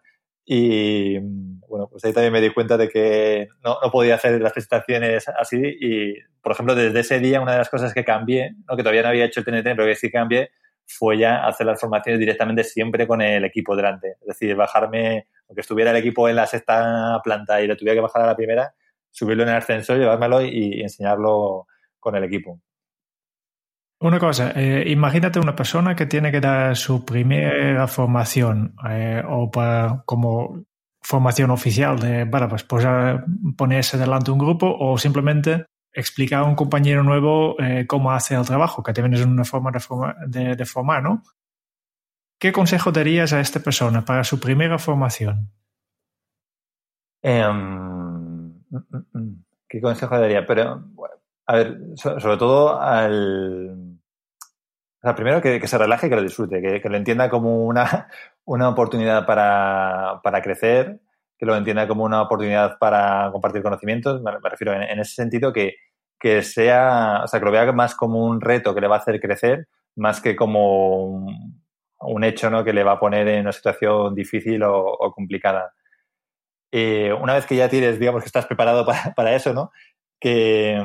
Y 0.49 1.19
bueno, 1.67 1.89
pues 1.91 2.05
ahí 2.05 2.13
también 2.13 2.31
me 2.31 2.39
di 2.39 2.51
cuenta 2.51 2.77
de 2.77 2.87
que 2.87 3.49
no, 3.65 3.77
no, 3.83 3.91
podía 3.91 4.15
hacer 4.15 4.41
las 4.41 4.53
presentaciones 4.53 5.27
así. 5.27 5.57
Y, 5.61 6.13
por 6.41 6.53
ejemplo, 6.53 6.73
desde 6.73 7.01
ese 7.01 7.19
día, 7.19 7.41
una 7.41 7.51
de 7.51 7.57
las 7.57 7.69
cosas 7.69 7.93
que 7.93 8.05
cambié, 8.05 8.55
¿no? 8.65 8.77
que 8.77 8.81
todavía 8.81 9.01
no 9.01 9.09
había 9.09 9.25
hecho 9.25 9.41
el 9.41 9.45
TNT, 9.45 9.75
pero 9.75 9.85
que 9.85 9.95
sí 9.95 10.09
cambié, 10.09 10.51
fue 10.85 11.17
ya 11.17 11.45
hacer 11.45 11.67
las 11.67 11.81
formaciones 11.81 12.17
directamente 12.17 12.63
siempre 12.63 13.05
con 13.05 13.21
el 13.21 13.43
equipo 13.43 13.75
delante. 13.75 14.11
Es 14.21 14.27
decir, 14.27 14.55
bajarme, 14.55 15.27
aunque 15.49 15.61
estuviera 15.61 15.91
el 15.91 15.97
equipo 15.97 16.29
en 16.29 16.37
la 16.37 16.47
sexta 16.47 17.19
planta 17.25 17.61
y 17.61 17.67
lo 17.67 17.75
tuviera 17.75 17.95
que 17.95 18.01
bajar 18.01 18.21
a 18.21 18.27
la 18.27 18.35
primera, 18.37 18.73
subirlo 19.11 19.43
en 19.43 19.49
el 19.49 19.55
ascensor, 19.55 19.97
llevármelo 19.97 20.41
y, 20.41 20.81
enseñarlo 20.81 21.67
con 21.99 22.15
el 22.15 22.23
equipo. 22.23 22.61
Una 23.99 24.19
cosa, 24.19 24.51
eh, 24.55 24.83
imagínate 24.89 25.39
una 25.39 25.55
persona 25.55 25.95
que 25.95 26.05
tiene 26.05 26.31
que 26.31 26.39
dar 26.39 26.75
su 26.77 27.03
primera 27.03 27.87
formación 27.87 28.75
eh, 28.87 29.23
o 29.27 29.49
para, 29.49 30.03
como 30.05 30.65
formación 31.01 31.49
oficial 31.49 31.99
de, 31.99 32.25
bueno, 32.25 32.47
pues, 32.47 32.63
pues 32.63 32.85
ponerse 33.57 33.97
delante 33.97 34.29
un 34.29 34.37
grupo 34.37 34.67
o 34.79 34.99
simplemente 34.99 35.65
explicar 35.93 36.41
a 36.41 36.45
un 36.45 36.55
compañero 36.55 37.01
nuevo 37.01 37.59
eh, 37.59 37.87
cómo 37.87 38.11
hace 38.11 38.35
el 38.35 38.45
trabajo, 38.45 38.83
que 38.83 38.93
también 38.93 39.15
es 39.15 39.25
una 39.25 39.43
forma 39.43 39.71
de, 40.27 40.55
de, 40.55 40.65
formar, 40.65 41.01
¿no? 41.01 41.23
¿Qué 42.39 42.51
consejo 42.51 42.91
darías 42.91 43.33
a 43.33 43.39
esta 43.39 43.61
persona 43.61 44.05
para 44.05 44.23
su 44.23 44.39
primera 44.39 44.77
formación? 44.77 45.51
Um, 47.23 48.61
¿Qué 49.67 49.81
consejo 49.81 50.19
daría? 50.19 50.45
Pero, 50.45 50.83
a 51.47 51.55
ver, 51.55 51.77
sobre 51.95 52.37
todo 52.37 52.79
al... 52.79 53.97
O 54.99 55.01
sea, 55.01 55.15
primero 55.15 55.41
que, 55.41 55.65
se 55.65 55.77
relaje 55.77 56.07
y 56.07 56.09
que 56.09 56.15
lo 56.15 56.23
disfrute, 56.23 56.61
que, 56.61 56.81
que 56.81 56.89
lo 56.89 56.97
entienda 56.97 57.29
como 57.29 57.65
una, 57.65 58.09
una 58.45 58.69
oportunidad 58.69 59.25
para, 59.25 60.19
para 60.23 60.41
crecer, 60.41 60.99
que 61.37 61.45
lo 61.45 61.55
entienda 61.55 61.87
como 61.87 62.03
una 62.03 62.21
oportunidad 62.21 62.77
para 62.79 63.29
compartir 63.31 63.63
conocimientos. 63.63 64.21
Me, 64.21 64.31
refiero 64.49 64.73
en, 64.73 64.99
ese 64.99 65.13
sentido 65.13 65.53
que, 65.53 65.75
que 66.19 66.41
sea, 66.43 67.21
o 67.23 67.27
sea, 67.27 67.39
que 67.39 67.45
lo 67.45 67.51
vea 67.51 67.71
más 67.71 67.95
como 67.95 68.25
un 68.25 68.41
reto 68.41 68.75
que 68.75 68.81
le 68.81 68.87
va 68.87 68.97
a 68.97 68.99
hacer 68.99 69.21
crecer, 69.21 69.67
más 69.95 70.19
que 70.19 70.35
como 70.35 71.05
un, 71.99 72.23
hecho 72.23 72.49
¿no? 72.49 72.63
que 72.63 72.73
le 72.73 72.83
va 72.83 72.93
a 72.93 72.99
poner 72.99 73.27
en 73.27 73.41
una 73.41 73.53
situación 73.53 74.13
difícil 74.15 74.63
o, 74.63 74.83
o 74.83 75.11
complicada. 75.13 75.73
Eh, 76.71 77.13
una 77.13 77.35
vez 77.35 77.45
que 77.45 77.55
ya 77.55 77.69
tienes, 77.69 77.99
digamos 77.99 78.23
que 78.23 78.27
estás 78.27 78.45
preparado 78.45 78.85
para, 78.85 79.13
para 79.15 79.35
eso, 79.35 79.53
¿no? 79.53 79.71
Que, 80.19 80.83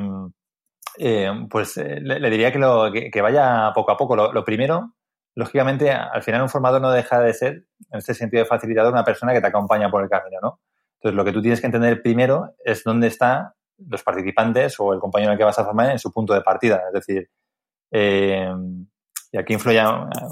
eh, 0.98 1.30
pues 1.50 1.76
le, 1.76 2.20
le, 2.20 2.30
diría 2.30 2.52
que, 2.52 2.58
lo, 2.58 2.92
que, 2.92 3.22
vaya 3.22 3.72
poco 3.74 3.92
a 3.92 3.96
poco. 3.96 4.16
Lo, 4.16 4.44
primero, 4.44 4.94
lógicamente, 5.34 5.90
al 5.90 6.22
final 6.22 6.42
un 6.42 6.48
formador 6.48 6.80
no 6.80 6.90
deja 6.90 7.20
de 7.20 7.32
ser, 7.34 7.52
en 7.90 7.98
este 7.98 8.14
sentido 8.14 8.42
de 8.42 8.48
facilitador, 8.48 8.92
una 8.92 9.04
persona 9.04 9.32
que 9.32 9.40
te 9.40 9.46
acompaña 9.46 9.90
por 9.90 10.02
el 10.02 10.10
camino, 10.10 10.38
¿no? 10.42 10.60
Entonces, 10.96 11.16
lo 11.16 11.24
que 11.24 11.32
tú 11.32 11.42
tienes 11.42 11.60
que 11.60 11.66
entender 11.66 12.02
primero 12.02 12.54
es 12.64 12.84
dónde 12.84 13.08
está 13.08 13.54
los 13.78 14.02
participantes 14.02 14.78
o 14.78 14.92
el 14.92 15.00
compañero 15.00 15.32
al 15.32 15.38
que 15.38 15.44
vas 15.44 15.58
a 15.58 15.64
formar 15.64 15.90
en 15.90 15.98
su 15.98 16.12
punto 16.12 16.32
de 16.34 16.42
partida. 16.42 16.82
Es 16.86 16.92
decir, 16.92 17.28
eh, 17.90 18.52
aquí 19.36 19.56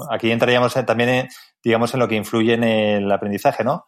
aquí 0.09 0.31
entraríamos 0.31 0.73
también, 0.85 1.09
en, 1.09 1.27
digamos, 1.63 1.93
en 1.93 1.99
lo 1.99 2.07
que 2.07 2.15
influye 2.15 2.53
en 2.53 2.63
el 2.63 3.11
aprendizaje, 3.11 3.63
¿no? 3.63 3.85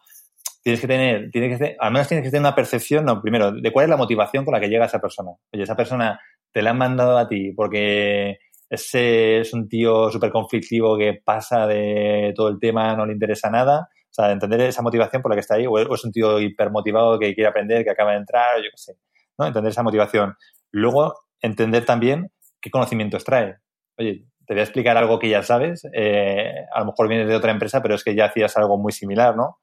Tienes 0.62 0.80
que 0.80 0.86
tener, 0.86 1.30
tienes 1.30 1.58
que 1.58 1.76
al 1.78 1.92
menos 1.92 2.08
tienes 2.08 2.24
que 2.24 2.30
tener 2.30 2.40
una 2.40 2.54
percepción, 2.54 3.04
no, 3.04 3.20
primero, 3.20 3.52
de 3.52 3.72
cuál 3.72 3.84
es 3.84 3.90
la 3.90 3.96
motivación 3.96 4.44
con 4.44 4.52
la 4.52 4.60
que 4.60 4.68
llega 4.68 4.86
esa 4.86 5.00
persona. 5.00 5.30
Oye, 5.52 5.62
esa 5.62 5.76
persona 5.76 6.18
te 6.54 6.62
la 6.62 6.70
han 6.70 6.78
mandado 6.78 7.18
a 7.18 7.28
ti 7.28 7.52
porque 7.52 8.38
ese 8.70 9.40
es 9.40 9.52
un 9.52 9.68
tío 9.68 10.08
súper 10.10 10.30
conflictivo 10.30 10.96
que 10.96 11.20
pasa 11.22 11.66
de 11.66 12.32
todo 12.34 12.48
el 12.48 12.60
tema, 12.60 12.94
no 12.96 13.04
le 13.04 13.12
interesa 13.12 13.50
nada. 13.50 13.88
O 13.90 14.14
sea, 14.14 14.30
entender 14.30 14.60
esa 14.60 14.80
motivación 14.80 15.20
por 15.20 15.32
la 15.32 15.36
que 15.36 15.40
está 15.40 15.56
ahí, 15.56 15.66
o 15.66 15.76
es 15.76 16.04
un 16.04 16.12
tío 16.12 16.38
hipermotivado 16.38 17.18
que 17.18 17.34
quiere 17.34 17.48
aprender, 17.48 17.82
que 17.82 17.90
acaba 17.90 18.12
de 18.12 18.18
entrar, 18.18 18.58
yo 18.58 18.70
qué 18.70 18.76
sé. 18.76 18.94
¿no? 19.36 19.46
Entender 19.46 19.72
esa 19.72 19.82
motivación. 19.82 20.36
Luego, 20.70 21.14
entender 21.40 21.84
también 21.84 22.30
qué 22.60 22.70
conocimientos 22.70 23.24
trae. 23.24 23.56
Oye, 23.98 24.26
te 24.46 24.54
voy 24.54 24.60
a 24.60 24.64
explicar 24.64 24.96
algo 24.96 25.18
que 25.18 25.28
ya 25.28 25.42
sabes, 25.42 25.88
eh, 25.92 26.52
a 26.72 26.80
lo 26.80 26.86
mejor 26.86 27.08
vienes 27.08 27.26
de 27.26 27.34
otra 27.34 27.50
empresa, 27.50 27.82
pero 27.82 27.96
es 27.96 28.04
que 28.04 28.14
ya 28.14 28.26
hacías 28.26 28.56
algo 28.56 28.78
muy 28.78 28.92
similar, 28.92 29.36
¿no? 29.36 29.58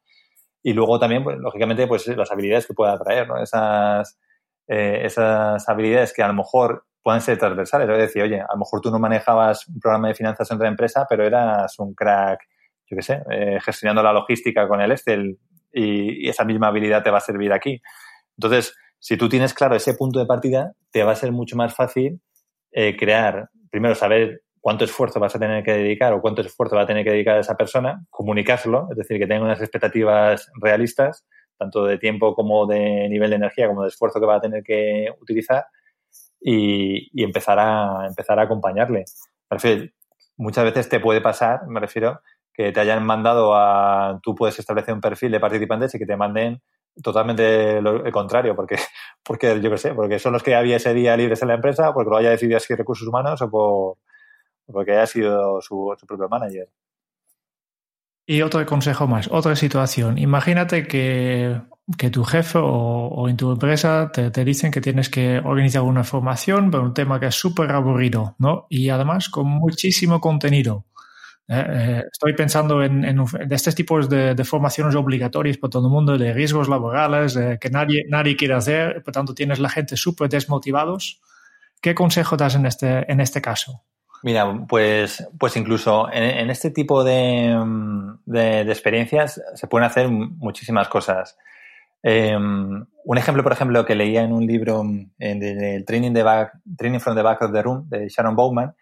Y 0.61 0.73
luego 0.73 0.99
también, 0.99 1.23
pues, 1.23 1.37
lógicamente, 1.37 1.87
pues 1.87 2.05
las 2.07 2.31
habilidades 2.31 2.67
que 2.67 2.73
pueda 2.73 2.99
traer, 2.99 3.29
¿no? 3.29 3.41
Esas, 3.41 4.19
eh, 4.73 5.05
esas 5.05 5.67
habilidades 5.67 6.13
que 6.13 6.23
a 6.23 6.29
lo 6.29 6.33
mejor 6.33 6.85
pueden 7.03 7.19
ser 7.19 7.37
transversales. 7.37 7.89
Es 7.89 7.97
decir, 7.97 8.23
oye, 8.23 8.39
a 8.39 8.53
lo 8.53 8.59
mejor 8.59 8.79
tú 8.79 8.89
no 8.89 8.99
manejabas 8.99 9.67
un 9.67 9.81
programa 9.81 10.07
de 10.07 10.13
finanzas 10.13 10.49
en 10.49 10.55
otra 10.55 10.69
empresa, 10.69 11.05
pero 11.09 11.25
eras 11.25 11.77
un 11.79 11.93
crack, 11.93 12.39
yo 12.89 12.95
qué 12.95 13.03
sé, 13.03 13.21
eh, 13.29 13.59
gestionando 13.61 14.01
la 14.01 14.13
logística 14.13 14.69
con 14.69 14.79
el 14.79 14.93
Excel 14.93 15.37
y, 15.73 16.29
esa 16.29 16.45
misma 16.45 16.67
habilidad 16.67 17.03
te 17.03 17.11
va 17.11 17.17
a 17.17 17.19
servir 17.21 17.51
aquí. 17.51 17.81
Entonces, 18.37 18.73
si 18.97 19.17
tú 19.17 19.27
tienes 19.27 19.53
claro 19.53 19.75
ese 19.75 19.93
punto 19.95 20.19
de 20.19 20.25
partida, 20.25 20.71
te 20.89 21.03
va 21.03 21.11
a 21.11 21.15
ser 21.15 21.33
mucho 21.33 21.57
más 21.57 21.75
fácil 21.75 22.21
eh, 22.71 22.95
crear, 22.95 23.49
primero 23.71 23.93
saber 23.93 24.43
cuánto 24.61 24.85
esfuerzo 24.85 25.19
vas 25.19 25.35
a 25.35 25.39
tener 25.39 25.65
que 25.65 25.73
dedicar 25.73 26.13
o 26.13 26.21
cuánto 26.21 26.41
esfuerzo 26.41 26.77
va 26.77 26.83
a 26.83 26.87
tener 26.87 27.03
que 27.03 27.11
dedicar 27.11 27.35
a 27.35 27.41
esa 27.41 27.57
persona, 27.57 28.05
comunicárselo, 28.09 28.87
es 28.91 28.95
decir, 28.95 29.19
que 29.19 29.27
tenga 29.27 29.43
unas 29.43 29.59
expectativas 29.59 30.49
realistas, 30.61 31.25
tanto 31.61 31.85
de 31.85 31.99
tiempo 31.99 32.33
como 32.33 32.65
de 32.65 33.07
nivel 33.07 33.29
de 33.29 33.35
energía, 33.35 33.67
como 33.67 33.83
de 33.83 33.89
esfuerzo 33.89 34.19
que 34.19 34.25
va 34.25 34.37
a 34.37 34.41
tener 34.41 34.63
que 34.63 35.09
utilizar 35.21 35.65
y, 36.39 37.07
y 37.13 37.23
empezar, 37.23 37.59
a, 37.59 38.07
empezar 38.07 38.39
a 38.39 38.43
acompañarle. 38.43 39.05
Me 39.47 39.57
refiero, 39.57 39.91
muchas 40.37 40.63
veces 40.63 40.89
te 40.89 40.99
puede 40.99 41.21
pasar, 41.21 41.67
me 41.67 41.79
refiero, 41.79 42.21
que 42.51 42.71
te 42.71 42.79
hayan 42.79 43.05
mandado 43.05 43.53
a, 43.53 44.19
tú 44.23 44.33
puedes 44.33 44.57
establecer 44.57 44.95
un 44.95 45.01
perfil 45.01 45.33
de 45.33 45.39
participantes 45.39 45.93
y 45.93 45.99
que 45.99 46.07
te 46.07 46.17
manden 46.17 46.63
totalmente 47.03 47.79
lo, 47.79 48.03
el 48.03 48.11
contrario, 48.11 48.55
porque, 48.55 48.77
porque 49.23 49.61
yo 49.61 49.69
qué 49.69 49.77
sé, 49.77 49.93
porque 49.93 50.17
son 50.17 50.33
los 50.33 50.41
que 50.41 50.55
había 50.55 50.77
ese 50.77 50.95
día 50.95 51.15
libres 51.15 51.43
en 51.43 51.49
la 51.49 51.53
empresa, 51.53 51.93
porque 51.93 52.09
lo 52.09 52.17
haya 52.17 52.31
decidido 52.31 52.57
así 52.57 52.73
recursos 52.73 53.07
humanos 53.07 53.39
o 53.39 53.51
por, 53.51 53.97
porque 54.65 54.93
haya 54.93 55.05
sido 55.05 55.61
su, 55.61 55.93
su 55.95 56.07
propio 56.07 56.27
manager. 56.27 56.69
Y 58.31 58.43
otro 58.43 58.65
consejo 58.65 59.07
más, 59.07 59.27
otra 59.29 59.57
situación. 59.57 60.17
Imagínate 60.17 60.87
que, 60.87 61.59
que 61.97 62.09
tu 62.09 62.23
jefe 62.23 62.59
o, 62.61 63.27
en 63.27 63.35
tu 63.35 63.51
empresa 63.51 64.09
te, 64.09 64.45
dicen 64.45 64.71
que 64.71 64.79
tienes 64.79 65.09
que 65.09 65.39
organizar 65.39 65.81
una 65.81 66.05
formación 66.05 66.71
para 66.71 66.81
un 66.81 66.93
tema 66.93 67.19
que 67.19 67.25
es 67.25 67.35
súper 67.35 67.69
aburrido, 67.73 68.37
¿no? 68.39 68.67
Y 68.69 68.87
además 68.87 69.27
con 69.27 69.47
muchísimo 69.47 70.21
contenido. 70.21 70.85
Eh, 71.49 71.65
eh, 71.67 72.03
estoy 72.09 72.33
pensando 72.33 72.81
en, 72.81 73.03
en, 73.03 73.19
en 73.19 73.51
estos 73.51 73.75
tipos 73.75 74.07
de, 74.07 74.41
formaciones 74.45 74.95
obligatorias 74.95 75.57
para 75.57 75.71
todo 75.71 75.87
el 75.87 75.91
mundo, 75.91 76.17
de 76.17 76.31
riesgos 76.31 76.69
laborales, 76.69 77.37
que 77.59 77.69
nadie, 77.69 78.05
nadie 78.07 78.37
quiere 78.37 78.53
hacer, 78.53 79.03
por 79.03 79.13
tanto 79.13 79.35
tienes 79.35 79.59
la 79.59 79.67
gente 79.67 79.97
súper 79.97 80.29
desmotivados. 80.29 81.19
¿Qué 81.81 81.93
consejo 81.93 82.37
das 82.37 82.55
en 82.55 82.65
este, 82.65 83.11
en 83.11 83.19
este 83.19 83.41
caso? 83.41 83.83
Mira, 84.23 84.65
pues, 84.67 85.27
pues 85.39 85.57
incluso 85.57 86.11
en, 86.11 86.23
en 86.23 86.49
este 86.51 86.69
tipo 86.69 87.03
de, 87.03 87.55
de, 88.25 88.63
de, 88.63 88.71
experiencias 88.71 89.41
se 89.55 89.67
pueden 89.67 89.87
hacer 89.87 90.09
muchísimas 90.09 90.87
cosas. 90.89 91.37
Eh, 92.03 92.35
un 92.35 93.17
ejemplo, 93.17 93.43
por 93.43 93.51
ejemplo, 93.51 93.85
que 93.85 93.95
leía 93.95 94.21
en 94.23 94.33
un 94.33 94.45
libro 94.45 94.83
del 95.17 95.85
Training, 95.85 96.13
back, 96.23 96.53
Training 96.77 96.99
from 96.99 97.15
the 97.15 97.21
Back 97.21 97.41
of 97.41 97.51
the 97.51 97.61
Room 97.61 97.89
de 97.89 98.09
Sharon 98.09 98.35
Bowman, 98.35 98.75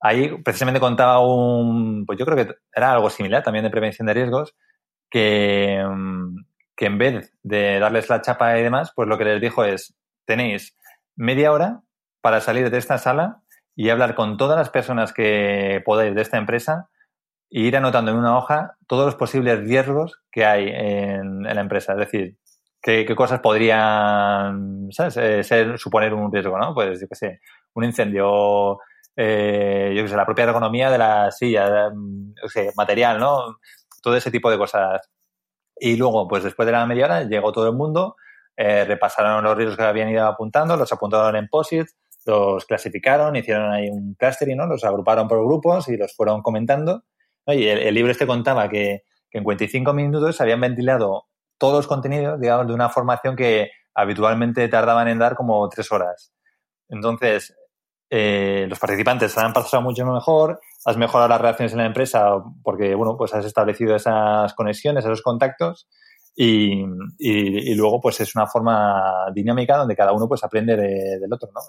ahí 0.00 0.36
precisamente 0.42 0.80
contaba 0.80 1.20
un, 1.20 2.04
pues 2.04 2.18
yo 2.18 2.26
creo 2.26 2.36
que 2.36 2.54
era 2.74 2.92
algo 2.92 3.08
similar 3.08 3.42
también 3.42 3.64
de 3.64 3.70
prevención 3.70 4.06
de 4.06 4.14
riesgos, 4.14 4.54
que, 5.08 5.84
que 6.76 6.86
en 6.86 6.98
vez 6.98 7.32
de 7.42 7.78
darles 7.78 8.08
la 8.08 8.22
chapa 8.22 8.58
y 8.58 8.62
demás, 8.62 8.92
pues 8.94 9.08
lo 9.08 9.18
que 9.18 9.24
les 9.24 9.40
dijo 9.40 9.64
es, 9.64 9.94
tenéis 10.24 10.76
media 11.14 11.52
hora 11.52 11.82
para 12.20 12.40
salir 12.40 12.70
de 12.70 12.78
esta 12.78 12.98
sala 12.98 13.42
y 13.74 13.88
hablar 13.88 14.14
con 14.14 14.36
todas 14.36 14.56
las 14.56 14.70
personas 14.70 15.12
que 15.12 15.82
podáis 15.84 16.14
de 16.14 16.22
esta 16.22 16.38
empresa 16.38 16.88
e 17.50 17.60
ir 17.60 17.76
anotando 17.76 18.10
en 18.10 18.18
una 18.18 18.36
hoja 18.36 18.76
todos 18.86 19.06
los 19.06 19.14
posibles 19.14 19.60
riesgos 19.60 20.20
que 20.30 20.44
hay 20.44 20.68
en, 20.68 21.42
la 21.42 21.60
empresa. 21.60 21.92
Es 21.92 21.98
decir, 21.98 22.36
qué, 22.80 23.04
qué 23.06 23.14
cosas 23.14 23.40
podrían. 23.40 24.88
Eh, 25.16 25.42
ser, 25.44 25.78
suponer 25.78 26.14
un 26.14 26.32
riesgo, 26.32 26.58
¿no? 26.58 26.74
Pues 26.74 27.00
yo 27.00 27.06
qué 27.08 27.14
sé, 27.14 27.40
un 27.74 27.84
incendio, 27.84 28.78
eh, 29.16 29.92
yo 29.96 30.02
qué 30.02 30.08
sé, 30.08 30.16
la 30.16 30.26
propia 30.26 30.44
ergonomía 30.44 30.90
de 30.90 30.98
la 30.98 31.30
silla, 31.30 31.90
material, 32.76 33.18
¿no? 33.18 33.58
Todo 34.02 34.16
ese 34.16 34.30
tipo 34.30 34.50
de 34.50 34.58
cosas. 34.58 35.00
Y 35.76 35.96
luego, 35.96 36.28
pues 36.28 36.44
después 36.44 36.66
de 36.66 36.72
la 36.72 36.86
media 36.86 37.06
hora, 37.06 37.24
llegó 37.24 37.52
todo 37.52 37.68
el 37.68 37.74
mundo, 37.74 38.16
eh, 38.56 38.84
repasaron 38.84 39.44
los 39.44 39.56
riesgos 39.56 39.76
que 39.76 39.84
habían 39.84 40.10
ido 40.10 40.26
apuntando, 40.26 40.76
los 40.76 40.92
apuntaron 40.92 41.36
en 41.36 41.48
POSIT, 41.48 41.88
los 42.26 42.64
clasificaron, 42.66 43.36
hicieron 43.36 43.70
ahí 43.72 43.88
un 43.88 44.14
clustering, 44.14 44.56
¿no? 44.56 44.66
Los 44.66 44.84
agruparon 44.84 45.28
por 45.28 45.44
grupos 45.44 45.88
y 45.88 45.96
los 45.96 46.14
fueron 46.14 46.42
comentando. 46.42 47.04
Y 47.46 47.66
el, 47.66 47.94
libro 47.94 48.12
este 48.12 48.26
contaba 48.26 48.68
que, 48.68 49.02
que 49.30 49.38
en 49.38 49.44
45 49.44 49.92
minutos 49.92 50.40
habían 50.40 50.60
ventilado 50.60 51.26
todos 51.58 51.74
los 51.74 51.86
contenidos, 51.86 52.40
digamos, 52.40 52.66
de 52.66 52.74
una 52.74 52.88
formación 52.88 53.36
que 53.36 53.70
habitualmente 53.94 54.68
tardaban 54.68 55.08
en 55.08 55.18
dar 55.18 55.34
como 55.34 55.68
tres 55.68 55.90
horas. 55.90 56.32
Entonces, 56.88 57.54
eh, 58.10 58.66
los 58.68 58.78
participantes 58.78 59.36
han 59.38 59.54
pasado 59.54 59.82
mucho 59.82 60.04
mejor, 60.04 60.60
has 60.84 60.96
mejorado 60.98 61.28
las 61.28 61.40
relaciones 61.40 61.72
en 61.72 61.78
la 61.78 61.86
empresa 61.86 62.34
porque, 62.62 62.94
bueno, 62.94 63.16
pues 63.16 63.32
has 63.32 63.44
establecido 63.44 63.96
esas 63.96 64.52
conexiones, 64.52 65.04
esos 65.04 65.22
contactos 65.22 65.88
y, 66.34 66.82
y, 67.18 67.74
luego, 67.74 68.00
pues 68.00 68.20
es 68.20 68.34
una 68.34 68.46
forma 68.46 69.30
dinámica 69.34 69.76
donde 69.76 69.94
cada 69.94 70.12
uno 70.12 70.26
pues 70.26 70.42
aprende 70.42 70.76
del 70.76 71.32
otro, 71.32 71.50
¿no? 71.54 71.60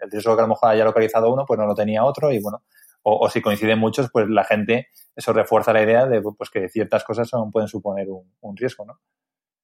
El, 0.00 0.10
riesgo 0.10 0.34
que 0.34 0.40
a 0.40 0.44
lo 0.44 0.48
mejor 0.48 0.70
haya 0.70 0.84
localizado 0.84 1.32
uno, 1.32 1.44
pues 1.46 1.58
no 1.58 1.66
lo 1.66 1.74
tenía 1.74 2.04
otro 2.04 2.32
y, 2.32 2.40
bueno, 2.40 2.62
o, 3.02 3.28
si 3.28 3.40
coinciden 3.40 3.78
muchos, 3.78 4.10
pues 4.12 4.28
la 4.28 4.44
gente, 4.44 4.88
eso 5.14 5.32
refuerza 5.32 5.72
la 5.72 5.82
idea 5.82 6.06
de 6.06 6.22
pues 6.22 6.50
que 6.50 6.68
ciertas 6.68 7.02
cosas 7.02 7.28
son, 7.28 7.50
pueden 7.50 7.68
suponer 7.68 8.06
un, 8.08 8.56
riesgo, 8.56 8.84
¿no? 8.84 9.00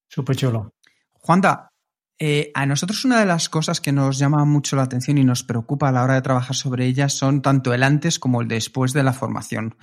Súper 0.08 0.34
chulo. 0.34 0.74
Juanda, 1.12 1.72
eh, 2.18 2.50
a 2.54 2.66
nosotros 2.66 3.04
una 3.04 3.20
de 3.20 3.26
las 3.26 3.48
cosas 3.48 3.80
que 3.80 3.92
nos 3.92 4.18
llama 4.18 4.44
mucho 4.44 4.74
la 4.74 4.82
atención 4.82 5.18
y 5.18 5.24
nos 5.24 5.44
preocupa 5.44 5.88
a 5.88 5.92
la 5.92 6.02
hora 6.02 6.14
de 6.14 6.22
trabajar 6.22 6.56
sobre 6.56 6.86
ellas 6.86 7.12
son 7.12 7.42
tanto 7.42 7.74
el 7.74 7.84
antes 7.84 8.18
como 8.18 8.40
el 8.40 8.48
después 8.48 8.92
de 8.92 9.04
la 9.04 9.12
formación. 9.12 9.76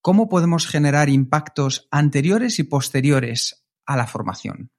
¿Cómo 0.00 0.28
podemos 0.28 0.66
generar 0.66 1.08
impactos 1.08 1.86
anteriores 1.90 2.58
y 2.58 2.64
posteriores 2.64 3.65
a 3.86 3.96
la 3.96 4.06
formación? 4.06 4.70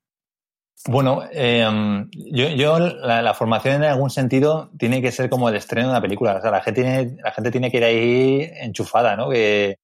Bueno, 0.86 1.24
em, 1.32 2.10
yo, 2.12 2.80
la, 2.80 3.34
formación 3.34 3.76
en 3.76 3.84
algún 3.86 4.10
sentido 4.10 4.70
tiene 4.78 5.02
que 5.02 5.12
ser 5.12 5.30
como 5.30 5.50
el 5.50 5.56
estreno 5.56 5.88
de 5.88 5.94
una 5.94 6.02
película. 6.02 6.36
O 6.36 6.42
sea, 6.42 6.52
la 6.52 6.62
gente 6.62 6.82
tiene, 6.84 7.18
la 7.22 7.32
gente 7.32 7.52
tiene 7.52 7.72
que 7.72 7.78
ir 7.78 7.84
ahí 7.84 8.52
enchufada, 8.62 9.16
¿no? 9.16 9.30
Que, 9.30 9.80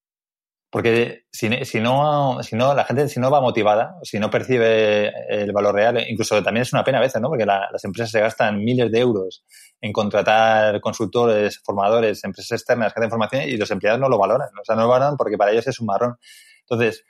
porque 0.74 1.26
si, 1.32 1.50
no, 1.50 2.42
si 2.42 2.56
no, 2.56 2.74
la 2.74 2.84
gente 2.84 3.08
si 3.08 3.20
no 3.20 3.30
va 3.30 3.42
motivada, 3.42 3.96
si 4.02 4.18
no 4.20 4.32
percibe 4.32 5.12
el 5.30 5.52
valor 5.52 5.76
real, 5.76 6.04
incluso 6.10 6.42
también 6.42 6.64
es 6.64 6.74
una 6.74 6.84
pena 6.84 6.98
a 6.98 7.02
veces, 7.02 7.22
¿no? 7.22 7.30
Porque 7.30 7.46
las 7.46 7.84
empresas 7.84 8.10
se 8.10 8.20
gastan 8.20 8.64
miles 8.64 8.92
de 8.92 9.00
euros 9.00 9.44
en 9.82 9.92
contratar 9.92 10.82
consultores, 10.82 11.62
formadores, 11.64 12.24
empresas 12.24 12.60
externas 12.60 12.92
que 12.92 13.00
hacen 13.00 13.12
formación 13.12 13.44
y 13.44 13.58
los 13.58 13.70
empleados 13.70 14.00
no 14.00 14.10
lo 14.10 14.18
valoran. 14.18 14.50
O 14.60 14.66
sea, 14.66 14.76
no 14.76 14.84
lo 14.84 14.88
valoran 14.88 15.16
porque 15.16 15.38
para 15.38 15.52
ellos 15.52 15.68
es 15.68 15.80
un 15.80 15.86
marrón. 15.86 16.18
Entonces, 16.62 17.04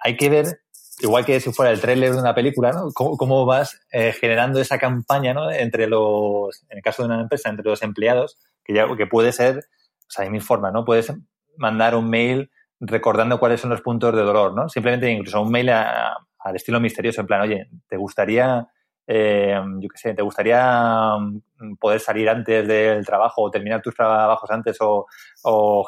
hay 0.00 0.16
que 0.16 0.28
ver, 0.28 0.60
igual 1.00 1.24
que 1.24 1.40
si 1.40 1.52
fuera 1.52 1.70
el 1.70 1.80
tráiler 1.80 2.12
de 2.12 2.20
una 2.20 2.34
película, 2.34 2.72
¿no? 2.72 2.90
Cómo, 2.92 3.46
vas 3.46 3.80
eh, 3.92 4.12
generando 4.12 4.60
esa 4.60 4.78
campaña, 4.78 5.34
¿no? 5.34 5.50
Entre 5.50 5.86
los, 5.86 6.64
en 6.68 6.78
el 6.78 6.82
caso 6.82 7.02
de 7.02 7.08
una 7.08 7.20
empresa, 7.20 7.48
entre 7.48 7.68
los 7.68 7.82
empleados, 7.82 8.38
que 8.64 8.74
ya, 8.74 8.86
que 8.96 9.06
puede 9.06 9.32
ser, 9.32 9.58
o 9.58 10.10
sea, 10.10 10.24
hay 10.24 10.30
mil 10.30 10.42
formas, 10.42 10.72
¿no? 10.72 10.84
Puedes 10.84 11.12
mandar 11.56 11.94
un 11.94 12.08
mail 12.08 12.50
recordando 12.80 13.38
cuáles 13.38 13.60
son 13.60 13.70
los 13.70 13.80
puntos 13.80 14.14
de 14.14 14.22
dolor, 14.22 14.54
¿no? 14.54 14.68
Simplemente 14.68 15.10
incluso 15.10 15.42
un 15.42 15.50
mail 15.50 15.70
al 15.70 16.56
estilo 16.56 16.80
misterioso, 16.80 17.20
en 17.20 17.26
plan, 17.26 17.40
oye, 17.42 17.68
¿te 17.88 17.96
gustaría, 17.96 18.66
eh, 19.06 19.60
yo 19.80 19.88
qué 19.88 19.98
sé, 19.98 20.14
te 20.14 20.22
gustaría 20.22 21.16
mm, 21.18 21.76
poder 21.76 22.00
salir 22.00 22.28
antes 22.28 22.66
del 22.66 23.04
trabajo 23.04 23.42
o 23.42 23.50
terminar 23.50 23.82
tus 23.82 23.94
trabajos 23.94 24.50
antes 24.50 24.76
o, 24.80 25.06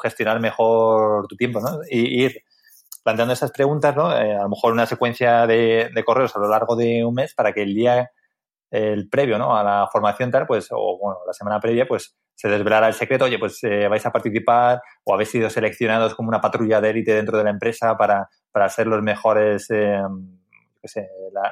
gestionar 0.01 0.39
mejor 0.39 1.27
tu 1.27 1.35
tiempo, 1.35 1.59
¿no? 1.61 1.79
Y 1.89 2.23
ir 2.23 2.43
planteando 3.03 3.33
esas 3.33 3.51
preguntas, 3.51 3.95
¿no? 3.95 4.15
Eh, 4.15 4.35
a 4.35 4.43
lo 4.43 4.49
mejor 4.49 4.73
una 4.73 4.85
secuencia 4.85 5.47
de, 5.47 5.91
correos 6.05 6.35
a 6.35 6.39
lo 6.39 6.49
largo 6.49 6.75
de 6.75 7.03
un 7.03 7.15
mes 7.15 7.33
para 7.33 7.53
que 7.53 7.63
el 7.63 7.73
día, 7.73 8.11
el 8.69 9.09
previo, 9.09 9.37
¿no? 9.37 9.55
A 9.55 9.63
la 9.63 9.89
formación 9.91 10.31
tal, 10.31 10.47
pues, 10.47 10.67
o 10.71 10.97
bueno, 10.99 11.19
la 11.25 11.33
semana 11.33 11.59
previa, 11.59 11.87
pues 11.87 12.15
se 12.35 12.49
desvelara 12.49 12.87
el 12.87 12.93
secreto, 12.93 13.25
oye, 13.25 13.37
pues 13.37 13.63
eh, 13.63 13.87
vais 13.87 14.05
a 14.05 14.11
participar 14.11 14.81
o 15.03 15.13
habéis 15.13 15.29
sido 15.29 15.49
seleccionados 15.49 16.15
como 16.15 16.29
una 16.29 16.41
patrulla 16.41 16.81
de 16.81 16.89
élite 16.89 17.13
dentro 17.13 17.37
de 17.37 17.43
la 17.43 17.51
empresa 17.51 17.95
para, 17.95 18.29
para 18.51 18.67
ser 18.69 18.87
los 18.87 19.03
mejores, 19.03 19.69
eh, 19.69 20.01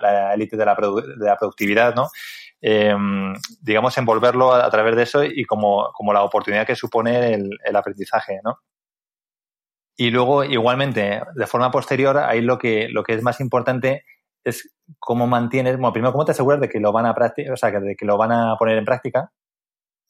la, 0.02 0.34
élite 0.34 0.58
de 0.58 0.66
la, 0.66 0.76
de 0.76 1.26
la 1.26 1.38
productividad, 1.38 1.94
¿no? 1.94 2.08
Eh, 2.62 2.94
digamos, 3.62 3.98
envolverlo 3.98 4.54
a, 4.54 4.70
través 4.70 4.96
de 4.96 5.04
eso 5.04 5.24
y 5.24 5.46
como, 5.46 5.92
como 5.94 6.12
la 6.12 6.24
oportunidad 6.24 6.66
que 6.66 6.76
supone 6.76 7.34
el, 7.34 7.50
el, 7.64 7.76
aprendizaje, 7.76 8.40
¿no? 8.44 8.60
Y 10.02 10.12
luego, 10.12 10.46
igualmente, 10.46 11.22
de 11.36 11.46
forma 11.46 11.72
posterior, 11.72 12.18
ahí 12.20 12.40
lo 12.40 12.58
que, 12.58 12.88
lo 12.88 13.04
que 13.04 13.16
es 13.16 13.22
más 13.22 13.42
importante 13.42 14.06
es 14.46 14.74
cómo 14.98 15.28
mantienes, 15.28 15.76
bueno, 15.76 15.92
primero, 15.92 16.14
cómo 16.14 16.24
te 16.24 16.32
aseguras 16.32 16.62
de 16.62 16.70
que 16.70 16.80
lo 16.80 16.94
van 16.94 17.06
a 17.06 17.12
o 17.12 17.58
sea, 17.58 17.70
de 17.70 17.98
que 17.98 18.06
lo 18.06 18.18
van 18.18 18.32
a 18.32 18.56
poner 18.58 18.78
en 18.78 18.86
práctica 18.86 19.34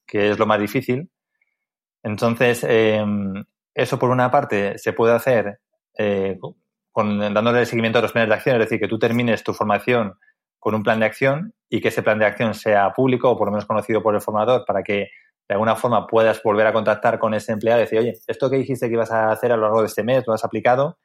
que 0.05 0.29
es 0.29 0.37
lo 0.37 0.45
más 0.45 0.59
difícil. 0.59 1.09
Entonces, 2.03 2.63
em, 2.69 3.43
eso 3.73 3.97
por 3.97 4.11
una 4.11 4.29
parte 4.29 4.77
se 4.77 4.93
puede 4.93 5.15
hacer 5.15 5.59
eh, 5.97 6.37
con, 6.91 7.17
dándole 7.33 7.65
seguimiento 7.65 7.97
a 7.97 8.03
los 8.03 8.11
planes 8.11 8.29
de 8.29 8.35
acción, 8.35 8.55
es 8.57 8.65
decir, 8.65 8.79
que 8.79 8.87
tú 8.87 8.99
termines 8.99 9.43
tu 9.43 9.55
formación 9.55 10.19
con 10.59 10.75
un 10.75 10.83
plan 10.83 10.99
de 10.99 11.07
acción 11.07 11.55
y 11.67 11.81
que 11.81 11.87
ese 11.87 12.03
plan 12.03 12.19
de 12.19 12.27
acción 12.27 12.53
sea 12.53 12.91
público 12.91 13.31
o 13.31 13.37
por 13.37 13.47
lo 13.47 13.53
menos 13.53 13.65
conocido 13.65 14.03
por 14.03 14.13
el 14.13 14.21
formador 14.21 14.65
para 14.67 14.83
que 14.83 15.09
de 15.49 15.55
alguna 15.55 15.75
forma 15.75 16.05
puedas 16.05 16.41
volver 16.43 16.67
a 16.67 16.73
contactar 16.73 17.17
con 17.17 17.33
ese 17.33 17.51
empleado 17.51 17.79
y 17.79 17.83
decir, 17.85 17.97
oye, 17.97 18.13
esto 18.27 18.51
que 18.51 18.57
dijiste 18.57 18.87
que 18.87 18.93
ibas 18.93 19.11
a 19.11 19.31
hacer 19.31 19.51
a 19.51 19.57
lo 19.57 19.63
largo 19.63 19.81
de 19.81 19.87
este 19.87 20.03
mes, 20.03 20.23
lo 20.27 20.33
has 20.33 20.45
aplicado. 20.45 20.99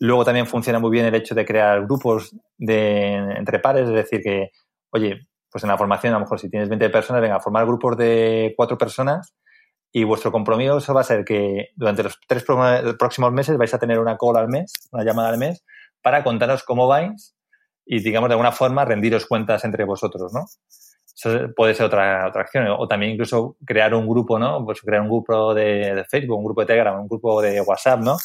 Luego 0.00 0.24
también 0.24 0.48
funciona 0.48 0.80
muy 0.80 0.90
bien 0.90 1.06
el 1.06 1.14
hecho 1.14 1.36
de 1.36 1.46
crear 1.46 1.84
grupos 1.84 2.34
de, 2.58 3.14
entre 3.14 3.60
pares, 3.60 3.88
es 3.88 3.94
decir, 3.94 4.20
que, 4.22 4.50
oye, 4.90 5.28
pues 5.48 5.62
en 5.62 5.70
la 5.70 5.78
formación, 5.78 6.12
a 6.12 6.16
lo 6.16 6.24
mejor 6.24 6.40
si 6.40 6.50
tienes 6.50 6.68
20 6.68 6.90
personas, 6.90 7.22
venga, 7.22 7.38
formar 7.38 7.64
grupos 7.64 7.96
de 7.96 8.54
cuatro 8.56 8.76
personas 8.76 9.36
y 9.92 10.02
vuestro 10.02 10.32
compromiso 10.32 10.92
va 10.92 11.02
a 11.02 11.04
ser 11.04 11.24
que 11.24 11.68
durante 11.76 12.02
los 12.02 12.18
tres 12.26 12.44
próximos 12.98 13.32
meses 13.32 13.56
vais 13.56 13.72
a 13.72 13.78
tener 13.78 14.00
una 14.00 14.16
call 14.16 14.36
al 14.36 14.48
mes, 14.48 14.72
una 14.90 15.04
llamada 15.04 15.28
al 15.28 15.38
mes, 15.38 15.64
para 16.02 16.24
contaros 16.24 16.64
cómo 16.64 16.88
vais 16.88 17.36
y, 17.86 18.02
digamos, 18.02 18.28
de 18.28 18.34
alguna 18.34 18.50
forma 18.50 18.84
rendiros 18.84 19.26
cuentas 19.26 19.64
entre 19.64 19.84
vosotros, 19.84 20.32
¿no? 20.34 20.44
Eso 21.16 21.48
puede 21.56 21.74
ser 21.74 21.86
otra, 21.86 22.28
otra 22.28 22.42
acción. 22.42 22.66
O 22.68 22.86
también 22.86 23.12
incluso 23.12 23.56
crear 23.64 23.94
un 23.94 24.06
grupo, 24.06 24.38
¿no? 24.38 24.64
Pues 24.64 24.82
crear 24.82 25.00
un 25.00 25.08
grupo 25.08 25.54
de, 25.54 26.04
Facebook, 26.10 26.38
un 26.38 26.44
grupo 26.44 26.60
de 26.60 26.66
Telegram, 26.66 27.00
un 27.00 27.08
grupo 27.08 27.40
de 27.40 27.60
WhatsApp, 27.60 28.00
¿no? 28.00 28.16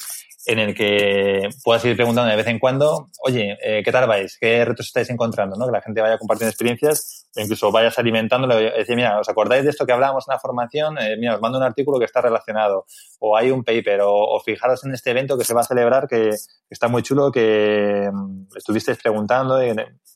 en 0.45 0.59
el 0.59 0.73
que 0.73 1.49
puedas 1.63 1.83
ir 1.85 1.95
preguntando 1.95 2.29
de 2.29 2.35
vez 2.35 2.47
en 2.47 2.57
cuando, 2.57 3.09
oye, 3.21 3.57
eh, 3.63 3.83
¿qué 3.83 3.91
tal 3.91 4.07
vais? 4.07 4.37
¿Qué 4.39 4.65
retos 4.65 4.87
estáis 4.87 5.09
encontrando? 5.09 5.55
¿no? 5.55 5.65
Que 5.67 5.71
la 5.71 5.81
gente 5.81 6.01
vaya 6.01 6.17
compartiendo 6.17 6.49
experiencias 6.49 7.27
e 7.35 7.43
incluso 7.43 7.71
vayas 7.71 7.97
alimentándolo. 7.99 8.55
Decir, 8.55 8.95
mira, 8.95 9.19
¿os 9.19 9.29
acordáis 9.29 9.63
de 9.63 9.69
esto 9.69 9.85
que 9.85 9.93
hablábamos 9.93 10.27
en 10.27 10.33
la 10.33 10.39
formación? 10.39 10.97
Eh, 10.97 11.15
mira, 11.17 11.35
os 11.35 11.41
mando 11.41 11.57
un 11.57 11.63
artículo 11.63 11.99
que 11.99 12.05
está 12.05 12.21
relacionado. 12.21 12.85
O 13.19 13.37
hay 13.37 13.51
un 13.51 13.63
paper. 13.63 14.01
O, 14.03 14.39
fijaros 14.43 14.83
en 14.83 14.93
este 14.93 15.11
evento 15.11 15.37
que 15.37 15.43
se 15.43 15.53
va 15.53 15.61
a 15.61 15.65
celebrar 15.65 16.07
que, 16.07 16.31
está 16.69 16.87
muy 16.87 17.03
chulo, 17.03 17.31
que 17.31 18.09
mm, 18.11 18.57
estuvisteis 18.57 18.97
preguntando. 18.97 19.59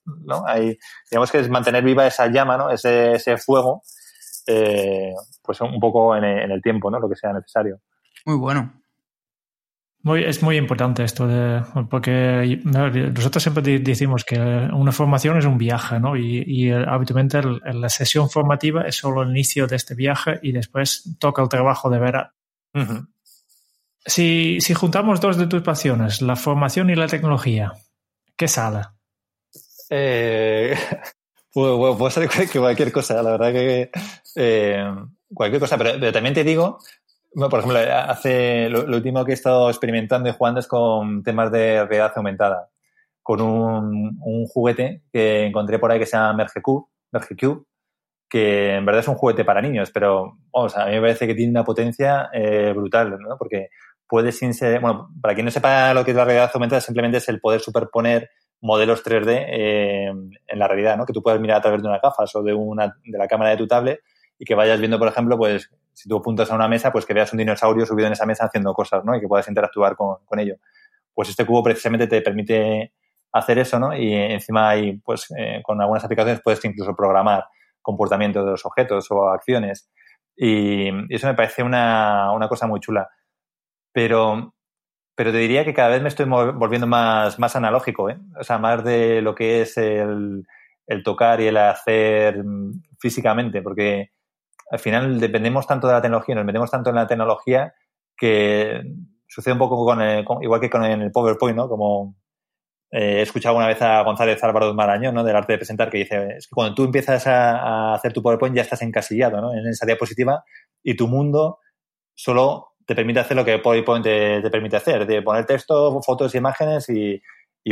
¿No? 0.05 0.43
Hay, 0.47 0.77
digamos 1.09 1.31
que 1.31 1.39
es 1.39 1.49
mantener 1.49 1.83
viva 1.83 2.05
esa 2.07 2.27
llama, 2.27 2.57
¿no? 2.57 2.69
Ese, 2.69 3.13
ese 3.13 3.37
fuego, 3.37 3.83
eh, 4.47 5.13
pues 5.41 5.61
un 5.61 5.79
poco 5.79 6.15
en 6.15 6.23
en 6.23 6.51
el 6.51 6.61
tiempo, 6.61 6.89
¿no? 6.89 6.99
Lo 6.99 7.09
que 7.09 7.15
sea 7.15 7.33
necesario. 7.33 7.79
Muy 8.25 8.37
bueno 8.37 8.85
es 10.13 10.43
muy 10.43 10.57
importante 10.57 11.03
esto, 11.03 11.27
de, 11.27 11.63
porque 11.89 12.61
nosotros 12.63 13.41
siempre 13.41 13.79
decimos 13.79 14.23
que 14.23 14.37
una 14.37 14.91
formación 14.91 15.37
es 15.37 15.45
un 15.45 15.57
viaje, 15.57 15.99
¿no? 15.99 16.15
Y, 16.15 16.71
habitualmente 16.71 17.41
la 17.41 17.89
sesión 17.89 18.29
formativa 18.29 18.83
es 18.83 18.97
solo 18.97 19.23
el 19.23 19.29
inicio 19.29 19.65
de 19.65 19.77
este 19.77 19.95
viaje 19.95 20.39
y 20.43 20.51
después 20.51 21.15
toca 21.19 21.41
el 21.41 21.49
trabajo 21.49 21.89
de 21.89 21.99
ver. 21.99 22.27
si, 24.05 24.61
si 24.61 24.73
juntamos 24.75 25.19
dos 25.21 25.37
de 25.37 25.47
tus 25.47 25.63
pasiones, 25.63 26.21
la 26.21 26.35
formación 26.35 26.91
y 26.91 26.95
la 26.95 27.07
tecnología, 27.07 27.73
¿qué 28.37 28.47
sale? 28.47 28.81
Eh, 29.89 30.75
puede, 31.53 32.11
ser 32.11 32.29
cualquier 32.51 32.91
cosa, 32.91 33.21
la 33.21 33.31
verdad 33.31 33.51
que 33.51 33.91
eh, 34.36 34.86
cualquier 35.33 35.59
cosa, 35.59 35.77
pero 35.77 36.11
también 36.11 36.33
te 36.33 36.43
digo 36.43 36.79
bueno, 37.36 37.49
por 37.49 37.59
ejemplo, 37.59 37.79
hace 37.79 38.69
lo, 38.69 38.86
último 38.86 39.25
que 39.25 39.31
he 39.31 39.33
estado 39.33 39.69
experimentando 39.69 40.29
y 40.29 40.31
jugando 40.31 40.61
es 40.61 40.67
con 40.67 41.21
temas 41.21 41.51
de 41.51 41.86
realidad 41.86 42.13
aumentada, 42.15 42.69
con 43.21 43.41
un, 43.41 44.45
juguete 44.47 45.03
que 45.11 45.45
encontré 45.45 45.77
por 45.77 45.91
ahí 45.91 45.99
que 45.99 46.05
se 46.05 46.15
llama 46.15 46.31
MergeCube, 46.31 46.88
MergeCube, 47.11 47.65
que 48.29 48.75
en 48.75 48.86
verdad 48.86 49.01
es 49.01 49.09
un 49.09 49.15
juguete 49.15 49.43
para 49.43 49.61
niños, 49.61 49.91
pero 49.93 50.38
a 50.53 50.86
mí 50.86 50.91
me 50.93 51.01
parece 51.01 51.27
que 51.27 51.36
tiene 51.36 51.51
una 51.51 51.65
potencia 51.65 52.29
eh, 52.31 52.71
brutal, 52.73 53.17
¿no? 53.19 53.38
Porque 53.38 53.67
puedes 54.07 54.39
bueno, 54.79 55.09
para 55.21 55.33
quien 55.33 55.43
no 55.43 55.51
sepa 55.51 55.93
lo 55.93 56.05
que 56.05 56.11
es 56.11 56.17
la 56.17 56.23
realidad 56.23 56.51
aumentada, 56.53 56.79
simplemente 56.79 57.17
es 57.17 57.27
el 57.27 57.41
poder 57.41 57.59
superponer 57.59 58.29
modelos 58.66 59.03
3D 59.05 59.45
eh, 59.47 60.07
en 60.07 60.59
la 60.59 60.68
realidad, 60.68 60.97
¿no? 60.97 61.05
Que 61.05 61.13
tú 61.13 61.22
puedas 61.22 61.39
mirar 61.39 61.57
a 61.57 61.61
través 61.61 61.82
de 61.82 61.88
una 61.88 61.99
gafas 61.99 62.36
o 62.36 62.43
de 62.43 62.53
una 62.53 62.97
de 63.03 63.18
la 63.18 63.28
cámara 63.28 63.51
de 63.51 63.57
tu 63.57 63.68
tablet 63.68 64.01
y 64.38 64.45
que 64.45 64.55
vayas 64.55 64.80
viendo, 64.80 64.97
por 64.97 65.07
ejemplo, 65.07 65.38
pues 65.38 65.70
si 65.93 66.09
tú 66.09 66.18
apuntas 66.18 66.51
a 66.51 66.55
una 66.55 66.68
mesa, 66.68 66.91
pues 66.91 67.05
que 67.05 67.13
veas 67.13 67.32
un 67.32 67.38
dinosaurio 67.38 67.86
subido 67.86 68.07
en 68.07 68.13
esa 68.13 68.26
mesa 68.26 68.45
haciendo 68.45 68.74
cosas, 68.74 69.05
¿no? 69.05 69.16
Y 69.16 69.22
que 69.22 69.28
puedas 69.28 69.47
interactuar 69.47 69.95
con, 69.95 70.18
con 70.26 70.39
ello. 70.39 70.55
Pues 71.13 71.30
este 71.30 71.45
cubo 71.45 71.63
precisamente 71.63 72.07
te 72.07 72.22
permite 72.22 72.91
hacer 73.32 73.59
eso, 73.59 73.80
¿no? 73.80 73.95
Y 73.95 74.13
encima 74.13 74.70
hay, 74.70 74.97
pues, 74.97 75.28
eh, 75.38 75.61
con 75.63 75.80
algunas 75.80 76.03
aplicaciones 76.03 76.41
puedes 76.41 76.63
incluso 76.66 76.95
programar 76.95 77.45
comportamiento 77.82 78.43
de 78.43 78.51
los 78.51 78.66
objetos 78.66 79.11
o 79.11 79.30
acciones. 79.30 79.89
Y, 80.36 80.89
eso 81.13 81.28
me 81.28 81.36
parece 81.36 81.61
una, 81.61 82.32
una, 82.32 82.47
cosa 82.47 82.66
muy 82.66 82.80
chula. 82.80 83.09
Pero, 83.91 84.54
pero 85.16 85.32
te 85.32 85.38
diría 85.38 85.63
que 85.66 85.74
cada 85.74 85.89
vez 85.89 86.01
me 86.01 86.09
estoy 86.09 86.26
volviendo 86.26 86.88
más, 86.88 87.39
más 87.39 87.55
analógico, 87.55 88.09
¿eh? 88.09 88.18
O 88.39 88.43
sea, 88.43 88.57
más 88.57 88.84
de 88.84 89.22
lo 89.22 89.34
que 89.34 89.61
es 89.61 89.78
el, 89.78 90.45
el 90.88 91.03
tocar 91.03 91.41
y 91.41 91.47
el 91.47 91.57
hacer 91.57 92.43
físicamente, 92.99 93.61
porque 93.61 94.11
al 94.72 94.80
final 94.80 95.20
dependemos 95.20 95.68
tanto 95.68 95.88
de 95.88 95.93
la 95.93 96.01
tecnología, 96.01 96.36
nos 96.36 96.45
metemos 96.45 96.72
tanto 96.72 96.89
en 96.89 96.95
la 96.95 97.07
tecnología 97.07 97.74
que 98.18 98.82
sucede 99.28 99.53
un 99.53 99.59
poco 99.59 99.86
con, 99.86 100.01
igual 100.43 100.61
que 100.61 100.70
con 100.70 100.84
el 100.84 101.11
PowerPoint, 101.11 101.57
¿no? 101.57 101.70
Como 101.70 102.16
eh, 102.91 103.20
he 103.20 103.22
escuchado 103.22 103.55
una 103.57 103.68
vez 103.68 103.82
a 103.82 104.01
González 104.03 104.43
Álvaro 104.43 104.74
Marañón, 104.74 105.16
¿no? 105.16 105.24
Del 105.24 105.36
arte 105.36 105.53
de 105.53 105.59
presentar, 105.59 105.89
que 105.89 105.99
dice, 105.99 106.38
es 106.38 106.47
que 106.47 106.53
cuando 106.53 106.76
tú 106.76 106.84
empiezas 106.86 107.26
a, 107.28 107.93
hacer 107.93 108.13
tu 108.13 108.22
PowerPoint 108.22 108.55
ya 108.55 108.61
estás 108.61 108.82
encasillado, 108.82 109.41
¿no? 109.41 109.53
En 109.53 109.68
esa 109.68 109.86
diapositiva 109.86 110.43
y 110.84 110.95
tu 110.95 111.07
mundo 111.07 111.59
solo 112.13 112.74
te 112.86 112.95
permite 112.95 113.19
hacer 113.19 113.36
lo 113.36 113.43
que 113.43 113.57
PowerPoint 113.59 114.03
te, 114.03 114.49
permite 114.49 114.77
hacer, 114.77 115.05
de 115.05 115.21
poner 115.21 115.45
texto, 115.45 116.01
fotos, 116.01 116.36
imágenes 116.36 116.88
y, 116.89 117.21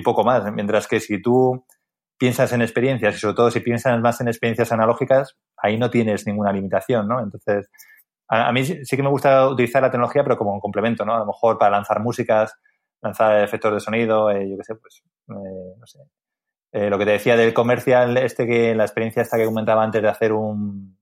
poco 0.04 0.24
más. 0.24 0.52
Mientras 0.52 0.88
que 0.88 1.00
si 1.00 1.22
tú 1.22 1.66
piensas 2.18 2.52
en 2.54 2.62
experiencias 2.62 3.16
y 3.16 3.20
sobre 3.20 3.36
todo 3.36 3.52
si 3.52 3.60
piensas 3.60 4.00
más 4.02 4.20
en 4.22 4.28
experiencias 4.28 4.72
analógicas, 4.72 5.38
ahí 5.58 5.78
no 5.78 5.90
tienes 5.90 6.26
ninguna 6.26 6.52
limitación, 6.52 7.08
¿no? 7.08 7.20
Entonces, 7.22 7.70
a, 8.28 8.52
mí 8.52 8.66
sí 8.66 8.96
que 8.96 9.04
me 9.04 9.10
gusta 9.10 9.48
utilizar 9.48 9.84
la 9.84 9.92
tecnología, 9.92 10.24
pero 10.24 10.38
como 10.38 10.54
un 10.54 10.60
complemento, 10.60 11.06
¿no? 11.06 11.14
A 11.14 11.20
lo 11.20 11.26
mejor 11.28 11.60
para 11.60 11.72
lanzar 11.72 12.00
músicas, 12.00 12.56
lanzar 13.02 13.44
efectos 13.44 13.74
de 13.74 13.80
sonido, 13.80 14.32
eh, 14.32 14.50
yo 14.50 14.58
qué 14.58 14.64
sé, 14.64 14.76
pues, 14.76 15.04
eh, 15.30 15.76
no 15.78 15.86
sé. 15.86 16.00
Eh, 16.72 16.90
lo 16.90 16.98
que 16.98 17.06
te 17.06 17.12
decía 17.12 17.38
del 17.38 17.54
comercial, 17.54 18.18
este 18.18 18.48
que 18.48 18.74
la 18.74 18.86
experiencia 18.86 19.22
esta 19.22 19.38
que 19.38 19.46
comentaba 19.46 19.84
antes 19.84 20.02
de 20.02 20.08
hacer 20.08 20.34
un, 20.34 20.98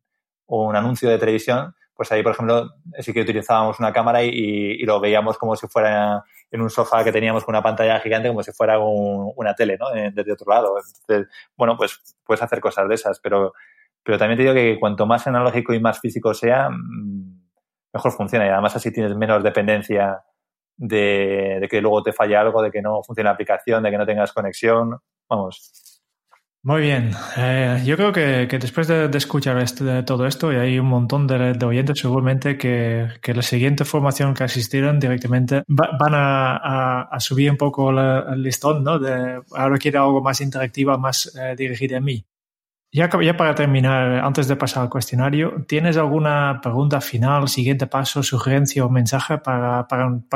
un 0.47 0.76
anuncio 0.76 1.09
de 1.09 1.18
televisión, 1.18 1.74
pues 2.02 2.12
ahí, 2.12 2.24
por 2.24 2.32
ejemplo, 2.32 2.68
sí 2.97 3.14
que 3.14 3.22
utilizábamos 3.22 3.80
una 3.80 3.93
cámara 3.93 4.24
y, 4.24 4.30
y, 4.32 4.86
lo 4.86 4.99
veíamos 4.99 5.38
como 5.38 5.56
si 5.56 5.68
fuera 5.68 6.24
en 6.49 6.60
un 6.60 6.72
sofá 6.72 7.04
que 7.04 7.12
teníamos 7.12 7.45
con 7.45 7.54
una 7.54 7.62
pantalla 7.62 7.99
gigante, 7.99 8.28
como 8.28 8.41
si 8.41 8.52
fuera 8.52 8.80
una 8.80 9.54
tele, 9.54 9.78
¿no? 9.78 9.91
Desde 9.91 10.32
otro 10.34 10.52
lado. 10.52 10.78
Entonces, 10.80 11.32
bueno, 11.56 11.78
pues 11.78 12.02
puedes 12.26 12.41
hacer 12.41 12.60
cosas 12.60 12.89
de 12.89 12.95
esas, 12.95 13.20
pero 13.20 13.54
pero 14.02 14.18
también 14.18 14.38
te 14.38 14.41
digo 14.41 14.56
que 14.56 14.80
cuanto 14.80 15.06
más 15.06 15.28
analógico 15.28 15.76
y 15.76 15.80
más 15.80 15.99
físico 15.99 16.34
sea, 16.34 16.72
mm, 16.72 17.39
mejor 17.93 18.12
funciona. 18.14 18.47
Y 18.47 18.49
además 18.49 18.76
así 18.76 18.91
tienes 18.91 19.16
menos 19.16 19.43
dependencia 19.43 20.24
de, 20.78 21.68
que 21.70 21.82
luego 21.82 22.02
te 22.02 22.14
falle 22.14 22.36
algo, 22.36 22.64
de 22.64 22.72
que 22.72 22.82
no 22.82 23.04
funcione 23.04 23.28
la 23.28 23.34
aplicación, 23.34 23.84
de 23.84 23.91
que 23.91 23.97
no 23.99 24.08
tengas 24.08 24.34
conexión. 24.34 24.97
Vamos. 25.30 25.91
Muy 26.64 26.82
bien. 26.82 27.12
Eh, 27.38 27.82
yo 27.86 27.95
creo 27.95 28.12
que, 28.12 28.45
después 28.59 28.88
de, 28.88 29.09
escuchar 29.18 29.57
este, 29.57 30.03
todo 30.03 30.28
esto, 30.28 30.53
y 30.53 30.57
hay 30.57 30.78
un 30.78 30.86
montón 30.86 31.26
de, 31.26 31.57
oyentes 31.66 31.97
seguramente 31.97 32.55
que, 32.55 33.09
la 33.24 33.41
siguiente 33.41 33.84
formación 33.84 34.36
que 34.36 34.43
asistieron 34.43 34.99
directamente 34.99 35.64
van 35.68 36.14
a, 36.14 37.18
subir 37.20 37.49
un 37.49 37.57
poco 37.57 37.89
el 37.89 38.43
listón, 38.43 38.84
¿no? 38.84 38.99
De, 38.99 39.41
ahora 39.53 39.78
quiero 39.80 40.03
algo 40.03 40.22
más 40.22 40.39
interactivo, 40.39 40.95
más 40.99 41.36
eh, 41.36 41.55
dirigido 41.57 41.97
a 41.97 42.01
mí. 42.01 42.24
Ya, 42.93 43.09
para 43.09 43.55
terminar, 43.55 44.24
antes 44.24 44.47
de 44.47 44.57
pasar 44.57 44.84
al 44.84 44.89
cuestionario, 44.89 45.64
¿tienes 45.68 45.95
alguna 45.97 46.59
pregunta 46.62 46.99
final, 46.99 47.47
siguiente 47.47 47.88
paso, 47.88 48.22
sugerencia 48.22 48.86
o 48.86 48.89
mensaje 48.89 49.38
para, 49.38 49.88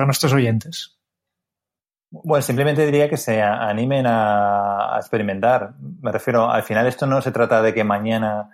nuestros 0.05 0.33
oyentes? 0.33 0.94
Bueno, 2.23 2.41
simplemente 2.41 2.85
diría 2.85 3.09
que 3.09 3.17
se 3.17 3.41
animen 3.41 4.05
a, 4.07 4.95
experimentar. 4.97 5.73
Me 6.01 6.11
refiero, 6.11 6.49
al 6.49 6.63
final 6.63 6.87
esto 6.87 7.05
no 7.05 7.21
se 7.21 7.31
trata 7.31 7.61
de 7.61 7.73
que 7.73 7.83
mañana 7.83 8.49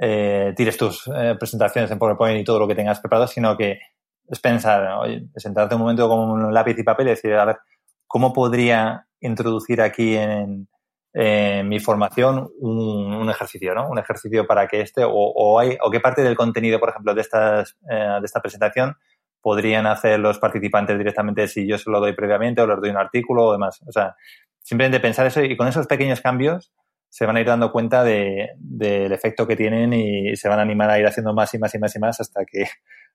eh, 0.00 0.52
tires 0.56 0.76
tus 0.76 1.08
eh, 1.08 1.34
presentaciones 1.38 1.90
en 1.90 1.98
PowerPoint 1.98 2.40
y 2.40 2.44
todo 2.44 2.60
lo 2.60 2.68
que 2.68 2.74
tengas 2.74 3.00
preparado, 3.00 3.26
sino 3.26 3.56
que 3.56 3.80
es 4.28 4.38
pensar, 4.40 4.98
oye, 5.00 5.26
sentarte 5.36 5.74
un 5.74 5.80
momento 5.80 6.08
con 6.08 6.18
un 6.20 6.54
lápiz 6.54 6.78
y 6.78 6.84
papel 6.84 7.08
y 7.08 7.10
decir, 7.10 7.34
a 7.34 7.44
ver, 7.44 7.58
¿cómo 8.06 8.32
podría 8.32 9.06
introducir 9.20 9.80
aquí 9.80 10.16
en, 10.16 10.68
en 11.12 11.68
mi 11.68 11.80
formación 11.80 12.50
un, 12.60 13.28
ejercicio, 13.28 13.74
¿no? 13.74 13.88
Un 13.88 13.98
ejercicio 13.98 14.46
para 14.46 14.68
que 14.68 14.80
este, 14.80 15.02
o, 15.04 15.58
hay, 15.58 15.76
o 15.82 15.90
qué 15.90 16.00
parte 16.00 16.22
del 16.22 16.36
contenido, 16.36 16.78
por 16.78 16.90
ejemplo, 16.90 17.14
de, 17.14 17.20
estas, 17.20 17.76
eh, 17.90 18.18
de 18.20 18.24
esta 18.24 18.40
presentación 18.40 18.96
podrían 19.42 19.86
hacer 19.86 20.18
los 20.20 20.38
participantes 20.38 20.96
directamente 20.96 21.48
si 21.48 21.66
yo 21.66 21.76
se 21.78 21.90
lo 21.90 22.00
doy 22.00 22.14
previamente 22.14 22.62
o 22.62 22.66
les 22.66 22.80
doy 22.80 22.90
un 22.90 22.96
artículo 22.96 23.46
o 23.46 23.52
demás. 23.52 23.82
O 23.86 23.92
sea, 23.92 24.14
simplemente 24.60 25.00
pensar 25.00 25.26
eso 25.26 25.42
y 25.42 25.56
con 25.56 25.68
esos 25.68 25.86
pequeños 25.86 26.20
cambios 26.20 26.72
se 27.08 27.26
van 27.26 27.36
a 27.36 27.40
ir 27.40 27.46
dando 27.46 27.72
cuenta 27.72 28.04
de, 28.04 28.50
del 28.56 29.12
efecto 29.12 29.46
que 29.46 29.56
tienen 29.56 29.92
y 29.92 30.34
se 30.36 30.48
van 30.48 30.60
a 30.60 30.62
animar 30.62 30.88
a 30.88 30.98
ir 30.98 31.06
haciendo 31.06 31.34
más 31.34 31.52
y 31.52 31.58
más 31.58 31.74
y 31.74 31.78
más 31.78 31.94
y 31.94 31.98
más 31.98 32.20
hasta 32.20 32.44
que 32.44 32.66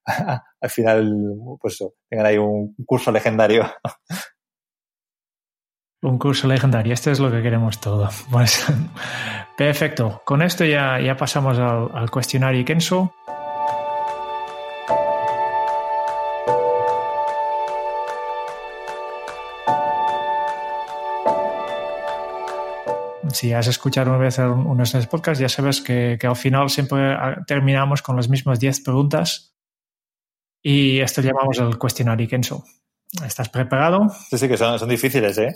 al 0.61 0.69
final, 0.69 1.15
pues 1.59 1.83
tengan 2.09 2.27
ahí 2.27 2.37
un 2.37 2.75
curso 2.85 3.11
legendario 3.11 3.65
un 6.01 6.17
curso 6.17 6.47
legendario, 6.47 6.93
esto 6.93 7.11
es 7.11 7.19
lo 7.19 7.31
que 7.31 7.41
queremos 7.41 7.81
todo. 7.81 8.09
Pues 8.31 8.65
perfecto, 9.57 10.21
con 10.25 10.41
esto 10.41 10.63
ya, 10.63 10.99
ya 10.99 11.17
pasamos 11.17 11.57
al, 11.59 12.09
cuestionario 12.11 12.63
Kenso. 12.65 13.13
Si 23.37 23.53
has 23.53 23.67
escuchado 23.67 24.09
una 24.09 24.17
vez 24.17 24.39
uno 24.39 24.77
de 24.77 24.83
estos 24.83 25.05
podcasts, 25.05 25.39
ya 25.39 25.47
sabes 25.47 25.81
que, 25.81 26.17
al 26.23 26.35
final 26.35 26.71
siempre 26.71 27.13
ah, 27.13 27.43
terminamos 27.45 28.01
con 28.01 28.15
las 28.15 28.29
mismas 28.29 28.59
10 28.59 28.81
preguntas 28.81 29.55
y 30.63 31.01
esto 31.01 31.21
llamamos 31.21 31.59
el 31.59 31.77
cuestionario. 31.77 32.27
¿Estás 33.23 33.49
preparado? 33.49 34.09
Sí, 34.31 34.39
sí, 34.39 34.47
que 34.47 34.57
son, 34.57 34.79
son 34.79 34.89
difíciles, 34.89 35.37
¿eh? 35.37 35.53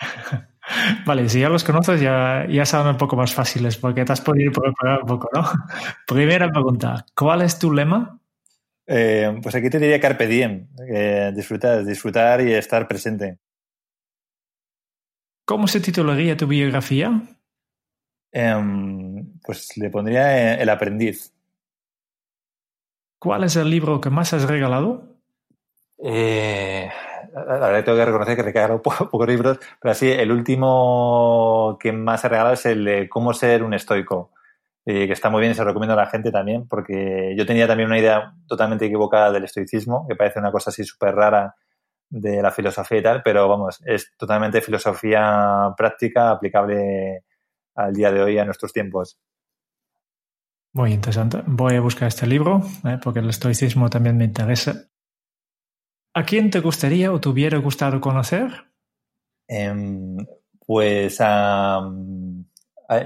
Vale, 1.06 1.28
si 1.28 1.38
ya 1.38 1.48
los 1.48 1.62
conoces 1.62 2.00
ya, 2.00 2.48
ya 2.48 2.66
son 2.66 2.88
un 2.88 2.96
poco 2.96 3.14
más 3.14 3.32
fáciles 3.32 3.76
porque 3.76 4.04
te 4.04 4.12
has 4.12 4.20
podido 4.20 4.50
preparar 4.50 5.02
un 5.02 5.06
poco, 5.06 5.30
¿no? 5.32 5.48
Primera 6.08 6.50
pregunta, 6.50 7.06
¿cuál 7.14 7.42
es 7.42 7.60
tu 7.60 7.72
lema? 7.72 8.18
Eh, 8.88 9.38
pues 9.40 9.54
aquí 9.54 9.70
te 9.70 9.78
diría 9.78 10.00
carpe 10.00 10.26
diem, 10.26 10.66
disfrutar, 11.32 11.84
disfrutar 11.84 12.40
y 12.40 12.54
estar 12.54 12.88
presente. 12.88 13.38
¿Cómo 15.44 15.66
se 15.66 15.80
titularía 15.80 16.36
tu 16.36 16.46
biografía? 16.46 17.20
Em, 18.32 19.38
pues 19.44 19.76
le 19.76 19.90
pondría 19.90 20.54
El 20.60 20.68
aprendiz. 20.70 21.32
¿Cuál 23.18 23.44
es 23.44 23.56
el 23.56 23.70
libro 23.70 24.00
que 24.00 24.10
más 24.10 24.32
has 24.32 24.48
regalado? 24.48 25.18
Eh, 25.98 26.90
la 27.34 27.42
verdad 27.44 27.76
que 27.76 27.82
tengo 27.82 27.98
que 27.98 28.04
reconocer 28.04 28.34
que 28.36 28.40
he 28.40 28.44
regalado 28.44 28.82
pocos 28.82 29.28
libros, 29.28 29.58
pero 29.80 29.92
así 29.92 30.10
el 30.10 30.32
último 30.32 31.76
que 31.80 31.92
más 31.92 32.24
he 32.24 32.28
regalado 32.28 32.54
es 32.54 32.66
el 32.66 32.84
de 32.84 33.08
Cómo 33.08 33.32
ser 33.34 33.62
un 33.62 33.74
estoico, 33.74 34.32
que 34.84 35.12
está 35.12 35.30
muy 35.30 35.40
bien 35.40 35.52
y 35.52 35.54
se 35.54 35.62
lo 35.62 35.68
recomiendo 35.68 35.94
a 35.94 36.04
la 36.04 36.06
gente 36.06 36.30
también, 36.30 36.68
porque 36.68 37.34
yo 37.36 37.46
tenía 37.46 37.66
también 37.66 37.88
una 37.88 37.98
idea 37.98 38.34
totalmente 38.46 38.86
equivocada 38.86 39.30
del 39.30 39.44
estoicismo, 39.44 40.06
que 40.08 40.16
parece 40.16 40.38
una 40.38 40.52
cosa 40.52 40.70
así 40.70 40.84
súper 40.84 41.14
rara 41.14 41.54
de 42.14 42.40
la 42.40 42.52
filosofía 42.52 42.98
y 42.98 43.02
tal, 43.02 43.22
pero 43.22 43.48
vamos, 43.48 43.82
es 43.84 44.12
totalmente 44.16 44.60
filosofía 44.60 45.74
práctica 45.76 46.30
aplicable 46.30 47.24
al 47.74 47.92
día 47.92 48.12
de 48.12 48.22
hoy, 48.22 48.38
a 48.38 48.44
nuestros 48.44 48.72
tiempos. 48.72 49.18
Muy 50.72 50.92
interesante. 50.92 51.42
Voy 51.46 51.74
a 51.74 51.80
buscar 51.80 52.08
este 52.08 52.26
libro, 52.26 52.62
¿eh? 52.84 52.98
porque 53.02 53.18
el 53.18 53.28
estoicismo 53.28 53.90
también 53.90 54.16
me 54.16 54.24
interesa. 54.24 54.88
¿A 56.14 56.24
quién 56.24 56.50
te 56.50 56.60
gustaría 56.60 57.12
o 57.12 57.20
te 57.20 57.28
hubiera 57.28 57.58
gustado 57.58 58.00
conocer? 58.00 58.64
Em, 59.48 60.16
pues 60.64 61.18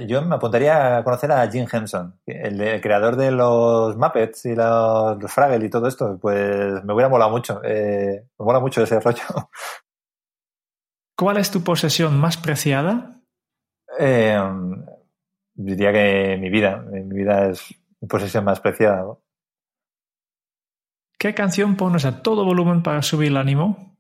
yo 0.07 0.23
me 0.23 0.35
apuntaría 0.35 0.99
a 0.99 1.05
conocer 1.05 1.31
a 1.33 1.49
Jim 1.51 1.67
Henson, 1.71 2.21
el, 2.27 2.81
creador 2.81 3.17
de 3.17 3.31
los 3.31 3.97
Muppets 3.97 4.47
y 4.47 4.55
los, 4.55 5.21
los, 5.23 5.33
Fraggle 5.33 5.67
y 5.67 5.71
todo 5.71 5.87
esto. 5.89 6.19
Pues 6.21 6.85
me 6.85 6.93
hubiera 6.93 7.09
molado 7.09 7.31
mucho. 7.31 7.61
Eh, 7.65 8.25
me 8.39 8.45
mola 8.45 8.61
mucho 8.61 8.83
ese 8.83 9.01
rollo. 9.01 9.23
¿Cuál 11.17 11.39
es 11.39 11.51
tu 11.51 11.63
posesión 11.63 12.19
más 12.19 12.37
preciada? 12.37 13.21
Em, 13.99 14.85
diría 15.55 15.93
que 15.93 16.37
mi 16.41 16.51
vida. 16.51 16.77
Mi 16.77 17.17
vida 17.17 17.49
es 17.49 17.75
mi 18.01 18.09
posesión 18.09 18.45
más 18.45 18.61
preciada. 18.61 19.05
¿Qué 21.19 21.35
canción 21.35 21.77
pones 21.77 22.05
a 22.05 22.23
todo 22.23 22.45
volumen 22.45 22.85
para 22.85 23.03
subir 23.03 23.29
el 23.29 23.37
ánimo? 23.37 23.98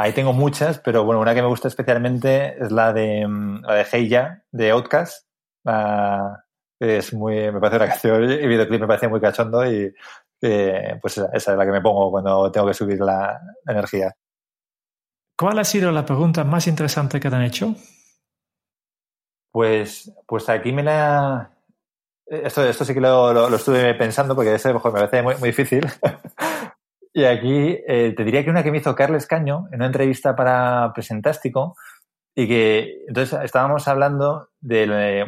Ahí 0.00 0.14
tengo 0.14 0.32
muchas, 0.32 0.78
pero 0.78 1.04
bueno, 1.04 1.20
una 1.20 1.34
que 1.34 1.42
me 1.42 1.48
gusta 1.48 1.68
especialmente 1.68 2.56
es 2.58 2.72
la 2.72 2.90
de, 2.94 3.26
mm, 3.28 3.64
la 3.66 3.74
de 3.74 3.84
Hey 3.84 4.08
Ya, 4.08 4.42
de 4.50 4.70
Outcast. 4.70 5.26
es 6.80 7.12
muy, 7.12 7.52
me 7.52 7.60
parece 7.60 7.76
una 7.76 7.88
canción, 7.88 8.22
el 8.30 8.48
videoclip 8.48 8.80
me 8.80 8.86
parece 8.86 9.08
muy 9.08 9.20
cachondo 9.20 9.70
y 9.70 9.94
pues 11.02 11.18
esa, 11.18 11.30
es 11.34 11.46
la 11.48 11.66
que 11.66 11.72
me 11.72 11.82
pongo 11.82 12.10
cuando 12.10 12.50
tengo 12.50 12.68
que 12.68 12.72
subir 12.72 12.98
la 12.98 13.42
energía. 13.66 14.10
¿Cuál 15.36 15.58
ha 15.58 15.64
sido 15.64 15.92
la 15.92 16.06
pregunta 16.06 16.44
más 16.44 16.66
interesante 16.66 17.20
que 17.20 17.28
te 17.28 17.36
han 17.36 17.42
hecho? 17.42 17.74
Pues, 19.52 20.10
pues 20.26 20.48
aquí 20.48 20.72
me 20.72 20.82
la... 20.82 21.50
Esto, 22.24 22.64
esto 22.64 22.86
sí 22.86 22.94
que 22.94 23.02
lo, 23.02 23.34
lo, 23.34 23.54
estuve 23.54 23.92
pensando 23.96 24.34
porque 24.34 24.54
ese 24.54 24.72
me 24.72 24.80
parece 24.80 25.20
muy, 25.20 25.34
muy 25.36 25.50
difícil. 25.50 25.86
y 27.12 27.24
aquí 27.24 27.78
eh, 27.86 28.14
te 28.16 28.24
diría 28.24 28.44
que 28.44 28.50
una 28.50 28.62
que 28.62 28.70
me 28.70 28.78
hizo 28.78 28.94
Carles 28.94 29.26
Caño 29.26 29.66
en 29.70 29.76
una 29.76 29.86
entrevista 29.86 30.36
para 30.36 30.92
Presentástico 30.94 31.74
y 32.34 32.46
que 32.46 33.04
entonces 33.08 33.38
estábamos 33.42 33.88
hablando 33.88 34.48
de... 34.60 35.26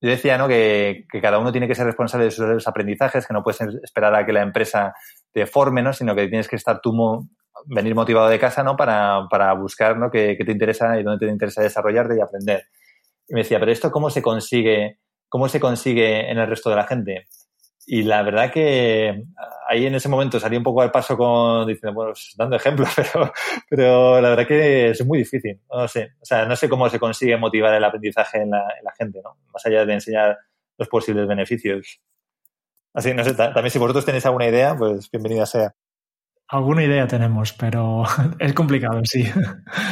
Yo 0.00 0.10
decía 0.10 0.36
¿no? 0.36 0.48
que, 0.48 1.06
cada 1.22 1.38
uno 1.38 1.50
tiene 1.50 1.66
que 1.66 1.74
ser 1.74 1.86
responsable 1.86 2.26
de 2.26 2.30
sus 2.30 2.68
aprendizajes, 2.68 3.26
que 3.26 3.32
no 3.32 3.42
puedes 3.42 3.60
esperar 3.82 4.14
a 4.14 4.26
que 4.26 4.32
la 4.34 4.42
empresa 4.42 4.94
te 5.32 5.46
forme, 5.46 5.82
¿no? 5.82 5.92
sino 5.92 6.14
que 6.14 6.28
tienes 6.28 6.48
que 6.48 6.56
estar 6.56 6.80
tú 6.80 7.26
venir 7.66 7.94
motivado 7.94 8.28
de 8.28 8.38
casa 8.38 8.62
¿no? 8.62 8.76
para, 8.76 9.26
para 9.30 9.52
buscar 9.54 9.96
¿no? 9.96 10.10
qué 10.10 10.36
te 10.36 10.52
interesa 10.52 10.98
y 10.98 11.02
dónde 11.02 11.26
te 11.26 11.32
interesa 11.32 11.62
desarrollarte 11.62 12.16
y 12.16 12.20
aprender. 12.20 12.64
Y 13.28 13.34
me 13.34 13.40
decía, 13.40 13.58
pero 13.58 13.72
esto 13.72 13.90
cómo 13.90 14.10
se 14.10 14.20
consigue, 14.20 14.98
cómo 15.28 15.48
se 15.48 15.60
consigue 15.60 16.30
en 16.30 16.38
el 16.38 16.48
resto 16.48 16.70
de 16.70 16.76
la 16.76 16.86
gente. 16.86 17.26
Y 17.86 18.02
la 18.02 18.22
verdad 18.22 18.50
que 18.50 19.24
ahí 19.68 19.86
en 19.86 19.94
ese 19.94 20.08
momento 20.08 20.40
salí 20.40 20.56
un 20.56 20.62
poco 20.62 20.82
al 20.82 20.90
paso 20.90 21.16
con 21.16 21.66
diciendo, 21.66 21.94
bueno, 21.94 22.12
pues, 22.12 22.34
dando 22.36 22.56
ejemplos, 22.56 22.88
pero, 22.96 23.32
pero 23.68 24.20
la 24.20 24.30
verdad 24.30 24.46
que 24.46 24.90
es 24.90 25.04
muy 25.04 25.18
difícil. 25.18 25.60
No 25.70 25.86
sé, 25.88 26.12
o 26.20 26.24
sea, 26.24 26.46
no 26.46 26.56
sé 26.56 26.68
cómo 26.68 26.88
se 26.88 26.98
consigue 26.98 27.36
motivar 27.36 27.74
el 27.74 27.84
aprendizaje 27.84 28.42
en 28.42 28.50
la, 28.50 28.62
en 28.78 28.84
la 28.84 28.92
gente, 28.96 29.20
¿no? 29.22 29.36
Más 29.52 29.64
allá 29.66 29.84
de 29.84 29.92
enseñar 29.92 30.38
los 30.78 30.88
posibles 30.88 31.26
beneficios. 31.26 32.00
Así, 32.94 33.12
no 33.12 33.24
sé, 33.24 33.34
también 33.34 33.70
si 33.70 33.78
vosotros 33.78 34.04
tenéis 34.04 34.24
alguna 34.26 34.46
idea, 34.46 34.76
pues 34.76 35.10
bienvenida 35.10 35.46
sea. 35.46 35.74
Alguna 36.48 36.84
idea 36.84 37.06
tenemos, 37.06 37.52
pero 37.52 38.04
es 38.38 38.52
complicado, 38.54 39.00
sí. 39.04 39.24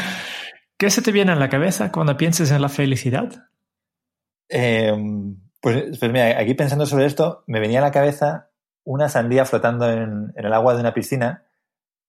¿Qué 0.78 0.90
se 0.90 1.02
te 1.02 1.12
viene 1.12 1.32
a 1.32 1.36
la 1.36 1.48
cabeza 1.48 1.92
cuando 1.92 2.16
piensas 2.16 2.50
en 2.50 2.62
la 2.62 2.68
felicidad? 2.68 3.48
Eh, 4.48 4.92
pues, 5.62 5.98
pues, 5.98 6.12
mira, 6.12 6.40
aquí 6.40 6.54
pensando 6.54 6.86
sobre 6.86 7.06
esto, 7.06 7.44
me 7.46 7.60
venía 7.60 7.78
a 7.78 7.82
la 7.82 7.92
cabeza 7.92 8.50
una 8.84 9.08
sandía 9.08 9.44
flotando 9.44 9.88
en, 9.88 10.32
el 10.34 10.52
agua 10.52 10.74
de 10.74 10.80
una 10.80 10.92
piscina 10.92 11.46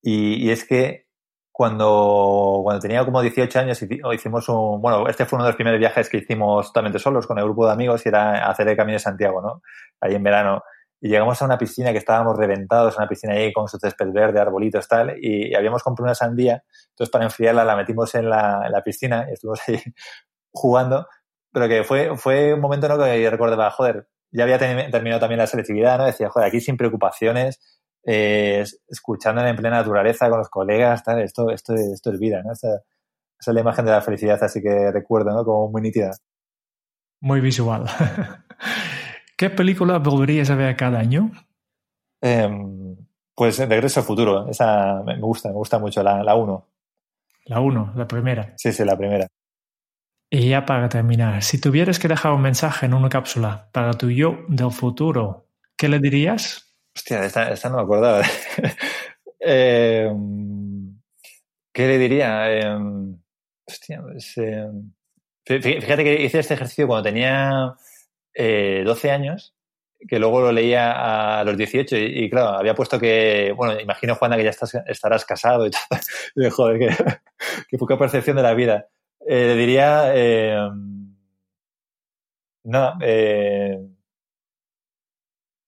y, 0.01 0.49
es 0.49 0.65
que 0.65 1.07
cuando, 1.51 2.61
cuando 2.63 2.81
tenía 2.81 3.05
como 3.05 3.21
18 3.21 3.59
años 3.59 3.79
hicimos 4.13 4.49
un... 4.49 4.81
Bueno, 4.81 5.07
este 5.07 5.25
fue 5.25 5.37
uno 5.37 5.45
de 5.45 5.51
los 5.51 5.55
primeros 5.55 5.79
viajes 5.79 6.09
que 6.09 6.17
hicimos 6.17 6.67
totalmente 6.67 6.97
solos 6.97 7.27
con 7.27 7.37
el 7.37 7.43
grupo 7.43 7.67
de 7.67 7.73
amigos 7.73 8.03
y 8.05 8.09
era 8.09 8.49
hacer 8.49 8.67
el 8.67 8.75
Camino 8.75 8.95
de 8.95 8.99
Santiago, 8.99 9.39
¿no? 9.39 9.61
Ahí 10.01 10.15
en 10.15 10.23
verano. 10.23 10.63
Y 10.99 11.09
llegamos 11.09 11.39
a 11.41 11.45
una 11.45 11.59
piscina 11.59 11.91
que 11.91 11.99
estábamos 11.99 12.35
reventados, 12.37 12.97
una 12.97 13.07
piscina 13.07 13.33
ahí 13.33 13.53
con 13.53 13.67
su 13.67 13.77
césped 13.77 14.11
verde, 14.11 14.39
arbolitos, 14.39 14.87
tal, 14.87 15.15
y, 15.21 15.51
y 15.51 15.53
habíamos 15.53 15.83
comprado 15.83 16.07
una 16.07 16.15
sandía. 16.15 16.63
Entonces, 16.89 17.11
para 17.11 17.25
enfriarla, 17.25 17.63
la 17.63 17.75
metimos 17.75 18.15
en 18.15 18.29
la, 18.29 18.63
en 18.65 18.71
la 18.71 18.81
piscina 18.81 19.27
y 19.29 19.33
estuvimos 19.33 19.61
ahí 19.67 19.79
jugando. 20.51 21.07
Pero 21.53 21.67
que 21.69 21.83
fue, 21.83 22.17
fue 22.17 22.53
un 22.53 22.59
momento 22.59 22.87
¿no? 22.89 23.01
que 23.01 23.21
yo 23.21 23.29
recordaba, 23.29 23.69
joder, 23.71 24.07
ya 24.31 24.43
había 24.43 24.57
terminado 24.57 25.19
también 25.19 25.37
la 25.37 25.47
selectividad, 25.47 25.99
¿no? 25.99 26.05
Decía, 26.05 26.29
joder, 26.29 26.47
aquí 26.47 26.59
sin 26.59 26.75
preocupaciones, 26.75 27.61
eh, 28.05 28.65
escuchando 28.89 29.45
en 29.45 29.55
plena 29.55 29.77
naturaleza 29.77 30.29
con 30.29 30.39
los 30.39 30.49
colegas, 30.49 31.03
tal, 31.03 31.21
esto, 31.21 31.51
esto, 31.51 31.75
esto 31.75 32.11
es 32.11 32.19
vida, 32.19 32.41
¿no? 32.43 32.51
Esa, 32.51 32.67
esa 33.39 33.51
es 33.51 33.53
la 33.53 33.61
imagen 33.61 33.85
de 33.85 33.91
la 33.91 34.01
felicidad, 34.01 34.43
así 34.43 34.61
que 34.61 34.91
recuerdo, 34.91 35.31
¿no? 35.31 35.45
Como 35.45 35.69
muy 35.69 35.81
nítida. 35.81 36.11
Muy 37.21 37.39
visual. 37.39 37.85
¿Qué 39.37 39.49
película 39.51 39.99
volverías 39.99 40.49
a 40.49 40.55
ver 40.55 40.75
cada 40.75 40.99
año? 40.99 41.31
Eh, 42.21 42.49
pues 43.35 43.59
Regreso 43.59 43.99
al 43.99 44.05
Futuro. 44.05 44.49
Esa 44.49 45.03
me 45.03 45.19
gusta, 45.19 45.49
me 45.49 45.55
gusta 45.55 45.77
mucho, 45.77 46.01
la 46.01 46.35
1. 46.35 46.67
La 47.45 47.59
1, 47.59 47.93
la 47.95 48.07
primera. 48.07 48.53
Sí, 48.57 48.71
sí, 48.71 48.83
la 48.85 48.97
primera. 48.97 49.27
Y 50.36 50.49
ya 50.49 50.65
para 50.65 50.89
terminar, 50.89 51.43
si 51.43 51.61
tuvieras 51.61 51.99
que 51.99 52.07
dejar 52.07 52.31
un 52.31 52.41
mensaje 52.41 52.88
en 52.88 52.95
una 52.95 53.07
cápsula 53.07 53.69
para 53.71 53.93
tu 53.93 54.09
yo 54.09 54.39
del 54.47 54.71
futuro, 54.71 55.45
¿qué 55.77 55.88
le 55.88 55.99
dirías? 55.99 56.75
Hostia, 56.95 57.23
esta, 57.23 57.69
no 57.69 57.75
me 57.75 57.81
acordaba. 57.84 58.23
eh, 59.39 60.11
¿Qué 61.71 61.88
le 61.88 61.97
diría? 61.99 62.51
Eh, 62.51 62.65
hostia, 63.67 64.01
pues, 64.01 64.36
eh, 64.39 64.71
fíjate 65.45 66.03
que 66.03 66.23
hice 66.23 66.39
este 66.39 66.55
ejercicio 66.55 66.88
cuando 66.88 67.03
tenía 67.03 67.75
eh, 68.34 68.81
12 68.84 69.11
años, 69.11 69.53
que 70.07 70.17
luego 70.17 70.41
lo 70.41 70.51
leía 70.51 71.41
a 71.41 71.43
los 71.43 71.55
18 71.55 71.95
y, 71.95 72.27
claro, 72.31 72.57
había 72.57 72.73
puesto 72.73 72.99
que, 72.99 73.53
bueno, 73.55 73.79
imagino, 73.79 74.15
Juana, 74.15 74.36
que 74.36 74.45
ya 74.45 74.49
estás, 74.49 74.73
estarás 74.88 75.25
casado 75.25 75.67
y. 75.67 75.71
Y, 76.36 76.49
joder, 76.49 76.97
que 77.69 77.77
poca 77.77 77.99
percepción 77.99 78.38
de 78.38 78.41
la 78.41 78.55
vida. 78.55 78.88
Eh, 79.26 79.47
le 79.47 79.55
diría, 79.55 80.11
eh, 80.13 80.69
no, 82.65 82.93
eh, 83.01 83.80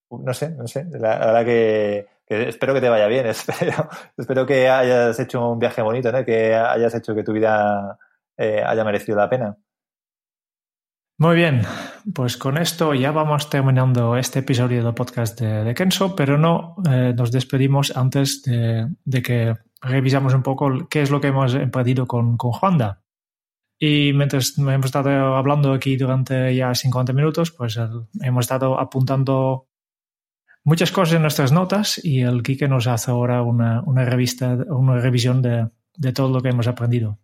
no 0.09 0.33
sé, 0.33 0.49
no 0.51 0.67
sé, 0.67 0.85
la, 0.91 1.19
verdad 1.19 1.45
que, 1.45 2.07
espero 2.27 2.73
que 2.73 2.81
te 2.81 2.89
vaya 2.89 3.07
bien, 3.07 3.25
espero, 3.27 3.89
espero 4.17 4.45
que 4.45 4.69
hayas 4.69 5.19
hecho 5.19 5.51
un 5.51 5.59
viaje 5.59 5.81
bonito, 5.81 6.11
¿no? 6.11 6.23
que 6.25 6.53
hayas 6.53 6.95
hecho 6.95 7.15
que 7.15 7.23
tu 7.23 7.33
vida 7.33 7.97
eh, 8.37 8.63
haya 8.65 8.83
merecido 8.83 9.17
la 9.17 9.29
pena. 9.29 9.57
Muy 11.17 11.37
bien, 11.37 11.61
pues 12.13 12.35
con 12.35 12.57
esto 12.57 12.93
ya 12.93 13.11
vamos 13.11 13.49
terminando 13.49 14.17
este 14.17 14.39
episodio 14.39 14.83
del 14.83 14.93
podcast 14.93 15.39
de, 15.39 15.63
de 15.63 15.73
Kenso, 15.73 16.13
pero 16.13 16.37
no 16.37 16.75
nos 16.83 17.31
despedimos 17.31 17.95
antes 17.95 18.43
de, 18.43 18.89
de, 19.05 19.21
que 19.21 19.53
revisamos 19.79 20.33
un 20.33 20.43
poco 20.43 20.89
qué 20.89 21.03
es 21.03 21.11
lo 21.11 21.21
que 21.21 21.27
hemos 21.27 21.55
emprendido 21.55 22.05
con, 22.05 22.35
con 22.35 22.51
Juanda. 22.51 23.04
Y 23.77 24.13
mientras 24.13 24.57
hemos 24.57 24.85
estado 24.85 25.35
hablando 25.35 25.73
aquí 25.73 25.97
durante 25.97 26.55
ya 26.55 26.73
50 26.73 27.13
minutos, 27.13 27.51
pues 27.51 27.77
hemos 28.21 28.45
estado 28.45 28.79
apuntando 28.79 29.67
muchas 30.63 30.91
cosas 30.91 31.15
en 31.15 31.21
nuestras 31.21 31.51
notas 31.51 31.99
y 32.03 32.21
el 32.21 32.41
Kike 32.41 32.67
nos 32.67 32.87
hace 32.87 33.11
ahora 33.11 33.41
una, 33.43 33.81
una 33.81 34.05
revista, 34.05 34.57
una 34.67 34.99
revisión 34.99 35.41
de, 35.41 35.69
de 35.97 36.13
todo 36.13 36.29
lo 36.29 36.41
que 36.41 36.49
hemos 36.49 36.67
aprendido. 36.67 37.19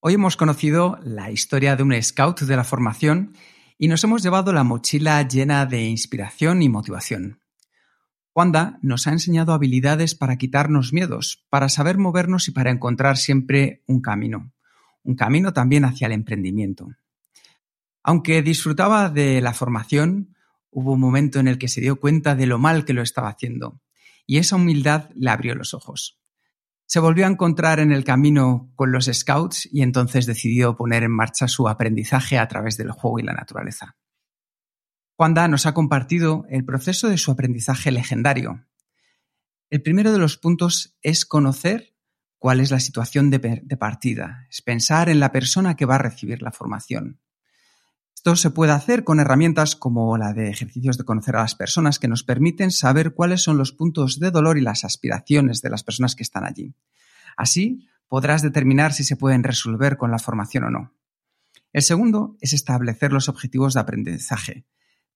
Hoy 0.00 0.14
hemos 0.14 0.36
conocido 0.36 0.98
la 1.04 1.30
historia 1.30 1.76
de 1.76 1.82
un 1.82 2.02
scout 2.02 2.40
de 2.40 2.56
la 2.56 2.64
formación 2.64 3.34
y 3.78 3.88
nos 3.88 4.02
hemos 4.04 4.22
llevado 4.22 4.52
la 4.52 4.64
mochila 4.64 5.22
llena 5.26 5.66
de 5.66 5.84
inspiración 5.84 6.62
y 6.62 6.68
motivación. 6.68 7.40
Wanda 8.34 8.78
nos 8.80 9.06
ha 9.06 9.12
enseñado 9.12 9.52
habilidades 9.52 10.14
para 10.14 10.38
quitarnos 10.38 10.92
miedos, 10.92 11.44
para 11.50 11.68
saber 11.68 11.98
movernos 11.98 12.48
y 12.48 12.50
para 12.50 12.70
encontrar 12.70 13.18
siempre 13.18 13.84
un 13.86 14.00
camino. 14.00 14.52
Un 15.04 15.16
camino 15.16 15.52
también 15.52 15.84
hacia 15.84 16.06
el 16.06 16.12
emprendimiento. 16.12 16.88
Aunque 18.02 18.42
disfrutaba 18.42 19.08
de 19.10 19.40
la 19.40 19.54
formación, 19.54 20.36
hubo 20.70 20.92
un 20.92 21.00
momento 21.00 21.38
en 21.38 21.48
el 21.48 21.58
que 21.58 21.68
se 21.68 21.80
dio 21.80 22.00
cuenta 22.00 22.34
de 22.34 22.46
lo 22.46 22.58
mal 22.58 22.84
que 22.84 22.94
lo 22.94 23.02
estaba 23.02 23.28
haciendo, 23.28 23.80
y 24.26 24.38
esa 24.38 24.56
humildad 24.56 25.10
le 25.14 25.30
abrió 25.30 25.54
los 25.54 25.74
ojos. 25.74 26.18
Se 26.86 27.00
volvió 27.00 27.26
a 27.26 27.30
encontrar 27.30 27.80
en 27.80 27.92
el 27.92 28.04
camino 28.04 28.70
con 28.76 28.92
los 28.92 29.06
scouts 29.06 29.68
y 29.72 29.82
entonces 29.82 30.26
decidió 30.26 30.76
poner 30.76 31.04
en 31.04 31.12
marcha 31.12 31.48
su 31.48 31.68
aprendizaje 31.68 32.38
a 32.38 32.48
través 32.48 32.76
del 32.76 32.90
juego 32.90 33.18
y 33.18 33.22
la 33.22 33.32
naturaleza. 33.32 33.96
Juanda 35.16 35.48
nos 35.48 35.66
ha 35.66 35.74
compartido 35.74 36.44
el 36.50 36.64
proceso 36.64 37.08
de 37.08 37.16
su 37.16 37.30
aprendizaje 37.30 37.92
legendario. 37.92 38.66
El 39.70 39.80
primero 39.80 40.12
de 40.12 40.18
los 40.18 40.36
puntos 40.36 40.96
es 41.00 41.24
conocer 41.24 41.91
cuál 42.42 42.58
es 42.58 42.72
la 42.72 42.80
situación 42.80 43.30
de, 43.30 43.38
de, 43.62 43.76
partida, 43.76 44.48
es 44.50 44.62
pensar 44.62 45.08
en 45.08 45.20
la 45.20 45.30
persona 45.30 45.76
que 45.76 45.84
va 45.84 45.94
a 45.94 45.98
recibir 45.98 46.42
la 46.42 46.50
formación. 46.50 47.20
Esto 48.16 48.34
se 48.34 48.50
puede 48.50 48.72
hacer 48.72 49.04
con 49.04 49.20
herramientas 49.20 49.76
como 49.76 50.18
la 50.18 50.32
de 50.32 50.50
ejercicios 50.50 50.98
de 50.98 51.04
conocer 51.04 51.36
a 51.36 51.42
las 51.42 51.54
personas 51.54 52.00
que 52.00 52.08
nos 52.08 52.24
permiten 52.24 52.72
saber 52.72 53.14
cuáles 53.14 53.42
son 53.42 53.58
los 53.58 53.70
puntos 53.70 54.18
de 54.18 54.32
dolor 54.32 54.58
y 54.58 54.60
las 54.60 54.82
aspiraciones 54.82 55.62
de 55.62 55.70
las 55.70 55.84
personas 55.84 56.16
que 56.16 56.24
están 56.24 56.44
allí. 56.44 56.74
Así 57.36 57.86
podrás 58.08 58.42
determinar 58.42 58.92
si 58.92 59.04
se 59.04 59.14
pueden 59.14 59.44
resolver 59.44 59.96
con 59.96 60.10
la 60.10 60.18
formación 60.18 60.64
o 60.64 60.70
no. 60.70 60.96
El 61.72 61.82
segundo 61.82 62.36
es 62.40 62.54
establecer 62.54 63.12
los 63.12 63.28
objetivos 63.28 63.74
de 63.74 63.80
aprendizaje, 63.80 64.66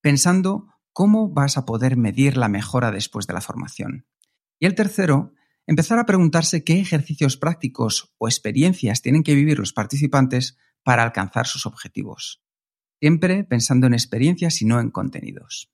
pensando 0.00 0.68
cómo 0.92 1.28
vas 1.28 1.56
a 1.56 1.66
poder 1.66 1.96
medir 1.96 2.36
la 2.36 2.46
mejora 2.46 2.92
después 2.92 3.26
de 3.26 3.34
la 3.34 3.40
formación. 3.40 4.06
Y 4.60 4.66
el 4.66 4.76
tercero, 4.76 5.32
empezar 5.66 5.98
a 5.98 6.06
preguntarse 6.06 6.64
qué 6.64 6.80
ejercicios 6.80 7.36
prácticos 7.36 8.14
o 8.18 8.28
experiencias 8.28 9.02
tienen 9.02 9.22
que 9.22 9.34
vivir 9.34 9.58
los 9.58 9.72
participantes 9.72 10.56
para 10.82 11.02
alcanzar 11.02 11.46
sus 11.46 11.66
objetivos 11.66 12.40
siempre 13.00 13.44
pensando 13.44 13.86
en 13.86 13.94
experiencias 13.94 14.62
y 14.62 14.64
no 14.64 14.80
en 14.80 14.90
contenidos. 14.90 15.70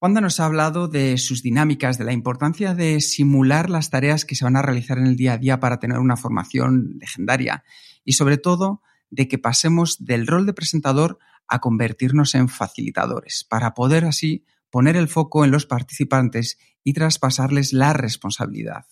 Wanda 0.00 0.20
nos 0.20 0.40
ha 0.40 0.44
hablado 0.44 0.88
de 0.88 1.16
sus 1.16 1.42
dinámicas, 1.42 1.98
de 1.98 2.04
la 2.04 2.12
importancia 2.12 2.74
de 2.74 3.00
simular 3.00 3.70
las 3.70 3.90
tareas 3.90 4.24
que 4.24 4.34
se 4.34 4.44
van 4.44 4.56
a 4.56 4.62
realizar 4.62 4.98
en 4.98 5.06
el 5.06 5.16
día 5.16 5.34
a 5.34 5.38
día 5.38 5.58
para 5.58 5.78
tener 5.78 5.98
una 5.98 6.16
formación 6.16 6.96
legendaria 7.00 7.64
y 8.04 8.12
sobre 8.12 8.36
todo 8.36 8.82
de 9.10 9.26
que 9.26 9.38
pasemos 9.38 10.04
del 10.04 10.26
rol 10.26 10.46
de 10.46 10.52
presentador 10.52 11.18
a 11.48 11.60
convertirnos 11.60 12.34
en 12.34 12.48
facilitadores 12.48 13.46
para 13.48 13.72
poder 13.72 14.04
así 14.04 14.44
poner 14.76 14.98
el 14.98 15.08
foco 15.08 15.42
en 15.42 15.50
los 15.50 15.64
participantes 15.64 16.58
y 16.84 16.92
traspasarles 16.92 17.72
la 17.72 17.94
responsabilidad. 17.94 18.84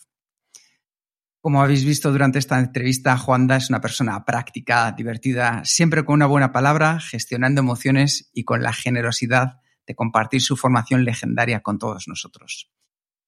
Como 1.43 1.63
habéis 1.63 1.85
visto 1.85 2.11
durante 2.11 2.39
esta 2.39 2.59
entrevista, 2.59 3.19
Juanda 3.19 3.57
es 3.57 3.69
una 3.69 3.83
persona 3.83 4.25
práctica, 4.25 4.93
divertida, 4.93 5.61
siempre 5.67 6.03
con 6.07 6.15
una 6.15 6.25
buena 6.25 6.53
palabra, 6.53 7.01
gestionando 7.01 7.61
emociones 7.61 8.31
y 8.33 8.45
con 8.45 8.63
la 8.63 8.73
generosidad 8.73 9.61
de 9.87 9.95
compartir 9.95 10.41
su 10.41 10.57
formación 10.57 11.05
legendaria 11.05 11.61
con 11.61 11.79
todos 11.79 12.09
nosotros. 12.09 12.73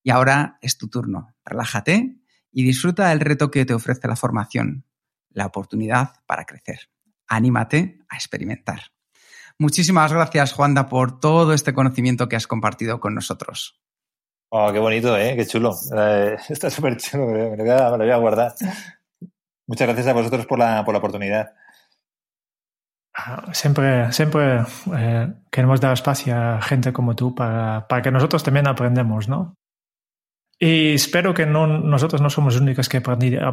Y 0.03 0.09
ahora 0.09 0.57
es 0.63 0.79
tu 0.79 0.89
turno. 0.89 1.35
Relájate 1.45 2.23
y 2.51 2.65
disfruta 2.65 3.11
del 3.11 3.21
reto 3.21 3.51
que 3.51 3.67
te 3.67 3.75
ofrece 3.75 4.09
la 4.09 4.17
formación, 4.17 4.87
la 5.29 5.45
oportunidad 5.45 6.25
para 6.27 6.47
crecer. 6.47 6.89
Anímate 7.27 7.99
a 8.09 8.17
experimentar. 8.17 8.96
Muchísimas 9.59 10.13
gracias, 10.13 10.53
Juanda, 10.53 10.89
por 10.89 11.19
todo 11.19 11.55
este 11.55 11.73
conocimiento 11.73 12.29
que 12.29 12.37
has 12.37 12.47
compartido 12.47 13.01
con 13.01 13.15
nosotros. 13.15 13.81
Oh, 14.51 14.71
qué 14.73 14.79
bonito, 14.79 15.17
¿eh? 15.17 15.35
Qué 15.37 15.47
chulo. 15.47 15.75
Eh, 15.97 16.37
está 16.49 16.71
súper 16.71 16.97
chulo, 16.99 17.27
me 17.27 17.57
lo, 17.57 17.97
voy 17.97 18.11
a, 18.11 18.17
guardar. 18.17 18.55
Muchas 19.67 19.89
gracias 19.89 20.07
a 20.07 20.13
vosotros 20.13 20.47
por 20.47 20.59
la, 20.59 20.85
por 20.85 20.95
la 20.95 20.99
oportunidad. 20.99 21.55
Ah, 23.15 23.53
siempre, 23.53 24.13
siempre 24.13 24.63
eh, 24.95 25.33
queremos 25.51 25.81
dar 25.81 25.95
espacio 25.95 26.37
a 26.37 26.61
gente 26.61 26.93
como 26.93 27.17
tú 27.17 27.35
para, 27.35 27.89
para 27.89 28.03
que 28.03 28.11
nosotros 28.11 28.43
también 28.45 28.69
aprendemos, 28.69 29.27
¿no? 29.27 29.57
Y 30.59 30.95
espero 30.95 31.35
que 31.35 31.45
no, 31.45 31.67
nosotros 31.67 32.23
no 32.23 32.31
somos 32.31 32.55
los 32.55 32.63
únicos 32.63 32.89
que 32.89 32.97
han 32.97 33.03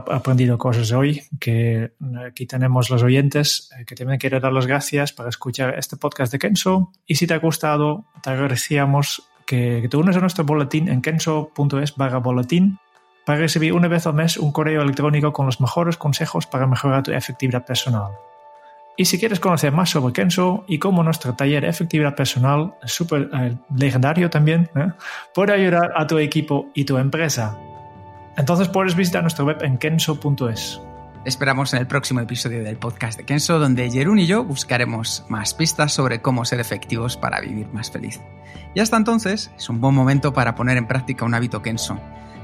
aprendido, 0.09 0.57
cosas 0.57 0.91
hoy, 0.93 1.21
que 1.39 1.91
aquí 2.25 2.45
tenemos 2.45 2.89
los 2.89 3.03
oyentes 3.03 3.69
eh, 3.77 3.83
que 3.85 3.95
también 3.95 4.19
quiero 4.19 4.39
dar 4.39 4.53
las 4.53 4.67
gracias 4.67 5.11
para 5.11 5.27
escuchar 5.27 5.77
este 5.77 5.97
podcast 5.97 6.31
de 6.31 6.39
Kenso. 6.39 6.93
Y 7.05 7.15
si 7.15 7.27
te 7.27 7.33
ha 7.33 7.39
gustado, 7.39 8.05
te 8.21 8.29
agradecíamos 8.29 9.23
que, 9.45 9.85
te 9.89 9.97
unes 9.97 10.15
a 10.15 10.21
nuestro 10.21 10.45
boletín 10.45 10.87
en 10.87 11.01
kenso.es 11.01 11.95
barra 11.97 12.19
boletín 12.19 12.79
para 13.25 13.39
recibir 13.39 13.73
una 13.73 13.89
vez 13.89 14.07
al 14.07 14.13
mes 14.13 14.37
un 14.37 14.53
correo 14.53 14.81
electrónico 14.81 15.33
con 15.33 15.45
los 15.45 15.59
mejores 15.59 15.97
consejos 15.97 16.47
para 16.47 16.67
mejorar 16.67 17.03
tu 17.03 17.11
efectividad 17.11 17.65
personal. 17.65 18.11
Y 18.95 19.05
si 19.05 19.19
quieres 19.19 19.39
conocer 19.39 19.71
más 19.71 19.89
sobre 19.89 20.13
Kenso 20.13 20.65
y 20.67 20.77
cómo 20.77 21.01
nuestro 21.03 21.33
taller 21.35 21.63
de 21.63 21.69
efectividad 21.69 22.15
personal, 22.15 22.75
súper 22.85 23.29
eh, 23.33 23.55
legendario 23.75 24.29
también, 24.29 24.69
¿eh? 24.75 24.91
puede 25.33 25.53
ayudar 25.53 25.93
a 25.95 26.05
tu 26.05 26.19
equipo 26.19 26.69
y 26.75 26.85
tu 26.85 26.97
empresa, 26.97 27.57
entonces 28.37 28.67
puedes 28.67 28.95
visitar 28.95 29.21
nuestra 29.21 29.45
web 29.45 29.57
en 29.61 29.77
kenso.es. 29.77 30.81
Esperamos 31.25 31.73
en 31.73 31.79
el 31.79 31.87
próximo 31.87 32.19
episodio 32.19 32.63
del 32.63 32.75
podcast 32.75 33.17
de 33.17 33.25
Kenso, 33.25 33.57
donde 33.57 33.89
Jerún 33.89 34.19
y 34.19 34.25
yo 34.25 34.43
buscaremos 34.43 35.25
más 35.29 35.53
pistas 35.53 35.93
sobre 35.93 36.21
cómo 36.21 36.43
ser 36.43 36.59
efectivos 36.59 37.15
para 37.15 37.39
vivir 37.39 37.67
más 37.67 37.89
feliz. 37.89 38.19
Y 38.75 38.81
hasta 38.81 38.97
entonces 38.97 39.51
es 39.57 39.69
un 39.69 39.79
buen 39.79 39.95
momento 39.95 40.33
para 40.33 40.53
poner 40.55 40.77
en 40.77 40.87
práctica 40.87 41.23
un 41.23 41.33
hábito 41.33 41.61
Kenso. 41.61 41.97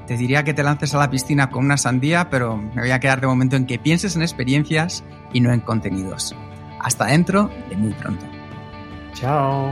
Te 0.09 0.17
diría 0.17 0.43
que 0.43 0.55
te 0.55 0.63
lances 0.63 0.95
a 0.95 0.97
la 0.97 1.11
piscina 1.11 1.51
con 1.51 1.65
una 1.65 1.77
sandía, 1.77 2.31
pero 2.31 2.57
me 2.57 2.81
voy 2.81 2.89
a 2.89 2.99
quedar 2.99 3.21
de 3.21 3.27
momento 3.27 3.55
en 3.55 3.67
que 3.67 3.77
pienses 3.77 4.15
en 4.15 4.23
experiencias 4.23 5.03
y 5.33 5.39
no 5.39 5.53
en 5.53 5.59
contenidos. 5.59 6.35
Hasta 6.79 7.05
dentro 7.05 7.51
de 7.69 7.77
muy 7.77 7.93
pronto. 7.93 8.25
Chao. 9.13 9.71